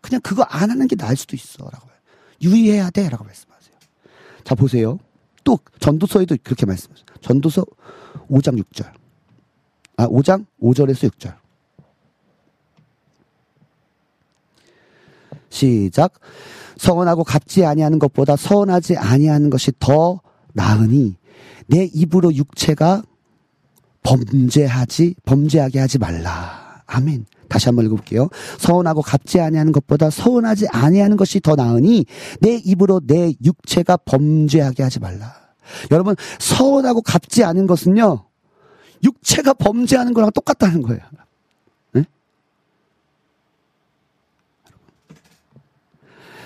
그냥 0.02 0.22
그거 0.22 0.44
안 0.44 0.72
하는 0.72 0.88
게 0.88 0.96
나을 0.96 1.16
수도 1.16 1.36
있어라고 1.36 1.88
유의해야 2.42 2.90
돼라고 2.90 3.24
말씀하세요. 3.24 3.76
자 4.44 4.56
보세요. 4.56 4.98
또 5.44 5.60
전도서에도 5.80 6.38
그렇게 6.44 6.66
말씀하세요. 6.66 7.06
전도서 7.22 7.66
5장 8.30 8.62
6절. 8.64 8.92
아 9.98 10.08
5장 10.08 10.46
5절에서 10.62 11.10
6절. 11.12 11.45
시작. 15.56 16.14
서원하고 16.78 17.24
갚지 17.24 17.66
아니하는 17.66 18.00
것보다 18.00 18.36
서원하지 18.36 18.98
아니하는 18.98 19.50
것이 19.50 19.72
더 19.80 20.20
나으니 20.54 21.16
내 21.68 21.90
입으로 21.94 22.36
육체가 22.36 23.04
범죄하지 24.04 25.16
범죄하게 25.26 25.80
하지 25.80 25.98
말라. 25.98 26.84
아멘. 26.86 27.26
다시 27.48 27.68
한번 27.68 27.86
읽어볼게요. 27.86 28.30
서운하고 28.60 29.02
갚지 29.02 29.40
아니하는 29.40 29.72
것보다 29.72 30.10
서운하지 30.10 30.68
아니하는 30.68 31.16
것이 31.16 31.40
더 31.40 31.56
나으니 31.56 32.06
내 32.42 32.56
입으로 32.58 33.02
내 33.06 33.34
육체가 33.44 33.98
범죄하게 33.98 34.84
하지 34.84 35.00
말라. 35.00 35.34
여러분 35.92 36.16
서운하고 36.40 37.02
갚지 37.02 37.44
않은 37.44 37.66
것은요 37.66 38.26
육체가 39.04 39.54
범죄하는 39.54 40.14
거랑 40.14 40.32
똑같다는 40.34 40.82
거예요. 40.82 41.02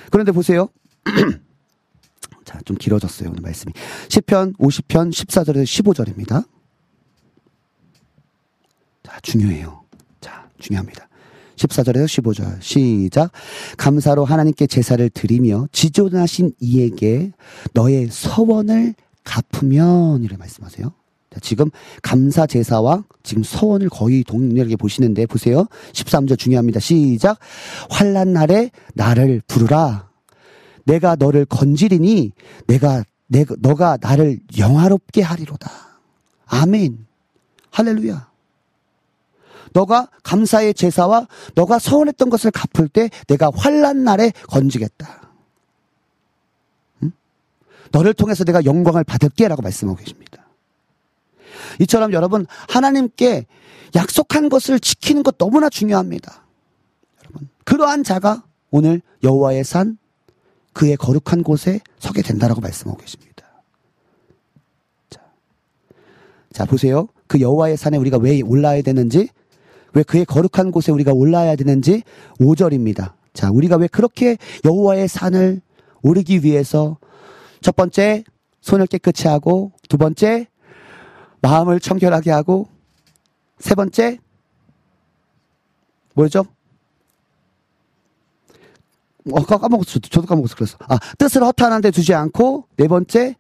그런데 0.10 0.32
보세요. 0.32 0.70
자, 2.46 2.60
좀 2.66 2.78
길어졌어요. 2.78 3.30
오늘 3.30 3.42
말씀이. 3.42 3.72
10편, 4.08 4.58
50편, 4.58 5.12
14절에서 5.12 5.64
15절입니다. 5.64 6.46
자, 9.04 9.20
중요해요. 9.22 9.84
자, 10.20 10.50
중요합니다. 10.60 11.08
14절에서 11.56 12.06
15절. 12.06 12.62
시작. 12.62 13.32
감사로 13.78 14.26
하나님께 14.26 14.68
제사를 14.68 15.08
드리며 15.10 15.68
지존하신 15.72 16.54
이에게 16.60 17.32
너의 17.74 18.08
서원을 18.10 18.96
갚으면 19.24 20.24
이렇게 20.24 20.38
말씀하세요. 20.38 20.92
자, 21.32 21.40
지금 21.42 21.70
감사 22.02 22.48
제사와 22.48 23.04
지금 23.24 23.44
서원을 23.44 23.90
거의 23.90 24.24
동일하게 24.24 24.76
보시는데 24.76 25.26
보세요. 25.28 25.66
13절 25.94 26.38
중요합니다. 26.38 26.80
시작. 26.80 27.38
환란 27.90 28.34
날에 28.34 28.72
나를 28.96 29.42
부르라. 29.48 30.10
내가 30.86 31.16
너를 31.16 31.46
건지리니 31.46 32.32
내가 32.68 33.04
내가 33.28 33.56
너가 33.60 33.98
나를 34.02 34.40
영화롭게 34.58 35.22
하리로다. 35.22 35.70
아멘. 36.48 37.06
할렐루야. 37.70 38.28
너가 39.74 40.10
감사의 40.24 40.74
제사와 40.74 41.28
너가 41.54 41.78
서운했던 41.78 42.32
것을 42.32 42.50
갚을 42.50 42.90
때 42.90 43.12
내가 43.28 43.52
환란 43.54 44.04
날에 44.04 44.32
건지겠다. 44.48 45.30
응? 47.04 47.12
너를 47.92 48.16
통해서 48.16 48.44
내가 48.44 48.66
영광을 48.66 49.04
받을게라고 49.04 49.62
말씀하고 49.62 50.00
계십니다. 50.00 50.49
이처럼 51.80 52.14
여러분 52.14 52.46
하나님께 52.68 53.46
약속한 53.96 54.50
것을 54.50 54.80
지키는 54.80 55.24
것 55.24 55.38
너무나 55.38 55.70
중요합니다. 55.70 56.46
여러분 57.24 57.50
그러한 57.64 58.04
자가 58.04 58.44
오늘 58.72 59.02
여호와의 59.24 59.64
산 59.64 59.98
그의 60.74 60.96
거룩한 60.98 61.44
곳에 61.44 61.80
서게 62.00 62.22
된다라고 62.22 62.62
말씀하고 62.62 63.00
계십니다. 63.00 63.46
자, 65.10 65.22
자 66.54 66.66
보세요. 66.66 67.08
그 67.28 67.42
여호와의 67.42 67.78
산에 67.78 67.98
우리가 67.98 68.18
왜 68.18 68.42
올라야 68.42 68.82
되는지, 68.82 69.30
왜 69.94 70.04
그의 70.04 70.26
거룩한 70.26 70.72
곳에 70.72 70.92
우리가 70.92 71.12
올라야 71.14 71.56
되는지 71.56 72.04
5절입니다. 72.40 73.14
자, 73.34 73.52
우리가 73.52 73.78
왜 73.78 73.88
그렇게 73.88 74.38
여호와의 74.66 75.08
산을 75.08 75.62
오르기 76.02 76.44
위해서 76.44 76.98
첫 77.62 77.76
번째 77.76 78.24
손을 78.62 78.88
깨끗이 78.88 79.28
하고 79.28 79.72
두 79.88 79.98
번째 79.98 80.48
마음을 81.42 81.80
청결하게 81.80 82.32
하고 82.32 82.68
세 83.60 83.76
번째 83.76 84.20
뭐죠? 86.16 86.46
어, 89.32 89.46
까먹었어. 89.46 90.00
저도 90.00 90.26
까먹었어. 90.26 90.56
그래서. 90.56 90.78
아, 90.88 90.98
뜻을 91.18 91.44
허탄한 91.44 91.82
데 91.82 91.92
두지 91.92 92.14
않고, 92.14 92.66
네 92.78 92.88
번째, 92.88 93.36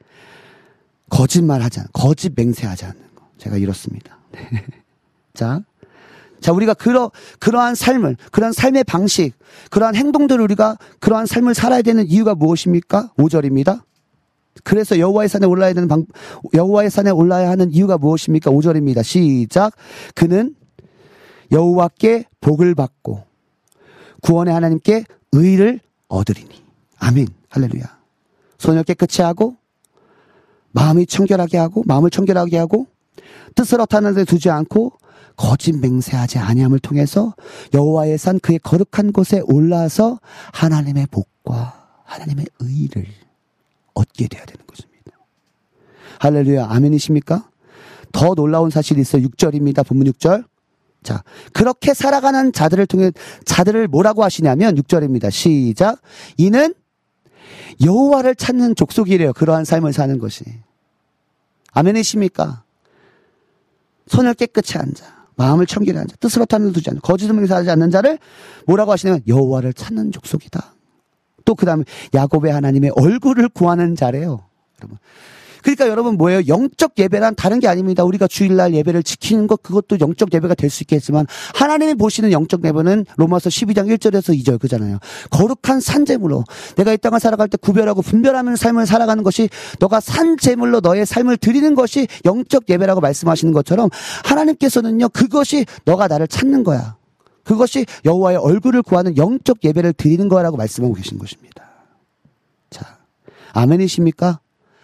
거짓말 1.09 1.61
하지 1.61 1.79
않, 1.79 1.87
거짓 1.93 2.31
맹세하지 2.35 2.85
않는 2.85 3.01
거. 3.15 3.23
제가 3.37 3.57
이렇습니다. 3.57 4.17
네. 4.31 4.39
자. 5.33 5.61
자, 6.39 6.53
우리가 6.53 6.73
그러, 6.73 7.11
그러한 7.39 7.75
삶을, 7.75 8.15
그러한 8.31 8.53
삶의 8.53 8.85
방식, 8.85 9.33
그러한 9.71 9.95
행동들을 9.95 10.41
우리가 10.41 10.77
그러한 10.99 11.25
삶을 11.25 11.53
살아야 11.53 11.81
되는 11.81 12.07
이유가 12.07 12.33
무엇입니까? 12.33 13.11
5절입니다. 13.17 13.81
그래서 14.63 14.99
여호와의 14.99 15.29
산에 15.29 15.45
올라야 15.45 15.73
되는 15.73 15.87
방 15.87 16.05
여호와의 16.53 16.89
산에 16.89 17.11
올라야 17.11 17.49
하는 17.49 17.71
이유가 17.71 17.97
무엇입니까? 17.97 18.51
5절입니다. 18.51 19.03
시작. 19.03 19.73
그는 20.15 20.55
여호와께 21.51 22.25
복을 22.41 22.75
받고 22.75 23.23
구원의 24.21 24.53
하나님께 24.53 25.05
의를 25.31 25.79
얻으리니. 26.07 26.63
아멘. 26.99 27.27
할렐루야. 27.49 27.99
손을 28.57 28.83
깨끗이 28.83 29.21
하고 29.21 29.55
마음이 30.71 31.05
청결하게 31.05 31.57
하고 31.57 31.83
마음을 31.85 32.09
청결하게 32.09 32.57
하고 32.57 32.87
뜻을 33.55 33.79
허탄한 33.79 34.13
데 34.13 34.25
두지 34.25 34.49
않고 34.49 34.93
거짓 35.35 35.71
맹세하지 35.71 36.37
아니함을 36.37 36.79
통해서 36.79 37.33
여호와의 37.73 38.17
산 38.17 38.39
그의 38.39 38.59
거룩한 38.59 39.13
곳에 39.13 39.41
올라서 39.45 40.19
하나님의 40.51 41.07
복과 41.07 42.01
하나님의 42.03 42.45
의를 42.59 43.07
얻게 43.93 44.27
돼야 44.27 44.45
되는 44.45 44.65
것입니다. 44.65 45.11
할렐루야. 46.19 46.67
아멘이십니까? 46.69 47.49
더 48.11 48.33
놀라운 48.35 48.69
사실이 48.69 49.01
있어요. 49.01 49.23
6절입니다. 49.27 49.85
본문 49.85 50.07
6절. 50.11 50.45
자, 51.03 51.23
그렇게 51.53 51.93
살아가는 51.93 52.51
자들을 52.51 52.85
통해 52.87 53.11
자들을 53.45 53.87
뭐라고 53.87 54.23
하시냐면 54.23 54.75
6절입니다. 54.75 55.31
시작. 55.31 56.01
이는 56.37 56.73
여호와를 57.83 58.35
찾는 58.35 58.75
족속이래요. 58.75 59.33
그러한 59.33 59.63
삶을 59.63 59.93
사는 59.93 60.17
것이. 60.19 60.43
아멘이십니까? 61.71 62.63
손을 64.07 64.33
깨끗이 64.33 64.77
한 64.77 64.93
자, 64.93 65.25
마음을 65.35 65.65
청결히 65.65 65.97
한 65.97 66.07
자, 66.07 66.15
뜻으로 66.17 66.45
탐을 66.45 66.73
두지 66.73 66.89
않는 66.89 67.01
거짓을 67.01 67.33
맹세하지 67.35 67.69
않는 67.69 67.91
자를 67.91 68.19
뭐라고 68.65 68.91
하시냐면 68.91 69.21
여호와를 69.27 69.73
찾는 69.73 70.11
족속이다. 70.11 70.73
또 71.45 71.55
그 71.55 71.65
다음에 71.65 71.83
야곱의 72.13 72.51
하나님의 72.53 72.91
얼굴을 72.95 73.49
구하는 73.49 73.95
자래요. 73.95 74.41
여러분. 74.81 74.97
그러니까 75.61 75.89
여러분 75.89 76.15
뭐예요? 76.15 76.41
영적 76.47 76.93
예배란 76.97 77.35
다른 77.35 77.59
게 77.59 77.67
아닙니다. 77.67 78.05
우리가 78.05 78.27
주일날 78.27 78.73
예배를 78.73 79.03
지키는 79.03 79.45
것 79.47 79.61
그것도 79.61 79.97
영적 79.99 80.33
예배가 80.33 80.55
될 80.55 80.69
수 80.69 80.83
있겠지만 80.83 81.25
하나님이 81.53 81.95
보시는 81.95 82.31
영적 82.31 82.63
예배는 82.63 83.05
로마서 83.17 83.49
12장 83.49 83.93
1절에서 83.93 84.39
2절 84.39 84.57
그잖아요. 84.61 84.99
거룩한 85.31 85.81
산재물로 85.81 86.45
내가 86.77 86.93
이 86.93 86.97
땅을 86.97 87.19
살아갈 87.19 87.49
때 87.49 87.57
구별하고 87.57 88.01
분별하는 88.01 88.55
삶을 88.55 88.85
살아가는 88.85 89.21
것이 89.21 89.49
너가 89.79 89.99
산재물로 89.99 90.79
너의 90.79 91.05
삶을 91.05 91.35
드리는 91.37 91.75
것이 91.75 92.07
영적 92.23 92.69
예배라고 92.69 93.01
말씀하시는 93.01 93.51
것처럼 93.51 93.89
하나님께서는요 94.23 95.09
그것이 95.09 95.65
너가 95.83 96.07
나를 96.07 96.29
찾는 96.29 96.63
거야. 96.63 96.98
그것이 97.49 97.83
여호와의 98.05 98.37
얼굴을 98.37 98.83
구하는 98.83 99.17
영적 99.17 99.63
예배를 99.63 99.93
드리는 99.93 100.29
거라고 100.29 100.55
말씀하고 100.55 100.93
계신 100.93 101.17
것입니다. 101.17 101.67
자, 102.69 102.99
아멘이십니까? 103.53 104.39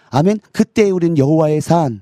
아멘. 0.09 0.39
그때 0.51 0.89
우리는 0.89 1.15
여호와의 1.15 1.61
산 1.61 2.01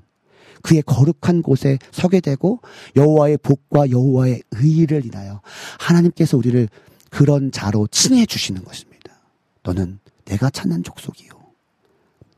그의 0.62 0.80
거룩한 0.80 1.42
곳에 1.42 1.78
서게 1.92 2.20
되고 2.20 2.60
여호와의 2.96 3.36
복과 3.42 3.90
여호와의 3.90 4.42
의를 4.52 5.04
인하여 5.04 5.42
하나님께서 5.78 6.38
우리를 6.38 6.66
그런 7.10 7.52
자로 7.52 7.86
칭해 7.88 8.24
주시는 8.24 8.64
것입니다. 8.64 9.12
너는 9.64 9.98
내가 10.24 10.48
찾는 10.48 10.82
족속이요. 10.82 11.28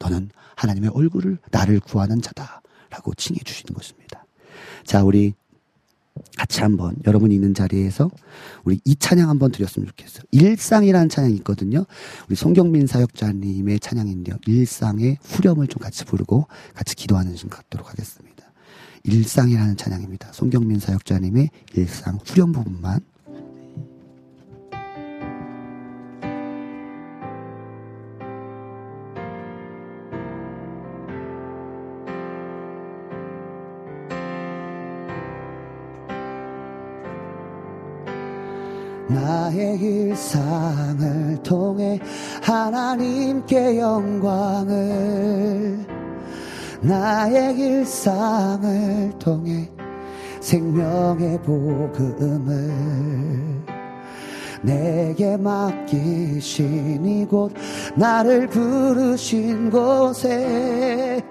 너는 0.00 0.30
하나님의 0.56 0.90
얼굴을 0.92 1.38
나를 1.52 1.78
구하는 1.78 2.20
자다라고 2.20 3.14
칭해 3.16 3.38
주시는 3.44 3.72
것입니다. 3.72 4.26
자, 4.84 5.04
우리 5.04 5.34
같이 6.36 6.60
한번 6.60 6.94
여러분이 7.06 7.34
있는 7.34 7.54
자리에서 7.54 8.10
우리 8.64 8.80
이 8.84 8.96
찬양 8.96 9.28
한번 9.28 9.52
드렸으면 9.52 9.86
좋겠어요. 9.88 10.22
일상이라는 10.32 11.08
찬양이 11.08 11.34
있거든요. 11.36 11.84
우리 12.28 12.36
송경민 12.36 12.86
사역자님의 12.86 13.80
찬양인데요. 13.80 14.36
일상의 14.46 15.18
후렴을 15.22 15.66
좀 15.68 15.80
같이 15.80 16.04
부르고 16.04 16.46
같이 16.74 16.94
기도하는 16.94 17.36
시간 17.36 17.50
갖도록 17.50 17.90
하겠습니다. 17.90 18.36
일상이라는 19.04 19.76
찬양입니다. 19.76 20.32
송경민 20.32 20.80
사역자님의 20.80 21.50
일상 21.74 22.18
후렴 22.24 22.52
부분만 22.52 23.00
나의 39.08 39.78
일상을 39.78 41.42
통해 41.42 42.00
하나님께 42.42 43.78
영광을 43.78 45.78
나의 46.80 47.56
일상을 47.56 49.12
통해 49.18 49.68
생명의 50.40 51.40
복음을 51.42 52.72
내게 54.62 55.36
맡기신 55.36 57.04
이곳 57.04 57.52
나를 57.94 58.48
부르신 58.48 59.70
곳에 59.70 61.22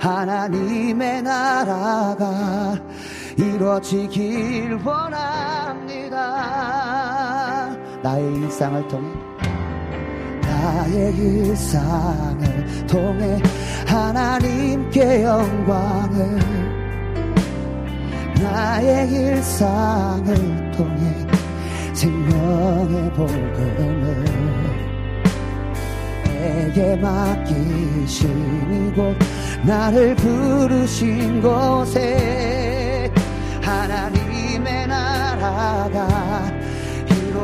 하나님의 0.00 1.22
나라가 1.22 2.78
이루어지길 3.36 4.78
원합니다. 4.84 6.77
나의 8.02 8.34
일상을 8.34 8.88
통해 8.88 9.12
나의 10.42 11.14
일상을 11.16 12.86
통해 12.86 13.42
하나님께 13.86 15.22
영광을 15.24 16.38
나의 18.40 19.10
일상을 19.10 20.70
통해 20.72 21.26
생명의 21.92 23.12
복음을 23.14 24.24
내게 26.24 26.96
맡기신 26.96 28.28
이곳 28.92 29.16
나를 29.64 30.14
부르신 30.14 31.42
곳에 31.42 33.10
하나님의 33.60 34.86
나라가 34.86 36.58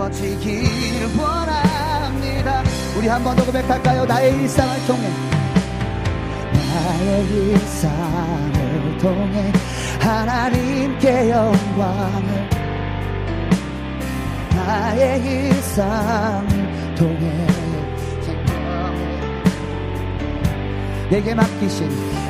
이루어지길 0.04 0.64
원합니다. 1.18 2.62
우리 2.96 3.08
한 3.08 3.22
번 3.24 3.34
더 3.36 3.44
고백할까요? 3.44 4.04
나의 4.04 4.34
일상을 4.36 4.86
통해. 4.86 5.10
나의 6.52 7.24
일상을 7.26 8.98
통해 8.98 9.52
하나님께 10.00 11.30
영광을. 11.30 12.48
나의 14.54 15.20
일상을 15.22 16.94
통해. 16.96 17.46
내게 21.10 21.34
맡기신 21.34 21.88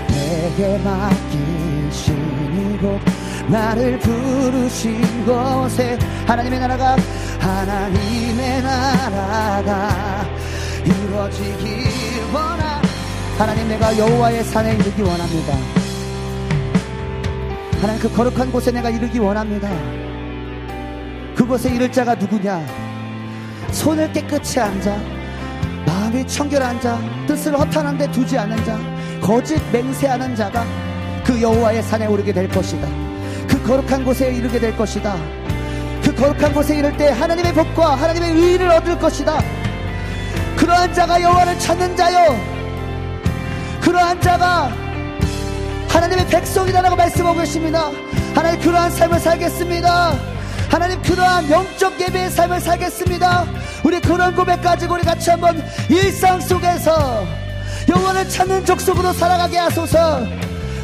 내게 0.09 0.79
맡기신 0.79 2.75
이곳 2.75 3.01
나를 3.49 3.99
부르신 4.01 5.25
곳에 5.25 5.97
하나님의 6.27 6.59
나라가 6.61 6.97
하나님의 7.45 8.63
나라가 8.63 10.25
이루어지길 10.83 11.85
원하 12.33 12.81
하나님 13.37 13.69
내가 13.69 13.99
여호와의 13.99 14.43
산에 14.45 14.75
이르기 14.77 15.03
원합니다. 15.03 15.53
하나님 17.83 18.01
그 18.01 18.11
거룩한 18.15 18.51
곳에 18.51 18.71
내가 18.71 18.89
이르기 18.89 19.19
원합니다. 19.19 19.69
그곳에 21.35 21.75
이를 21.75 21.93
자가 21.93 22.15
누구냐? 22.15 22.65
손을 23.73 24.11
깨끗이 24.15 24.59
앉아 24.59 24.97
마음이 25.85 26.27
청결한 26.27 26.81
자 26.81 26.99
뜻을 27.27 27.59
허탄한 27.59 27.99
데 27.99 28.11
두지 28.11 28.39
않은 28.39 28.65
자 28.65 28.79
거짓 29.21 29.61
맹세하는 29.71 30.35
자가 30.35 30.65
그 31.23 31.43
여호와의 31.43 31.83
산에 31.83 32.07
오르게 32.07 32.33
될 32.33 32.49
것이다. 32.49 32.89
그 33.47 33.63
거룩한 33.65 34.03
곳에 34.03 34.33
이르게 34.33 34.59
될 34.59 34.75
것이다 34.75 35.44
그 36.17 36.23
거룩한 36.23 36.53
곳에 36.55 36.79
이를 36.79 36.97
때 36.97 37.11
하나님의 37.11 37.53
복과 37.53 37.97
하나님의 37.97 38.33
의를 38.33 38.69
얻을 38.71 38.99
것이다. 38.99 39.43
그러한 40.57 40.93
자가 40.95 41.21
여호와를 41.21 41.59
찾는 41.59 41.97
자요. 41.97 42.39
그러한 43.81 44.21
자가 44.21 44.71
하나님의 45.89 46.27
백성이다라고 46.27 46.97
말씀하고 46.97 47.39
계십니다. 47.41 47.91
하나님 48.35 48.61
그러한 48.61 48.91
삶을 48.91 49.19
살겠습니다. 49.21 50.15
하나님 50.71 51.01
그러한 51.03 51.51
영적 51.51 52.01
예배의 52.01 52.31
삶을 52.31 52.61
살겠습니다. 52.61 53.47
우리 53.85 54.01
그런 54.01 54.35
고백 54.35 54.63
가지고 54.63 54.95
우리 54.95 55.03
같이 55.03 55.31
한번 55.31 55.63
일상 55.89 56.41
속에서 56.41 57.27
영원을 57.89 58.29
찾는 58.29 58.65
족속으로 58.65 59.13
살아가게 59.13 59.59
하소서. 59.59 60.27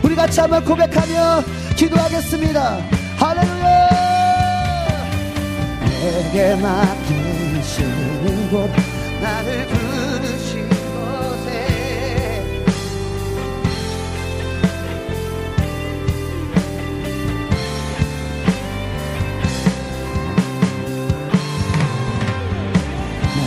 우리 0.03 0.15
같이 0.15 0.41
한번 0.41 0.65
고백하며 0.65 1.43
기도하겠습니다. 1.77 2.79
할렐루야 3.17 4.00
내게 6.01 6.57
맡기시는 6.57 8.25
곳 8.51 8.71
나를 9.21 9.67
부르신 9.67 10.67
곳에. 10.67 11.51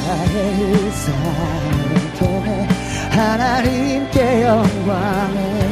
나의 0.05 0.59
일상을 0.59 2.13
통해 2.19 2.67
하나님께 3.09 4.43
영광을 4.43 5.62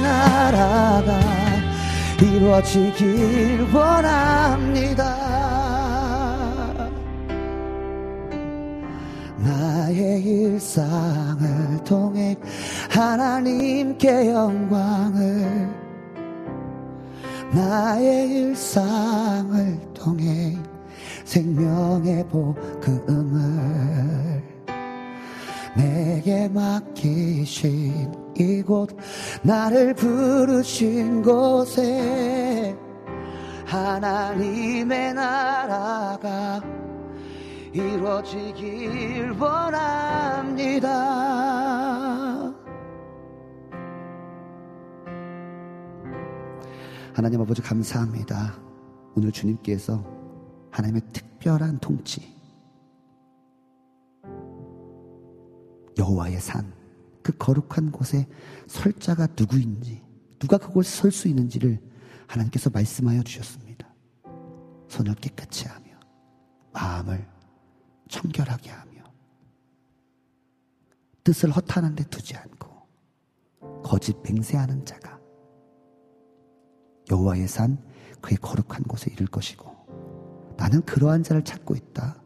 나라가 0.00 1.20
이루어지길 2.20 3.66
원합니다. 3.74 5.16
나의 9.38 10.22
일상을 10.22 11.84
통해 11.84 12.36
하나님께 12.90 14.30
영광을 14.30 15.68
나의 17.52 18.30
일상을 18.30 19.78
통해 19.94 20.56
생명의 21.24 22.24
복음을 22.28 23.32
내게 25.76 26.48
맡기신 26.48 28.12
이곳 28.36 28.96
나를 29.42 29.94
부르신 29.94 31.22
곳에 31.22 32.76
하나님의 33.66 35.14
나라가 35.14 36.60
이루어지길 37.72 39.30
원합니다. 39.40 40.92
하나님 47.14 47.40
아버지 47.40 47.62
감사합니다. 47.62 48.54
오늘 49.14 49.32
주님께서 49.32 50.02
하나님의 50.70 51.02
특별한 51.12 51.78
통치, 51.78 52.20
여호와의 55.98 56.40
산, 56.40 56.72
그 57.22 57.36
거룩한 57.36 57.92
곳에 57.92 58.26
설 58.66 58.92
자가 58.92 59.28
누구인지, 59.38 60.02
누가 60.38 60.58
그곳에 60.58 61.00
설 61.00 61.12
수 61.12 61.28
있는지를 61.28 61.80
하나님께서 62.26 62.70
말씀하여 62.70 63.22
주셨습니다. 63.22 63.92
손을 64.88 65.14
깨끗이 65.14 65.68
하며, 65.68 65.98
마음을 66.72 67.28
청결하게 68.08 68.70
하며, 68.70 69.04
뜻을 71.24 71.50
허탄한 71.50 71.94
데 71.94 72.04
두지 72.04 72.36
않고, 72.36 72.68
거짓 73.84 74.16
맹세하는 74.22 74.84
자가 74.84 75.20
여호와의 77.10 77.46
산, 77.48 77.78
그의 78.20 78.38
거룩한 78.38 78.84
곳에 78.84 79.10
이를 79.12 79.26
것이고, 79.26 80.54
나는 80.56 80.82
그러한 80.82 81.22
자를 81.22 81.44
찾고 81.44 81.74
있다. 81.74 82.22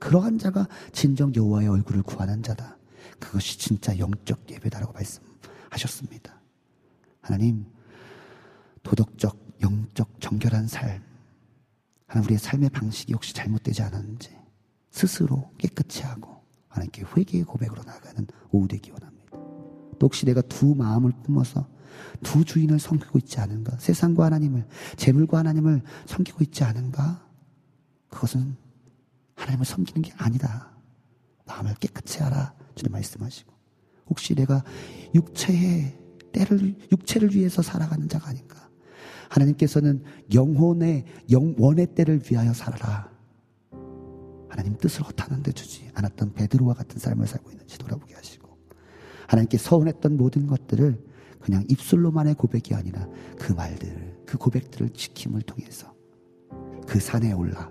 그러한 0.00 0.38
자가 0.38 0.66
진정 0.92 1.34
여호와의 1.34 1.68
얼굴을 1.68 2.02
구하는 2.02 2.42
자다. 2.42 2.75
그것이 3.18 3.58
진짜 3.58 3.98
영적 3.98 4.50
예배다라고 4.50 4.92
말씀하셨습니다. 4.92 6.40
하나님, 7.20 7.66
도덕적, 8.82 9.56
영적, 9.60 10.20
정결한 10.20 10.68
삶, 10.68 11.02
하나님 12.06 12.26
우리의 12.26 12.38
삶의 12.38 12.70
방식이 12.70 13.12
혹시 13.14 13.34
잘못되지 13.34 13.82
않았는지 13.82 14.36
스스로 14.90 15.50
깨끗이 15.58 16.02
하고 16.02 16.44
하나님께 16.68 17.04
회개의 17.16 17.44
고백으로 17.44 17.82
나가는 17.82 18.26
오후 18.50 18.68
되기 18.68 18.90
원합니다. 18.90 19.32
또 19.32 20.06
혹시 20.06 20.26
내가 20.26 20.40
두 20.42 20.74
마음을 20.74 21.12
품어서 21.24 21.68
두 22.22 22.44
주인을 22.44 22.78
섬기고 22.78 23.18
있지 23.18 23.40
않은가? 23.40 23.78
세상과 23.78 24.26
하나님을, 24.26 24.66
재물과 24.96 25.38
하나님을 25.38 25.82
섬기고 26.06 26.44
있지 26.44 26.64
않은가? 26.64 27.26
그것은 28.08 28.56
하나님을 29.34 29.66
섬기는 29.66 30.02
게 30.02 30.12
아니다. 30.16 30.70
마음을 31.46 31.74
깨끗이 31.74 32.22
하라. 32.22 32.54
주님 32.76 32.92
말씀하시고. 32.92 33.52
혹시 34.08 34.34
내가 34.36 34.62
육체의 35.14 35.98
때를, 36.32 36.76
육체를 36.92 37.34
위해서 37.34 37.62
살아가는 37.62 38.08
자가 38.08 38.28
아닌가? 38.28 38.70
하나님께서는 39.28 40.04
영혼의, 40.32 41.04
영원의 41.30 41.94
때를 41.94 42.22
위하여 42.30 42.52
살아라. 42.52 43.10
하나님 44.48 44.76
뜻을 44.78 45.02
허탄한 45.02 45.42
데 45.42 45.50
주지 45.52 45.90
않았던 45.94 46.34
베드로와 46.34 46.74
같은 46.74 46.98
삶을 46.98 47.26
살고 47.26 47.50
있는지 47.50 47.78
돌아보게 47.78 48.14
하시고. 48.14 48.56
하나님께 49.26 49.58
서운했던 49.58 50.16
모든 50.16 50.46
것들을 50.46 51.04
그냥 51.40 51.64
입술로만의 51.68 52.34
고백이 52.34 52.74
아니라 52.74 53.08
그 53.38 53.52
말들, 53.52 54.22
그 54.24 54.38
고백들을 54.38 54.90
지킴을 54.90 55.42
통해서 55.42 55.94
그 56.86 57.00
산에 57.00 57.32
올라 57.32 57.70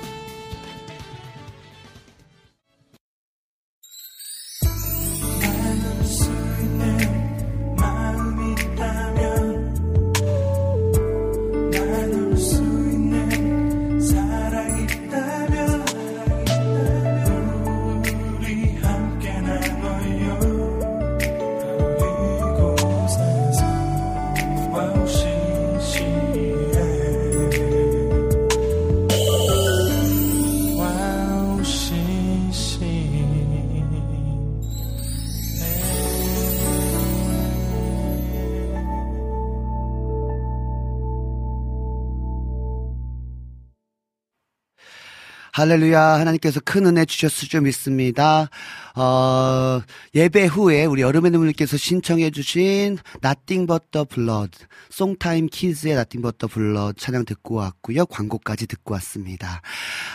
할렐루야. 45.61 46.01
하나님께서 46.19 46.59
큰 46.59 46.87
은혜 46.87 47.05
주셨을 47.05 47.47
줄 47.47 47.61
믿습니다. 47.61 48.49
어, 48.95 49.79
예배 50.15 50.47
후에 50.47 50.85
우리 50.85 51.03
여름의 51.03 51.29
눈물님께서 51.29 51.77
신청해주신 51.77 52.97
Nothing 53.23 53.67
But 53.67 53.85
the 53.91 54.05
Blood, 54.07 54.57
송타임 54.89 55.49
키즈의 55.51 55.93
Nothing 55.93 56.23
But 56.23 56.39
the 56.39 56.51
Blood 56.51 56.99
찬양 56.99 57.25
듣고 57.25 57.53
왔고요. 57.55 58.07
광고까지 58.07 58.65
듣고 58.65 58.95
왔습니다. 58.95 59.61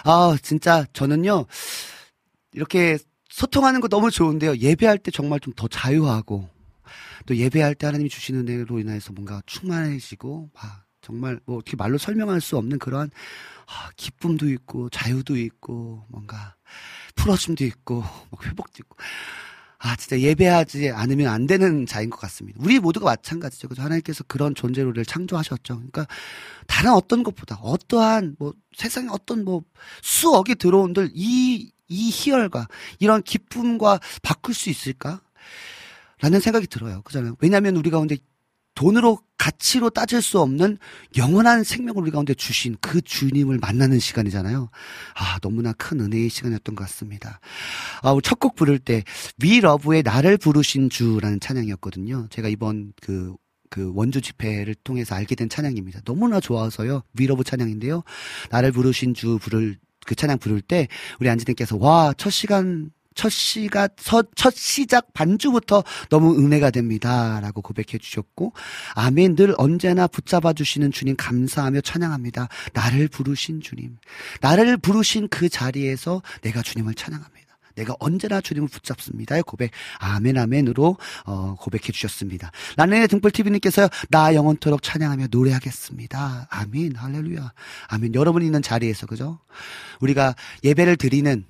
아, 0.02 0.36
진짜 0.43 0.85
저는요, 0.93 1.47
이렇게 2.52 2.98
소통하는 3.28 3.81
거 3.81 3.86
너무 3.86 4.10
좋은데요. 4.10 4.56
예배할 4.56 4.98
때 4.98 5.12
정말 5.12 5.39
좀 5.39 5.55
더 5.55 5.68
자유하고, 5.68 6.48
또 7.27 7.36
예배할 7.36 7.77
때 7.77 7.86
하나님이 7.86 8.09
주시는 8.10 8.48
은혜로 8.48 8.81
인해서 8.81 9.12
뭔가 9.12 9.40
충만해지고, 9.47 10.51
아, 10.56 10.86
정말 11.07 11.39
뭐 11.47 11.59
어떻게 11.59 11.77
말로 11.77 11.99
설명할 11.99 12.41
수 12.41 12.57
없는 12.57 12.78
그러한 12.78 13.11
아, 13.66 13.91
기쁨도 13.97 14.49
있고 14.51 14.91
자유도 14.91 15.37
있고 15.37 16.05
뭔가 16.09 16.55
풀어짐도 17.15 17.65
있고 17.65 18.05
뭐 18.31 18.41
회복도 18.43 18.74
있고 18.81 18.97
아 19.78 19.95
진짜 19.97 20.19
예배하지 20.19 20.91
않으면 20.91 21.28
안 21.28 21.47
되는 21.47 21.87
자인 21.87 22.11
것 22.11 22.19
같습니다. 22.20 22.59
우리 22.62 22.81
모두가 22.81 23.07
마찬가지죠. 23.07 23.69
그래서 23.69 23.83
하나님께서 23.83 24.24
그런 24.24 24.55
존재로 24.55 24.89
우리를 24.89 25.05
창조하셨죠. 25.05 25.77
그러니까 25.77 26.07
다른 26.66 26.93
어떤 26.93 27.23
것보다 27.23 27.57
어떠한 27.57 28.37
뭐 28.39 28.53
세상에 28.74 29.09
어떤 29.11 29.45
뭐 29.45 29.62
수억이 30.03 30.57
들어온들 30.57 31.11
이 31.15 31.77
이 31.89 32.11
희열과 32.11 32.69
이런 32.99 33.23
기쁨과 33.23 34.01
바꿀 34.23 34.55
수 34.55 34.70
있을까? 34.70 35.20
라는 36.20 36.41
생각이 36.41 36.66
들어요. 36.66 37.03
그잖아요. 37.03 37.37
왜냐하면 37.41 37.77
우리 37.77 37.91
가운데 37.91 38.16
돈으로 38.77 39.19
가치로 39.39 39.90
따질 39.90 40.23
수 40.23 40.40
없는 40.40 40.78
영원한 41.16 41.65
생명을 41.65 42.03
우리 42.03 42.11
가운데 42.11 42.35
주신 42.35 42.77
그 42.81 43.01
주님을 43.01 43.59
만나는 43.59 43.98
시간이잖아요. 43.98 44.70
아, 45.15 45.39
너무나 45.40 45.73
큰 45.73 46.01
은혜의 46.01 46.28
시간이었던 46.28 46.74
것 46.77 46.85
같습니다. 46.85 47.40
아, 48.03 48.16
첫 48.23 48.39
곡 48.39 48.55
부를 48.55 48.78
때, 48.78 49.03
We 49.43 49.59
Love의 49.59 50.03
나를 50.03 50.36
부르신 50.36 50.90
주라는 50.90 51.40
찬양이었거든요. 51.40 52.28
제가 52.31 52.48
이번 52.48 52.93
그, 53.01 53.35
그 53.70 53.93
원주 53.94 54.20
집회를 54.20 54.74
통해서 54.85 55.15
알게 55.15 55.35
된 55.35 55.48
찬양입니다. 55.48 56.03
너무나 56.05 56.39
좋아서요. 56.39 57.03
We 57.15 57.27
Love 57.27 57.44
찬양인데요. 57.44 58.03
나를 58.51 58.73
부르신 58.73 59.15
주 59.15 59.39
부를, 59.40 59.78
그 60.07 60.15
찬양 60.15 60.39
부를 60.39 60.61
때, 60.61 60.86
우리 61.19 61.28
안지님께서, 61.31 61.77
와, 61.78 62.12
첫 62.16 62.31
시간 62.31 62.90
첫 63.16 63.30
시가 63.30 63.88
첫, 63.97 64.28
첫 64.36 64.55
시작 64.55 65.12
반주부터 65.12 65.82
너무 66.10 66.38
은혜가 66.38 66.70
됩니다. 66.70 67.40
라고 67.40 67.62
고백해 67.62 67.98
주셨고, 67.98 68.52
아멘 68.94 69.34
늘 69.34 69.55
언제나 69.59 70.06
붙잡아 70.06 70.52
주시는 70.52 70.93
주님 70.93 71.16
감사하며 71.16 71.80
찬양합니다. 71.80 72.48
나를 72.74 73.09
부르신 73.09 73.60
주님. 73.60 73.97
나를 74.40 74.76
부르신 74.76 75.26
그 75.28 75.48
자리에서 75.48 76.22
내가 76.43 76.62
주님을 76.62 76.94
찬양합니다. 76.94 77.36
내가 77.76 77.94
언제나 78.01 78.40
주님을 78.40 78.68
붙잡습니다의 78.68 79.43
고백 79.43 79.70
아멘 79.98 80.38
아멘으로 80.38 80.97
어, 81.26 81.56
고백해 81.59 81.93
주셨습니다. 81.93 82.51
라네의 82.76 83.06
등불 83.09 83.30
TV님께서요 83.30 83.88
나 84.09 84.34
영원토록 84.34 84.82
찬양하며 84.82 85.28
노래하겠습니다. 85.30 86.48
아멘 86.51 86.97
할렐루야 86.97 87.52
아멘 87.88 88.14
여러분 88.14 88.43
있는 88.43 88.62
자리에서 88.62 89.06
그죠? 89.06 89.38
우리가 90.01 90.34
예배를 90.64 90.97
드리는 90.97 91.44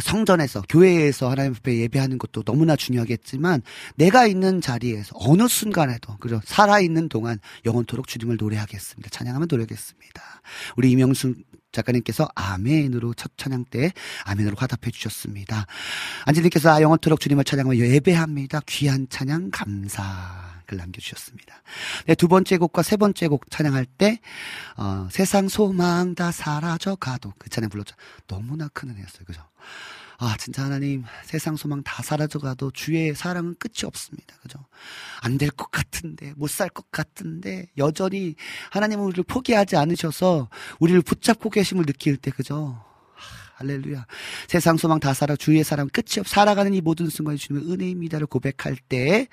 성전에서 0.00 0.62
교회에서 0.68 1.30
하나님 1.30 1.54
앞에 1.54 1.78
예배하는 1.78 2.18
것도 2.18 2.42
너무나 2.42 2.76
중요하겠지만 2.76 3.62
내가 3.96 4.26
있는 4.26 4.60
자리에서 4.60 5.12
어느 5.14 5.48
순간에도 5.48 6.16
그죠 6.18 6.40
살아 6.44 6.78
있는 6.80 7.08
동안 7.08 7.38
영원토록 7.64 8.06
주님을 8.06 8.36
노래하겠습니다. 8.38 9.08
찬양하며 9.10 9.46
노래하겠습니다. 9.48 10.22
우리 10.76 10.90
이명순 10.90 11.42
작가님께서 11.72 12.28
아멘으로 12.34 13.14
첫 13.14 13.32
찬양 13.36 13.66
때 13.70 13.92
아멘으로 14.24 14.56
화답해 14.58 14.90
주셨습니다. 14.90 15.66
안지님께서 16.26 16.70
아 16.70 16.82
영원토록 16.82 17.20
주님을 17.20 17.44
찬양하며 17.44 17.78
예배합니다. 17.78 18.60
귀한 18.66 19.06
찬양 19.08 19.50
감사. 19.50 20.47
글 20.68 20.76
남겨주셨습니다. 20.78 21.62
네, 22.06 22.14
두 22.14 22.28
번째 22.28 22.58
곡과 22.58 22.82
세 22.82 22.96
번째 22.96 23.26
곡 23.28 23.50
찬양할 23.50 23.86
때, 23.86 24.20
어, 24.76 25.08
세상 25.10 25.48
소망 25.48 26.14
다 26.14 26.30
사라져 26.30 26.94
가도 26.94 27.32
그 27.38 27.48
찬양 27.48 27.70
불렀죠. 27.70 27.96
너무나 28.28 28.68
큰 28.68 28.90
은혜였어요. 28.90 29.24
그죠? 29.24 29.42
아, 30.20 30.36
진짜 30.36 30.64
하나님, 30.64 31.04
세상 31.24 31.56
소망 31.56 31.82
다 31.82 32.02
사라져 32.02 32.38
가도 32.38 32.70
주의 32.72 33.14
사랑은 33.14 33.54
끝이 33.58 33.84
없습니다. 33.86 34.36
그죠? 34.42 34.58
안 35.22 35.38
될 35.38 35.50
것 35.50 35.70
같은데, 35.70 36.34
못 36.36 36.50
살 36.50 36.68
것 36.68 36.90
같은데, 36.90 37.66
여전히 37.78 38.34
하나님은 38.70 39.04
우리를 39.06 39.24
포기하지 39.24 39.76
않으셔서 39.76 40.48
우리를 40.80 41.00
붙잡고 41.02 41.50
계심을 41.50 41.86
느낄 41.86 42.16
때, 42.16 42.30
그죠? 42.30 42.84
할렐루야. 43.58 44.06
세상 44.46 44.76
소망 44.76 45.00
다 45.00 45.12
살아 45.12 45.34
주의 45.34 45.64
사랑 45.64 45.88
끝이 45.88 46.20
없 46.20 46.28
살아가는 46.28 46.72
이 46.72 46.80
모든 46.80 47.08
순간이 47.08 47.38
주님의 47.38 47.68
은혜입니다를 47.68 48.28
고백할 48.28 48.76
때 48.88 49.26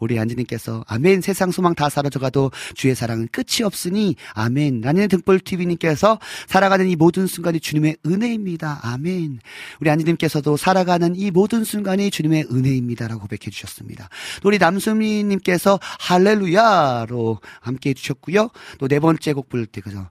우리 0.00 0.18
안지님께서 0.18 0.84
아멘 0.86 1.22
세상 1.22 1.50
소망 1.50 1.74
다 1.74 1.88
사라져가도 1.88 2.50
주의 2.74 2.94
사랑은 2.94 3.28
끝이 3.32 3.64
없으니 3.64 4.16
아멘 4.34 4.82
라니네 4.82 5.06
등불 5.06 5.40
TV님께서 5.40 6.18
살아가는 6.46 6.86
이 6.86 6.94
모든 6.94 7.26
순간이 7.26 7.58
주님의 7.58 7.96
은혜입니다. 8.04 8.80
아멘. 8.82 9.40
우리 9.80 9.88
안지님께서도 9.88 10.58
살아가는 10.58 11.16
이 11.16 11.30
모든 11.30 11.64
순간이 11.64 12.10
주님의 12.10 12.48
은혜입니다라고 12.52 13.22
고백해 13.22 13.50
주셨습니다. 13.50 14.10
또 14.42 14.48
우리 14.50 14.58
남수미님께서 14.58 15.80
할렐루야로 16.00 17.40
함께 17.62 17.90
해주셨고요. 17.90 18.50
또 18.78 18.90
네 18.90 18.98
번째 18.98 19.32
곡 19.34 19.48
부를 19.48 19.66
때 19.66 19.80
그죠. 19.80 20.10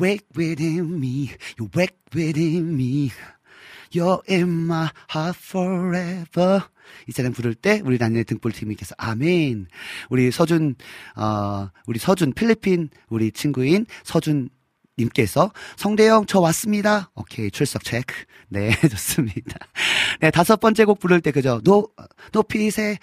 Wake 0.00 0.26
within 0.34 0.98
me, 0.98 1.30
you 1.58 1.68
wake 1.76 1.98
within 2.14 2.74
me. 2.74 3.12
You're 3.92 4.22
in 4.30 4.48
my 4.66 4.88
heart 5.10 5.36
forever. 5.38 6.62
이 7.06 7.12
찬양 7.12 7.32
부를 7.32 7.54
때 7.54 7.82
우리 7.84 7.98
라니네 7.98 8.24
등불 8.24 8.52
팀님께서 8.52 8.94
아멘. 8.98 9.66
우리 10.08 10.30
서준 10.30 10.74
어 11.16 11.68
우리 11.86 11.98
서준 11.98 12.32
필리핀 12.32 12.88
우리 13.08 13.30
친구인 13.30 13.84
서준 14.04 14.48
님께서 14.98 15.52
성대형 15.76 16.26
저 16.26 16.40
왔습니다. 16.40 17.10
오케이 17.14 17.50
출석 17.50 17.84
체크. 17.84 18.14
네 18.48 18.70
좋습니다. 18.88 19.58
네 20.20 20.30
다섯 20.30 20.60
번째 20.60 20.84
곡 20.84 20.98
부를 20.98 21.20
때 21.20 21.30
그죠. 21.30 21.60
노 21.62 21.88
높이세 22.32 22.98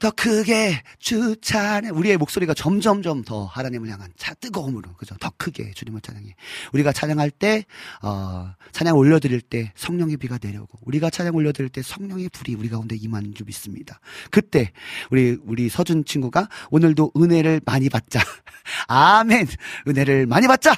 더 0.00 0.10
크게 0.10 0.82
주 0.98 1.36
찬양. 1.42 1.94
우리의 1.94 2.16
목소리가 2.16 2.54
점점점 2.54 3.22
더 3.22 3.44
하나님을 3.44 3.90
향한 3.90 4.10
차 4.16 4.32
뜨거움으로 4.32 4.94
그죠? 4.94 5.14
더 5.20 5.30
크게 5.36 5.72
주님을 5.74 6.00
찬양해. 6.00 6.34
우리가 6.72 6.90
찬양할 6.92 7.30
때 7.30 7.66
어, 8.02 8.50
찬양 8.72 8.96
올려드릴 8.96 9.42
때 9.42 9.72
성령의 9.76 10.16
비가 10.16 10.38
내려오고 10.42 10.78
우리가 10.86 11.10
찬양 11.10 11.34
올려드릴 11.34 11.68
때 11.68 11.82
성령의 11.82 12.30
불이 12.30 12.54
우리 12.54 12.70
가운데 12.70 12.96
임하는 12.96 13.34
줄 13.34 13.44
믿습니다. 13.44 14.00
그때 14.30 14.72
우리 15.10 15.36
우리 15.44 15.68
서준 15.68 16.06
친구가 16.06 16.48
오늘도 16.70 17.12
은혜를 17.16 17.60
많이 17.66 17.90
받자. 17.90 18.20
아멘. 18.88 19.48
은혜를 19.86 20.26
많이 20.26 20.46
받자. 20.46 20.74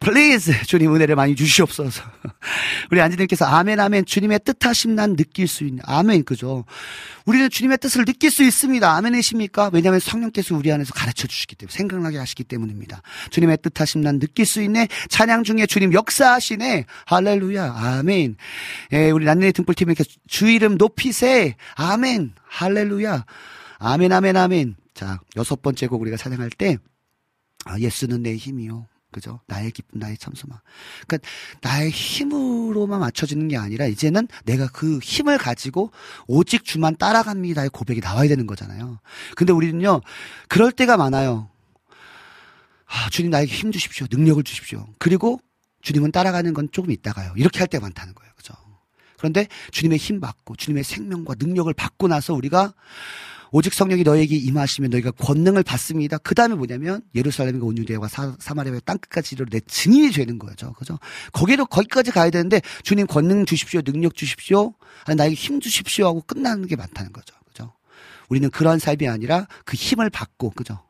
please 0.00 0.52
주님 0.66 0.94
은혜를 0.94 1.14
많이 1.14 1.36
주시옵소서. 1.36 2.02
우리 2.90 3.00
안지님께서 3.00 3.44
아멘 3.44 3.78
아멘 3.78 4.04
주님의 4.04 4.40
뜻하심 4.44 4.96
난 4.96 5.14
느낄 5.14 5.46
수 5.46 5.64
있는 5.64 5.80
아멘 5.86 6.24
그죠. 6.24 6.64
우리는 7.24 7.50
주님의 7.50 7.78
뜻을 7.78 8.04
느낄 8.04 8.30
수 8.30 8.42
있습니다. 8.48 8.96
아멘이십니까? 8.96 9.70
왜냐하면 9.72 10.00
성령께서 10.00 10.56
우리 10.56 10.72
안에서 10.72 10.92
가르쳐 10.92 11.26
주시기 11.26 11.56
때문에 11.56 11.74
생각나게 11.74 12.18
하시기 12.18 12.44
때문입니다. 12.44 13.02
주님의 13.30 13.58
뜻하심 13.62 14.02
난 14.02 14.18
느낄 14.18 14.46
수 14.46 14.60
있네. 14.62 14.88
찬양 15.08 15.44
중에 15.44 15.66
주님 15.66 15.92
역사하시네. 15.92 16.84
할렐루야. 17.06 17.74
아멘. 17.76 18.36
예, 18.92 19.10
우리 19.10 19.24
난네의 19.24 19.52
등불팀에게 19.52 20.04
주 20.26 20.48
이름 20.48 20.76
높이세. 20.76 21.54
아멘. 21.76 22.32
할렐루야. 22.48 23.24
아멘 23.78 24.12
아멘 24.12 24.36
아멘. 24.36 24.76
자, 24.94 25.20
여섯 25.36 25.62
번째 25.62 25.86
곡 25.86 26.00
우리가 26.02 26.16
찬양할 26.16 26.50
때 26.50 26.78
아, 27.64 27.78
예수는 27.78 28.22
내 28.22 28.34
힘이요. 28.34 28.86
그죠? 29.10 29.40
나의 29.46 29.70
기쁨, 29.70 29.98
나의 29.98 30.18
참소마. 30.18 30.60
그러니까 31.06 31.28
나의 31.62 31.90
힘으로만 31.90 33.00
맞춰지는 33.00 33.48
게 33.48 33.56
아니라 33.56 33.86
이제는 33.86 34.28
내가 34.44 34.68
그 34.68 34.98
힘을 34.98 35.38
가지고 35.38 35.90
오직 36.26 36.64
주만 36.64 36.96
따라갑니다의 36.96 37.70
고백이 37.70 38.00
나와야 38.00 38.28
되는 38.28 38.46
거잖아요. 38.46 39.00
근데 39.34 39.52
우리는요, 39.52 40.02
그럴 40.48 40.72
때가 40.72 40.96
많아요. 40.96 41.48
아, 42.86 43.10
주님 43.10 43.30
나에게 43.30 43.52
힘 43.52 43.72
주십시오. 43.72 44.06
능력을 44.10 44.42
주십시오. 44.44 44.86
그리고 44.98 45.40
주님은 45.82 46.12
따라가는 46.12 46.54
건 46.54 46.68
조금 46.72 46.90
있다가요. 46.90 47.34
이렇게 47.36 47.58
할 47.58 47.68
때가 47.68 47.82
많다는 47.82 48.14
거예요. 48.14 48.32
그죠? 48.36 48.54
그런데 49.16 49.46
주님의 49.72 49.98
힘 49.98 50.20
받고 50.20 50.56
주님의 50.56 50.84
생명과 50.84 51.34
능력을 51.38 51.72
받고 51.72 52.08
나서 52.08 52.34
우리가 52.34 52.74
오직 53.50 53.74
성령이 53.74 54.02
너에게 54.02 54.36
임하시면 54.36 54.90
너희가 54.90 55.10
권능을 55.12 55.62
받습니다. 55.62 56.18
그 56.18 56.34
다음에 56.34 56.54
뭐냐면 56.54 57.02
예루살렘과 57.14 57.66
온 57.66 57.78
유대와 57.78 58.08
사, 58.08 58.36
사마리아와 58.38 58.80
땅끝까지 58.80 59.34
이르러 59.34 59.48
내 59.50 59.60
증인이 59.60 60.10
되는 60.12 60.38
거죠. 60.38 60.72
그죠? 60.74 60.98
거기로 61.32 61.66
거기까지 61.66 62.10
가야 62.10 62.30
되는데 62.30 62.60
주님 62.82 63.06
권능 63.06 63.46
주십시오. 63.46 63.82
능력 63.82 64.14
주십시오. 64.14 64.74
나에게 65.06 65.34
힘 65.34 65.60
주십시오 65.60 66.06
하고 66.06 66.20
끝나는 66.22 66.66
게 66.66 66.76
많다는 66.76 67.12
거죠. 67.12 67.34
그죠? 67.46 67.72
우리는 68.28 68.50
그런 68.50 68.78
삶이 68.78 69.08
아니라 69.08 69.46
그 69.64 69.76
힘을 69.76 70.10
받고 70.10 70.50
그죠? 70.50 70.82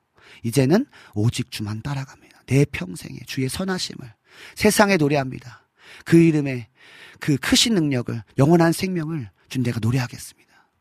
이제는 0.42 0.86
오직 1.14 1.50
주만 1.50 1.82
따라갑니다. 1.82 2.42
내 2.46 2.64
평생에 2.64 3.18
주의 3.26 3.48
선하심을 3.48 4.12
세상에 4.54 4.96
노래합니다. 4.96 5.68
그 6.04 6.16
이름에 6.16 6.68
그 7.20 7.36
크신 7.36 7.74
능력을 7.74 8.22
영원한 8.38 8.72
생명을 8.72 9.30
준 9.48 9.62
내가 9.62 9.78
노래하겠습니다. 9.80 10.37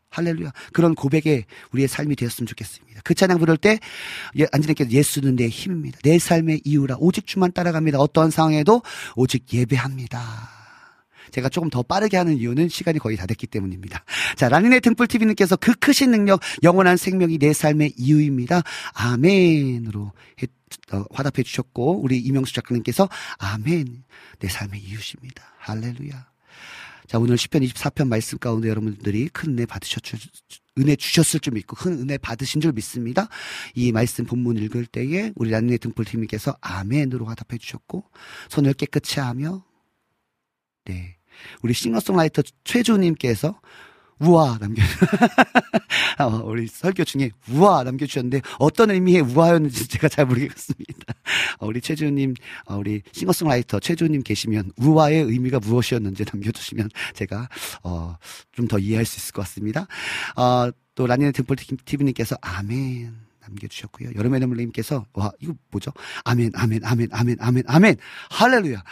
할렐루야. 0.09 0.51
그런 0.73 0.95
고백에 0.95 1.45
우리의 1.71 1.87
삶이 1.87 2.15
되었으면 2.15 2.47
좋겠습니다. 2.47 3.01
그 3.03 3.13
찬양 3.13 3.39
부를 3.39 3.57
때 3.57 3.79
예, 4.39 4.47
안지님께서 4.51 4.91
예수는 4.91 5.35
내 5.35 5.47
힘입니다. 5.47 5.99
내 6.03 6.17
삶의 6.17 6.61
이유라 6.63 6.97
오직 6.99 7.27
주만 7.27 7.51
따라갑니다. 7.51 7.99
어떠한 7.99 8.31
상황에도 8.31 8.81
오직 9.15 9.51
예배합니다. 9.53 10.57
제가 11.31 11.49
조금 11.49 11.69
더 11.69 11.83
빠르게 11.83 12.17
하는 12.17 12.37
이유는 12.37 12.69
시간이 12.69 12.99
거의 12.99 13.17
다 13.17 13.25
됐기 13.25 13.47
때문입니다. 13.47 14.03
자, 14.35 14.49
라니네 14.49 14.79
등불TV님께서 14.79 15.57
그 15.57 15.73
크신 15.73 16.11
능력, 16.11 16.39
영원한 16.63 16.97
생명이 16.97 17.37
내 17.37 17.53
삶의 17.53 17.93
이유입니다. 17.97 18.61
아멘으로 18.93 20.13
해, 20.41 20.47
어, 20.93 21.03
화답해 21.11 21.43
주셨고, 21.43 22.01
우리 22.01 22.17
이명수 22.19 22.53
작가님께서 22.53 23.09
아멘, 23.39 24.03
내 24.39 24.47
삶의 24.47 24.79
이유십니다. 24.81 25.43
할렐루야. 25.59 26.36
자, 27.07 27.19
오늘 27.19 27.37
10편 27.37 27.65
24편 27.65 28.09
말씀 28.09 28.37
가운데 28.37 28.67
여러분들이 28.67 29.29
큰 29.29 29.53
은혜 29.53 29.65
받으셨, 29.65 30.03
은혜 30.77 30.97
주셨을 30.97 31.39
줄 31.39 31.53
믿고 31.53 31.77
큰 31.77 31.93
은혜 31.93 32.17
받으신 32.17 32.59
줄 32.59 32.73
믿습니다. 32.73 33.29
이 33.75 33.93
말씀 33.93 34.25
본문 34.25 34.57
읽을 34.57 34.85
때에 34.85 35.31
우리 35.35 35.49
라니네 35.49 35.77
등불TV님께서 35.77 36.57
아멘으로 36.59 37.25
화답해 37.25 37.59
주셨고, 37.59 38.03
손을 38.49 38.73
깨끗이 38.73 39.21
하며, 39.21 39.63
네. 40.83 41.15
우리 41.61 41.73
싱어송라이터 41.73 42.41
최주님께서 42.65 43.61
우와 44.19 44.57
남겨 44.59 44.81
어, 46.19 46.41
우리 46.45 46.67
설교 46.67 47.03
중에 47.03 47.31
우와 47.49 47.83
남겨주셨는데 47.83 48.41
어떤 48.59 48.91
의미의 48.91 49.21
우와였는지 49.21 49.87
제가 49.87 50.07
잘 50.09 50.25
모르겠습니다. 50.25 51.13
어, 51.59 51.67
우리 51.67 51.81
최주님 51.81 52.33
어, 52.65 52.75
우리 52.77 53.01
싱어송라이터 53.11 53.79
최주님 53.79 54.23
계시면 54.23 54.71
우와의 54.77 55.23
의미가 55.23 55.59
무엇이었는지 55.59 56.25
남겨주시면 56.31 56.89
제가 57.13 57.49
어, 57.83 58.15
좀 58.53 58.67
더 58.67 58.77
이해할 58.79 59.05
수 59.05 59.17
있을 59.17 59.31
것 59.33 59.43
같습니다. 59.43 59.87
어, 60.35 60.69
또 60.93 61.07
라니네 61.07 61.31
등불 61.31 61.55
TV님께서 61.85 62.35
아멘. 62.41 63.26
남겨주셨고요. 63.47 64.11
여름의 64.15 64.39
눈물님께서 64.41 65.05
와 65.13 65.31
이거 65.39 65.53
뭐죠? 65.71 65.91
아멘 66.25 66.51
아멘 66.55 66.81
아멘 66.83 67.09
아멘 67.11 67.37
아멘 67.39 67.63
아멘 67.67 67.95
할렐루야. 68.29 68.83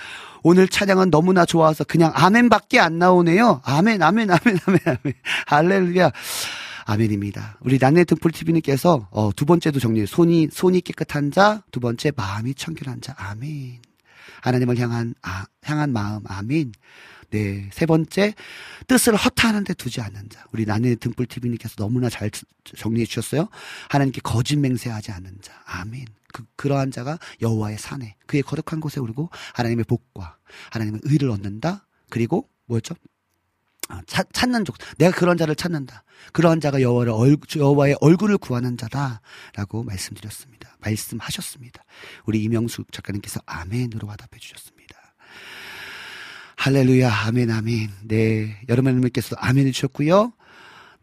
오늘 0.43 0.67
찬양은 0.67 1.09
너무나 1.09 1.45
좋아서 1.45 1.83
그냥 1.83 2.11
아멘밖에 2.13 2.79
안 2.79 2.99
나오네요. 2.99 3.61
아멘 3.63 4.01
아멘 4.01 4.29
아멘 4.31 4.59
아멘 4.67 4.79
아멘 4.85 5.13
할렐루야. 5.47 6.11
아멘입니다. 6.85 7.57
우리 7.61 7.79
난네 7.79 8.03
등불 8.03 8.31
TV님께서 8.31 9.07
어, 9.09 9.31
두 9.35 9.45
번째도 9.45 9.79
정리해 9.79 10.05
손이 10.05 10.49
손이 10.51 10.81
깨끗한 10.81 11.31
자, 11.31 11.63
두 11.71 11.79
번째 11.79 12.11
마음이 12.15 12.53
청결한 12.53 13.01
자. 13.01 13.15
아멘. 13.17 13.81
하나님을 14.41 14.77
향한 14.77 15.15
아, 15.23 15.45
향한 15.63 15.91
마음. 15.91 16.21
아멘. 16.27 16.73
네. 17.29 17.69
세 17.73 17.85
번째, 17.85 18.33
뜻을 18.87 19.15
허탄한 19.15 19.63
데 19.63 19.73
두지 19.73 20.01
않는 20.01 20.29
자. 20.29 20.45
우리 20.51 20.65
나는 20.65 20.95
등불 20.97 21.25
TV님께서 21.27 21.75
너무나 21.75 22.09
잘 22.09 22.29
정리해 22.63 23.05
주셨어요. 23.05 23.49
하나님께 23.89 24.21
거짓 24.21 24.57
맹세하지 24.57 25.11
않는 25.11 25.39
자. 25.41 25.53
아멘. 25.65 26.05
그, 26.33 26.43
그러한 26.55 26.91
자가 26.91 27.17
여호와의 27.41 27.77
산에 27.77 28.15
그의 28.25 28.43
거룩한 28.43 28.81
곳에 28.81 28.99
오르고 28.99 29.29
하나님의 29.53 29.85
복과 29.85 30.37
하나님의 30.71 31.01
의를 31.03 31.29
얻는다. 31.29 31.87
그리고 32.09 32.49
뭐였죠? 32.65 32.95
아, 33.87 34.01
찾, 34.07 34.27
찾는 34.33 34.65
족. 34.65 34.77
내가 34.97 35.15
그런 35.15 35.37
자를 35.37 35.55
찾는다. 35.55 36.03
그러한 36.33 36.59
자가 36.59 36.81
여호와를 36.81 37.11
얼, 37.11 37.37
여호와의 37.55 37.97
얼굴을 38.01 38.37
구하는 38.37 38.77
자다라고 38.77 39.83
말씀드렸습니다. 39.83 40.75
말씀하셨습니다. 40.79 41.83
우리 42.25 42.43
이명숙 42.43 42.91
작가님께서 42.91 43.41
아멘으로 43.45 44.07
화답해 44.07 44.39
주셨습니다. 44.39 44.74
할렐루야, 46.65 47.13
아멘, 47.27 47.51
아멘. 47.51 47.91
네, 48.05 48.59
여러분께서도 48.67 49.35
아멘 49.39 49.67
해주셨고요. 49.67 50.33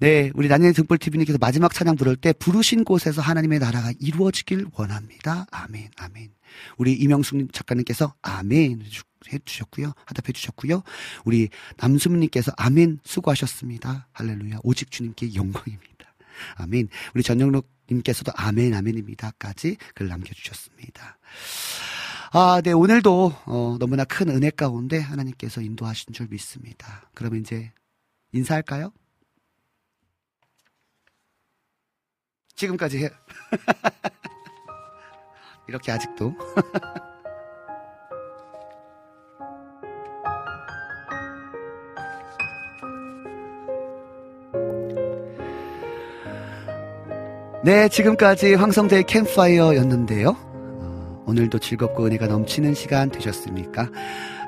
네, 0.01 0.33
우리 0.35 0.49
나니엘 0.49 0.73
등불TV님께서 0.73 1.39
마지막 1.41 1.73
찬양 1.73 1.95
부를 1.95 2.17
때 2.17 2.33
부르신 2.33 2.83
곳에서 2.83 3.23
하나님의 3.23 3.61
나라가 3.61 3.93
이루어지길 4.01 4.67
원합니다. 4.75 5.47
아멘, 5.53 5.91
아멘. 5.99 6.31
우리 6.79 6.95
이명숙 6.95 7.53
작가님께서 7.53 8.13
아멘 8.23 8.83
해주셨고요. 9.33 9.93
하답해 10.05 10.33
주셨고요. 10.33 10.83
우리 11.25 11.49
남수민님께서 11.77 12.51
아멘 12.57 12.99
수고하셨습니다. 13.05 14.09
할렐루야. 14.15 14.59
오직 14.65 14.91
주님께 14.91 15.37
영광입니다. 15.37 16.13
아멘. 16.57 16.89
우리 17.15 17.23
전영록님께서도 17.23 18.33
아멘, 18.35 18.75
아멘입니다.까지 18.75 19.77
글 19.95 20.09
남겨주셨습니다. 20.09 21.19
아, 22.35 22.63
네, 22.65 22.73
오늘도, 22.73 23.35
어, 23.45 23.77
너무나 23.79 24.05
큰 24.05 24.31
은혜 24.31 24.49
가운데 24.49 24.99
하나님께서 24.99 25.61
인도하신 25.61 26.15
줄 26.15 26.29
믿습니다. 26.29 27.11
그러면 27.13 27.41
이제 27.41 27.71
인사할까요? 28.33 28.91
지금까지 32.55 33.05
해. 33.05 33.11
이렇게 35.69 35.93
아직도. 35.93 36.35
네, 47.63 47.91
지금까지 47.91 48.55
황성대 48.55 49.03
캠파이어였는데요. 49.03 50.52
어, 51.23 51.31
오늘도 51.31 51.59
즐겁고 51.59 52.07
은혜가 52.07 52.27
넘치는 52.27 52.75
시간 52.75 53.11
되셨습니까? 53.11 53.91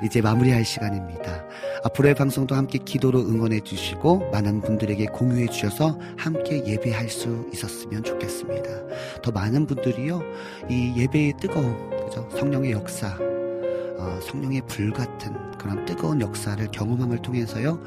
이제 0.04 0.20
마무리할 0.20 0.64
시간입니다. 0.64 1.44
앞으로의 1.84 2.14
방송도 2.14 2.54
함께 2.54 2.78
기도로 2.78 3.20
응원해 3.20 3.60
주시고 3.60 4.30
많은 4.30 4.60
분들에게 4.60 5.06
공유해 5.06 5.46
주셔서 5.46 5.98
함께 6.16 6.64
예배할 6.66 7.08
수 7.08 7.48
있었으면 7.52 8.02
좋겠습니다. 8.02 8.70
더 9.22 9.30
많은 9.30 9.66
분들이요, 9.66 10.22
이 10.68 10.94
예배의 10.96 11.34
뜨거움, 11.40 11.90
그죠? 12.04 12.28
성령의 12.32 12.72
역사, 12.72 13.16
어, 13.98 14.20
성령의 14.22 14.62
불 14.66 14.92
같은 14.92 15.32
그런 15.58 15.84
뜨거운 15.86 16.20
역사를 16.20 16.66
경험함을 16.70 17.22
통해서요. 17.22 17.80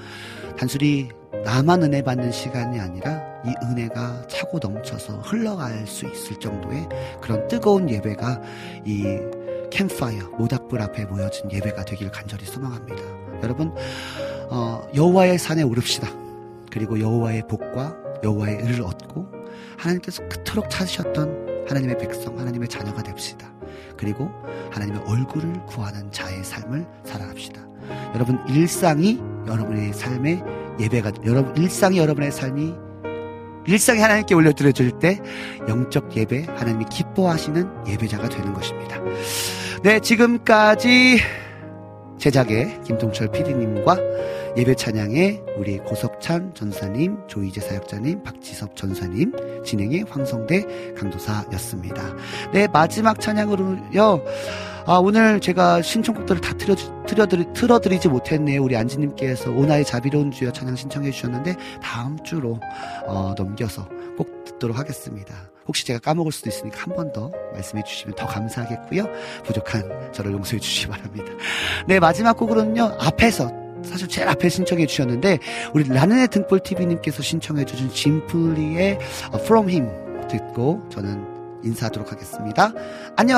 단순히 0.57 1.09
나만 1.43 1.83
은혜 1.83 2.01
받는 2.01 2.31
시간이 2.31 2.79
아니라 2.79 3.21
이 3.45 3.53
은혜가 3.63 4.27
차고 4.27 4.59
넘쳐서 4.59 5.19
흘러갈 5.19 5.85
수 5.85 6.05
있을 6.07 6.39
정도의 6.39 6.89
그런 7.21 7.47
뜨거운 7.47 7.89
예배가 7.89 8.41
이 8.85 9.19
캠파이어 9.69 10.29
모닥불 10.37 10.81
앞에 10.81 11.05
모여진 11.05 11.51
예배가 11.51 11.85
되길 11.85 12.11
간절히 12.11 12.45
소망합니다. 12.45 13.01
여러분 13.43 13.73
어, 14.49 14.81
여호와의 14.95 15.37
산에 15.37 15.63
오릅시다. 15.63 16.09
그리고 16.71 16.99
여호와의 16.99 17.47
복과 17.47 17.95
여호와의 18.23 18.57
의를 18.61 18.81
얻고 18.81 19.27
하나님께서 19.77 20.27
그토록 20.27 20.69
찾으셨던 20.69 21.65
하나님의 21.67 21.97
백성, 21.97 22.37
하나님의 22.37 22.67
자녀가 22.67 23.03
됩시다. 23.03 23.51
그리고 23.95 24.29
하나님의 24.71 25.01
얼굴을 25.05 25.65
구하는 25.65 26.11
자의 26.11 26.43
삶을 26.43 26.87
살아갑시다. 27.03 27.67
여러분 28.15 28.39
일상이 28.47 29.19
여러분의 29.47 29.93
삶의 29.93 30.43
예배가 30.79 31.11
여러분 31.25 31.55
일상이 31.57 31.97
여러분의 31.97 32.31
삶이 32.31 32.73
일상이 33.67 33.99
하나님께 33.99 34.33
올려드려질 34.33 34.99
때 34.99 35.19
영적 35.67 36.15
예배 36.15 36.45
하나님이 36.55 36.85
기뻐하시는 36.89 37.87
예배자가 37.87 38.29
되는 38.29 38.53
것입니다. 38.53 38.97
네 39.83 39.99
지금까지 39.99 41.19
제작의 42.17 42.81
김동철 42.83 43.31
PD님과 43.31 43.97
예배 44.57 44.73
찬양의 44.73 45.43
우리 45.57 45.77
고석찬 45.77 46.55
전사님, 46.55 47.27
조이재 47.27 47.61
사역자님, 47.61 48.23
박지섭 48.23 48.75
전사님, 48.75 49.63
진행의 49.63 50.05
황성대 50.09 50.95
강도사였습니다. 50.97 52.01
네, 52.53 52.67
마지막 52.67 53.19
찬양으로요. 53.19 54.23
아, 54.89 54.99
오늘 54.99 55.41
제가 55.41 55.81
신청곡들을 55.81 56.39
다 56.39 56.53
틀어, 56.53 56.73
틀어드리, 57.05 57.51
틀어드리지 57.53 58.07
못했네요. 58.07 58.63
우리 58.63 58.77
안지님께서 58.77 59.51
오나의 59.51 59.83
자비로운 59.83 60.31
주여 60.31 60.53
찬양 60.53 60.77
신청해 60.77 61.11
주셨는데 61.11 61.57
다음 61.83 62.17
주로 62.23 62.57
어, 63.05 63.35
넘겨서 63.37 63.85
꼭 64.17 64.45
듣도록 64.45 64.79
하겠습니다. 64.79 65.35
혹시 65.67 65.85
제가 65.85 65.99
까먹을 65.99 66.31
수도 66.31 66.49
있으니까 66.49 66.79
한 66.83 66.95
번 66.95 67.11
더 67.11 67.31
말씀해 67.51 67.83
주시면 67.83 68.15
더 68.15 68.25
감사하겠고요. 68.27 69.05
부족한 69.43 70.13
저를 70.13 70.31
용서해 70.31 70.59
주시기 70.59 70.87
바랍니다. 70.87 71.33
네, 71.85 71.99
마지막 71.99 72.37
곡으로는요. 72.37 72.95
앞에서 72.97 73.51
사실 73.83 74.07
제일 74.07 74.29
앞에 74.29 74.47
신청해 74.47 74.85
주셨는데 74.85 75.39
우리 75.73 75.83
라는의 75.85 76.29
등불 76.29 76.61
TV님께서 76.61 77.21
신청해 77.21 77.65
주신 77.65 77.89
짐플리의 77.89 78.99
From 79.41 79.69
Him 79.69 80.27
듣고 80.29 80.81
저는 80.89 81.36
인사하도록 81.67 82.11
하겠습니다. 82.11 82.73
안녕. 83.15 83.37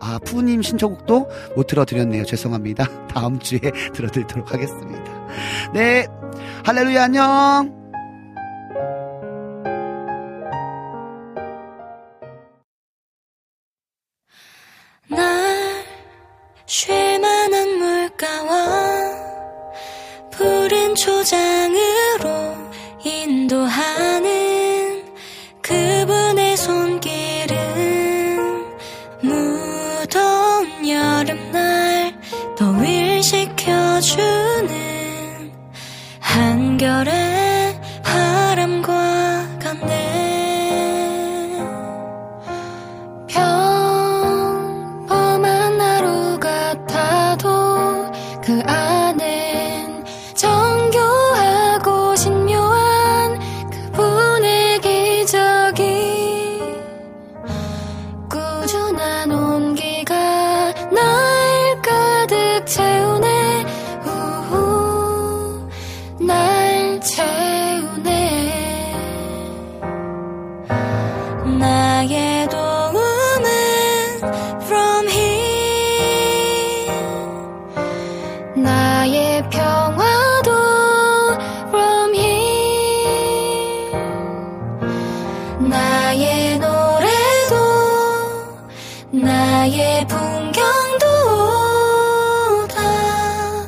아 0.00 0.18
푸님 0.24 0.62
신청곡도 0.62 1.28
못 1.56 1.66
들어드렸네요. 1.66 2.24
죄송합니다. 2.24 2.86
다음 3.08 3.38
주에 3.38 3.60
들어드리도록 3.94 4.52
하겠습니다. 4.52 5.26
네, 5.72 6.06
할렐루야 6.64 7.04
안녕. 7.04 7.86
날 15.08 15.84
쉴만한 16.66 17.78
물가와 17.78 19.26
푸른 20.32 20.94
초장으로 20.94 22.56
인도하는 23.04 24.55
주는 34.16 35.52
한결의 36.20 37.12
바람과 38.02 39.58
같네 39.58 40.15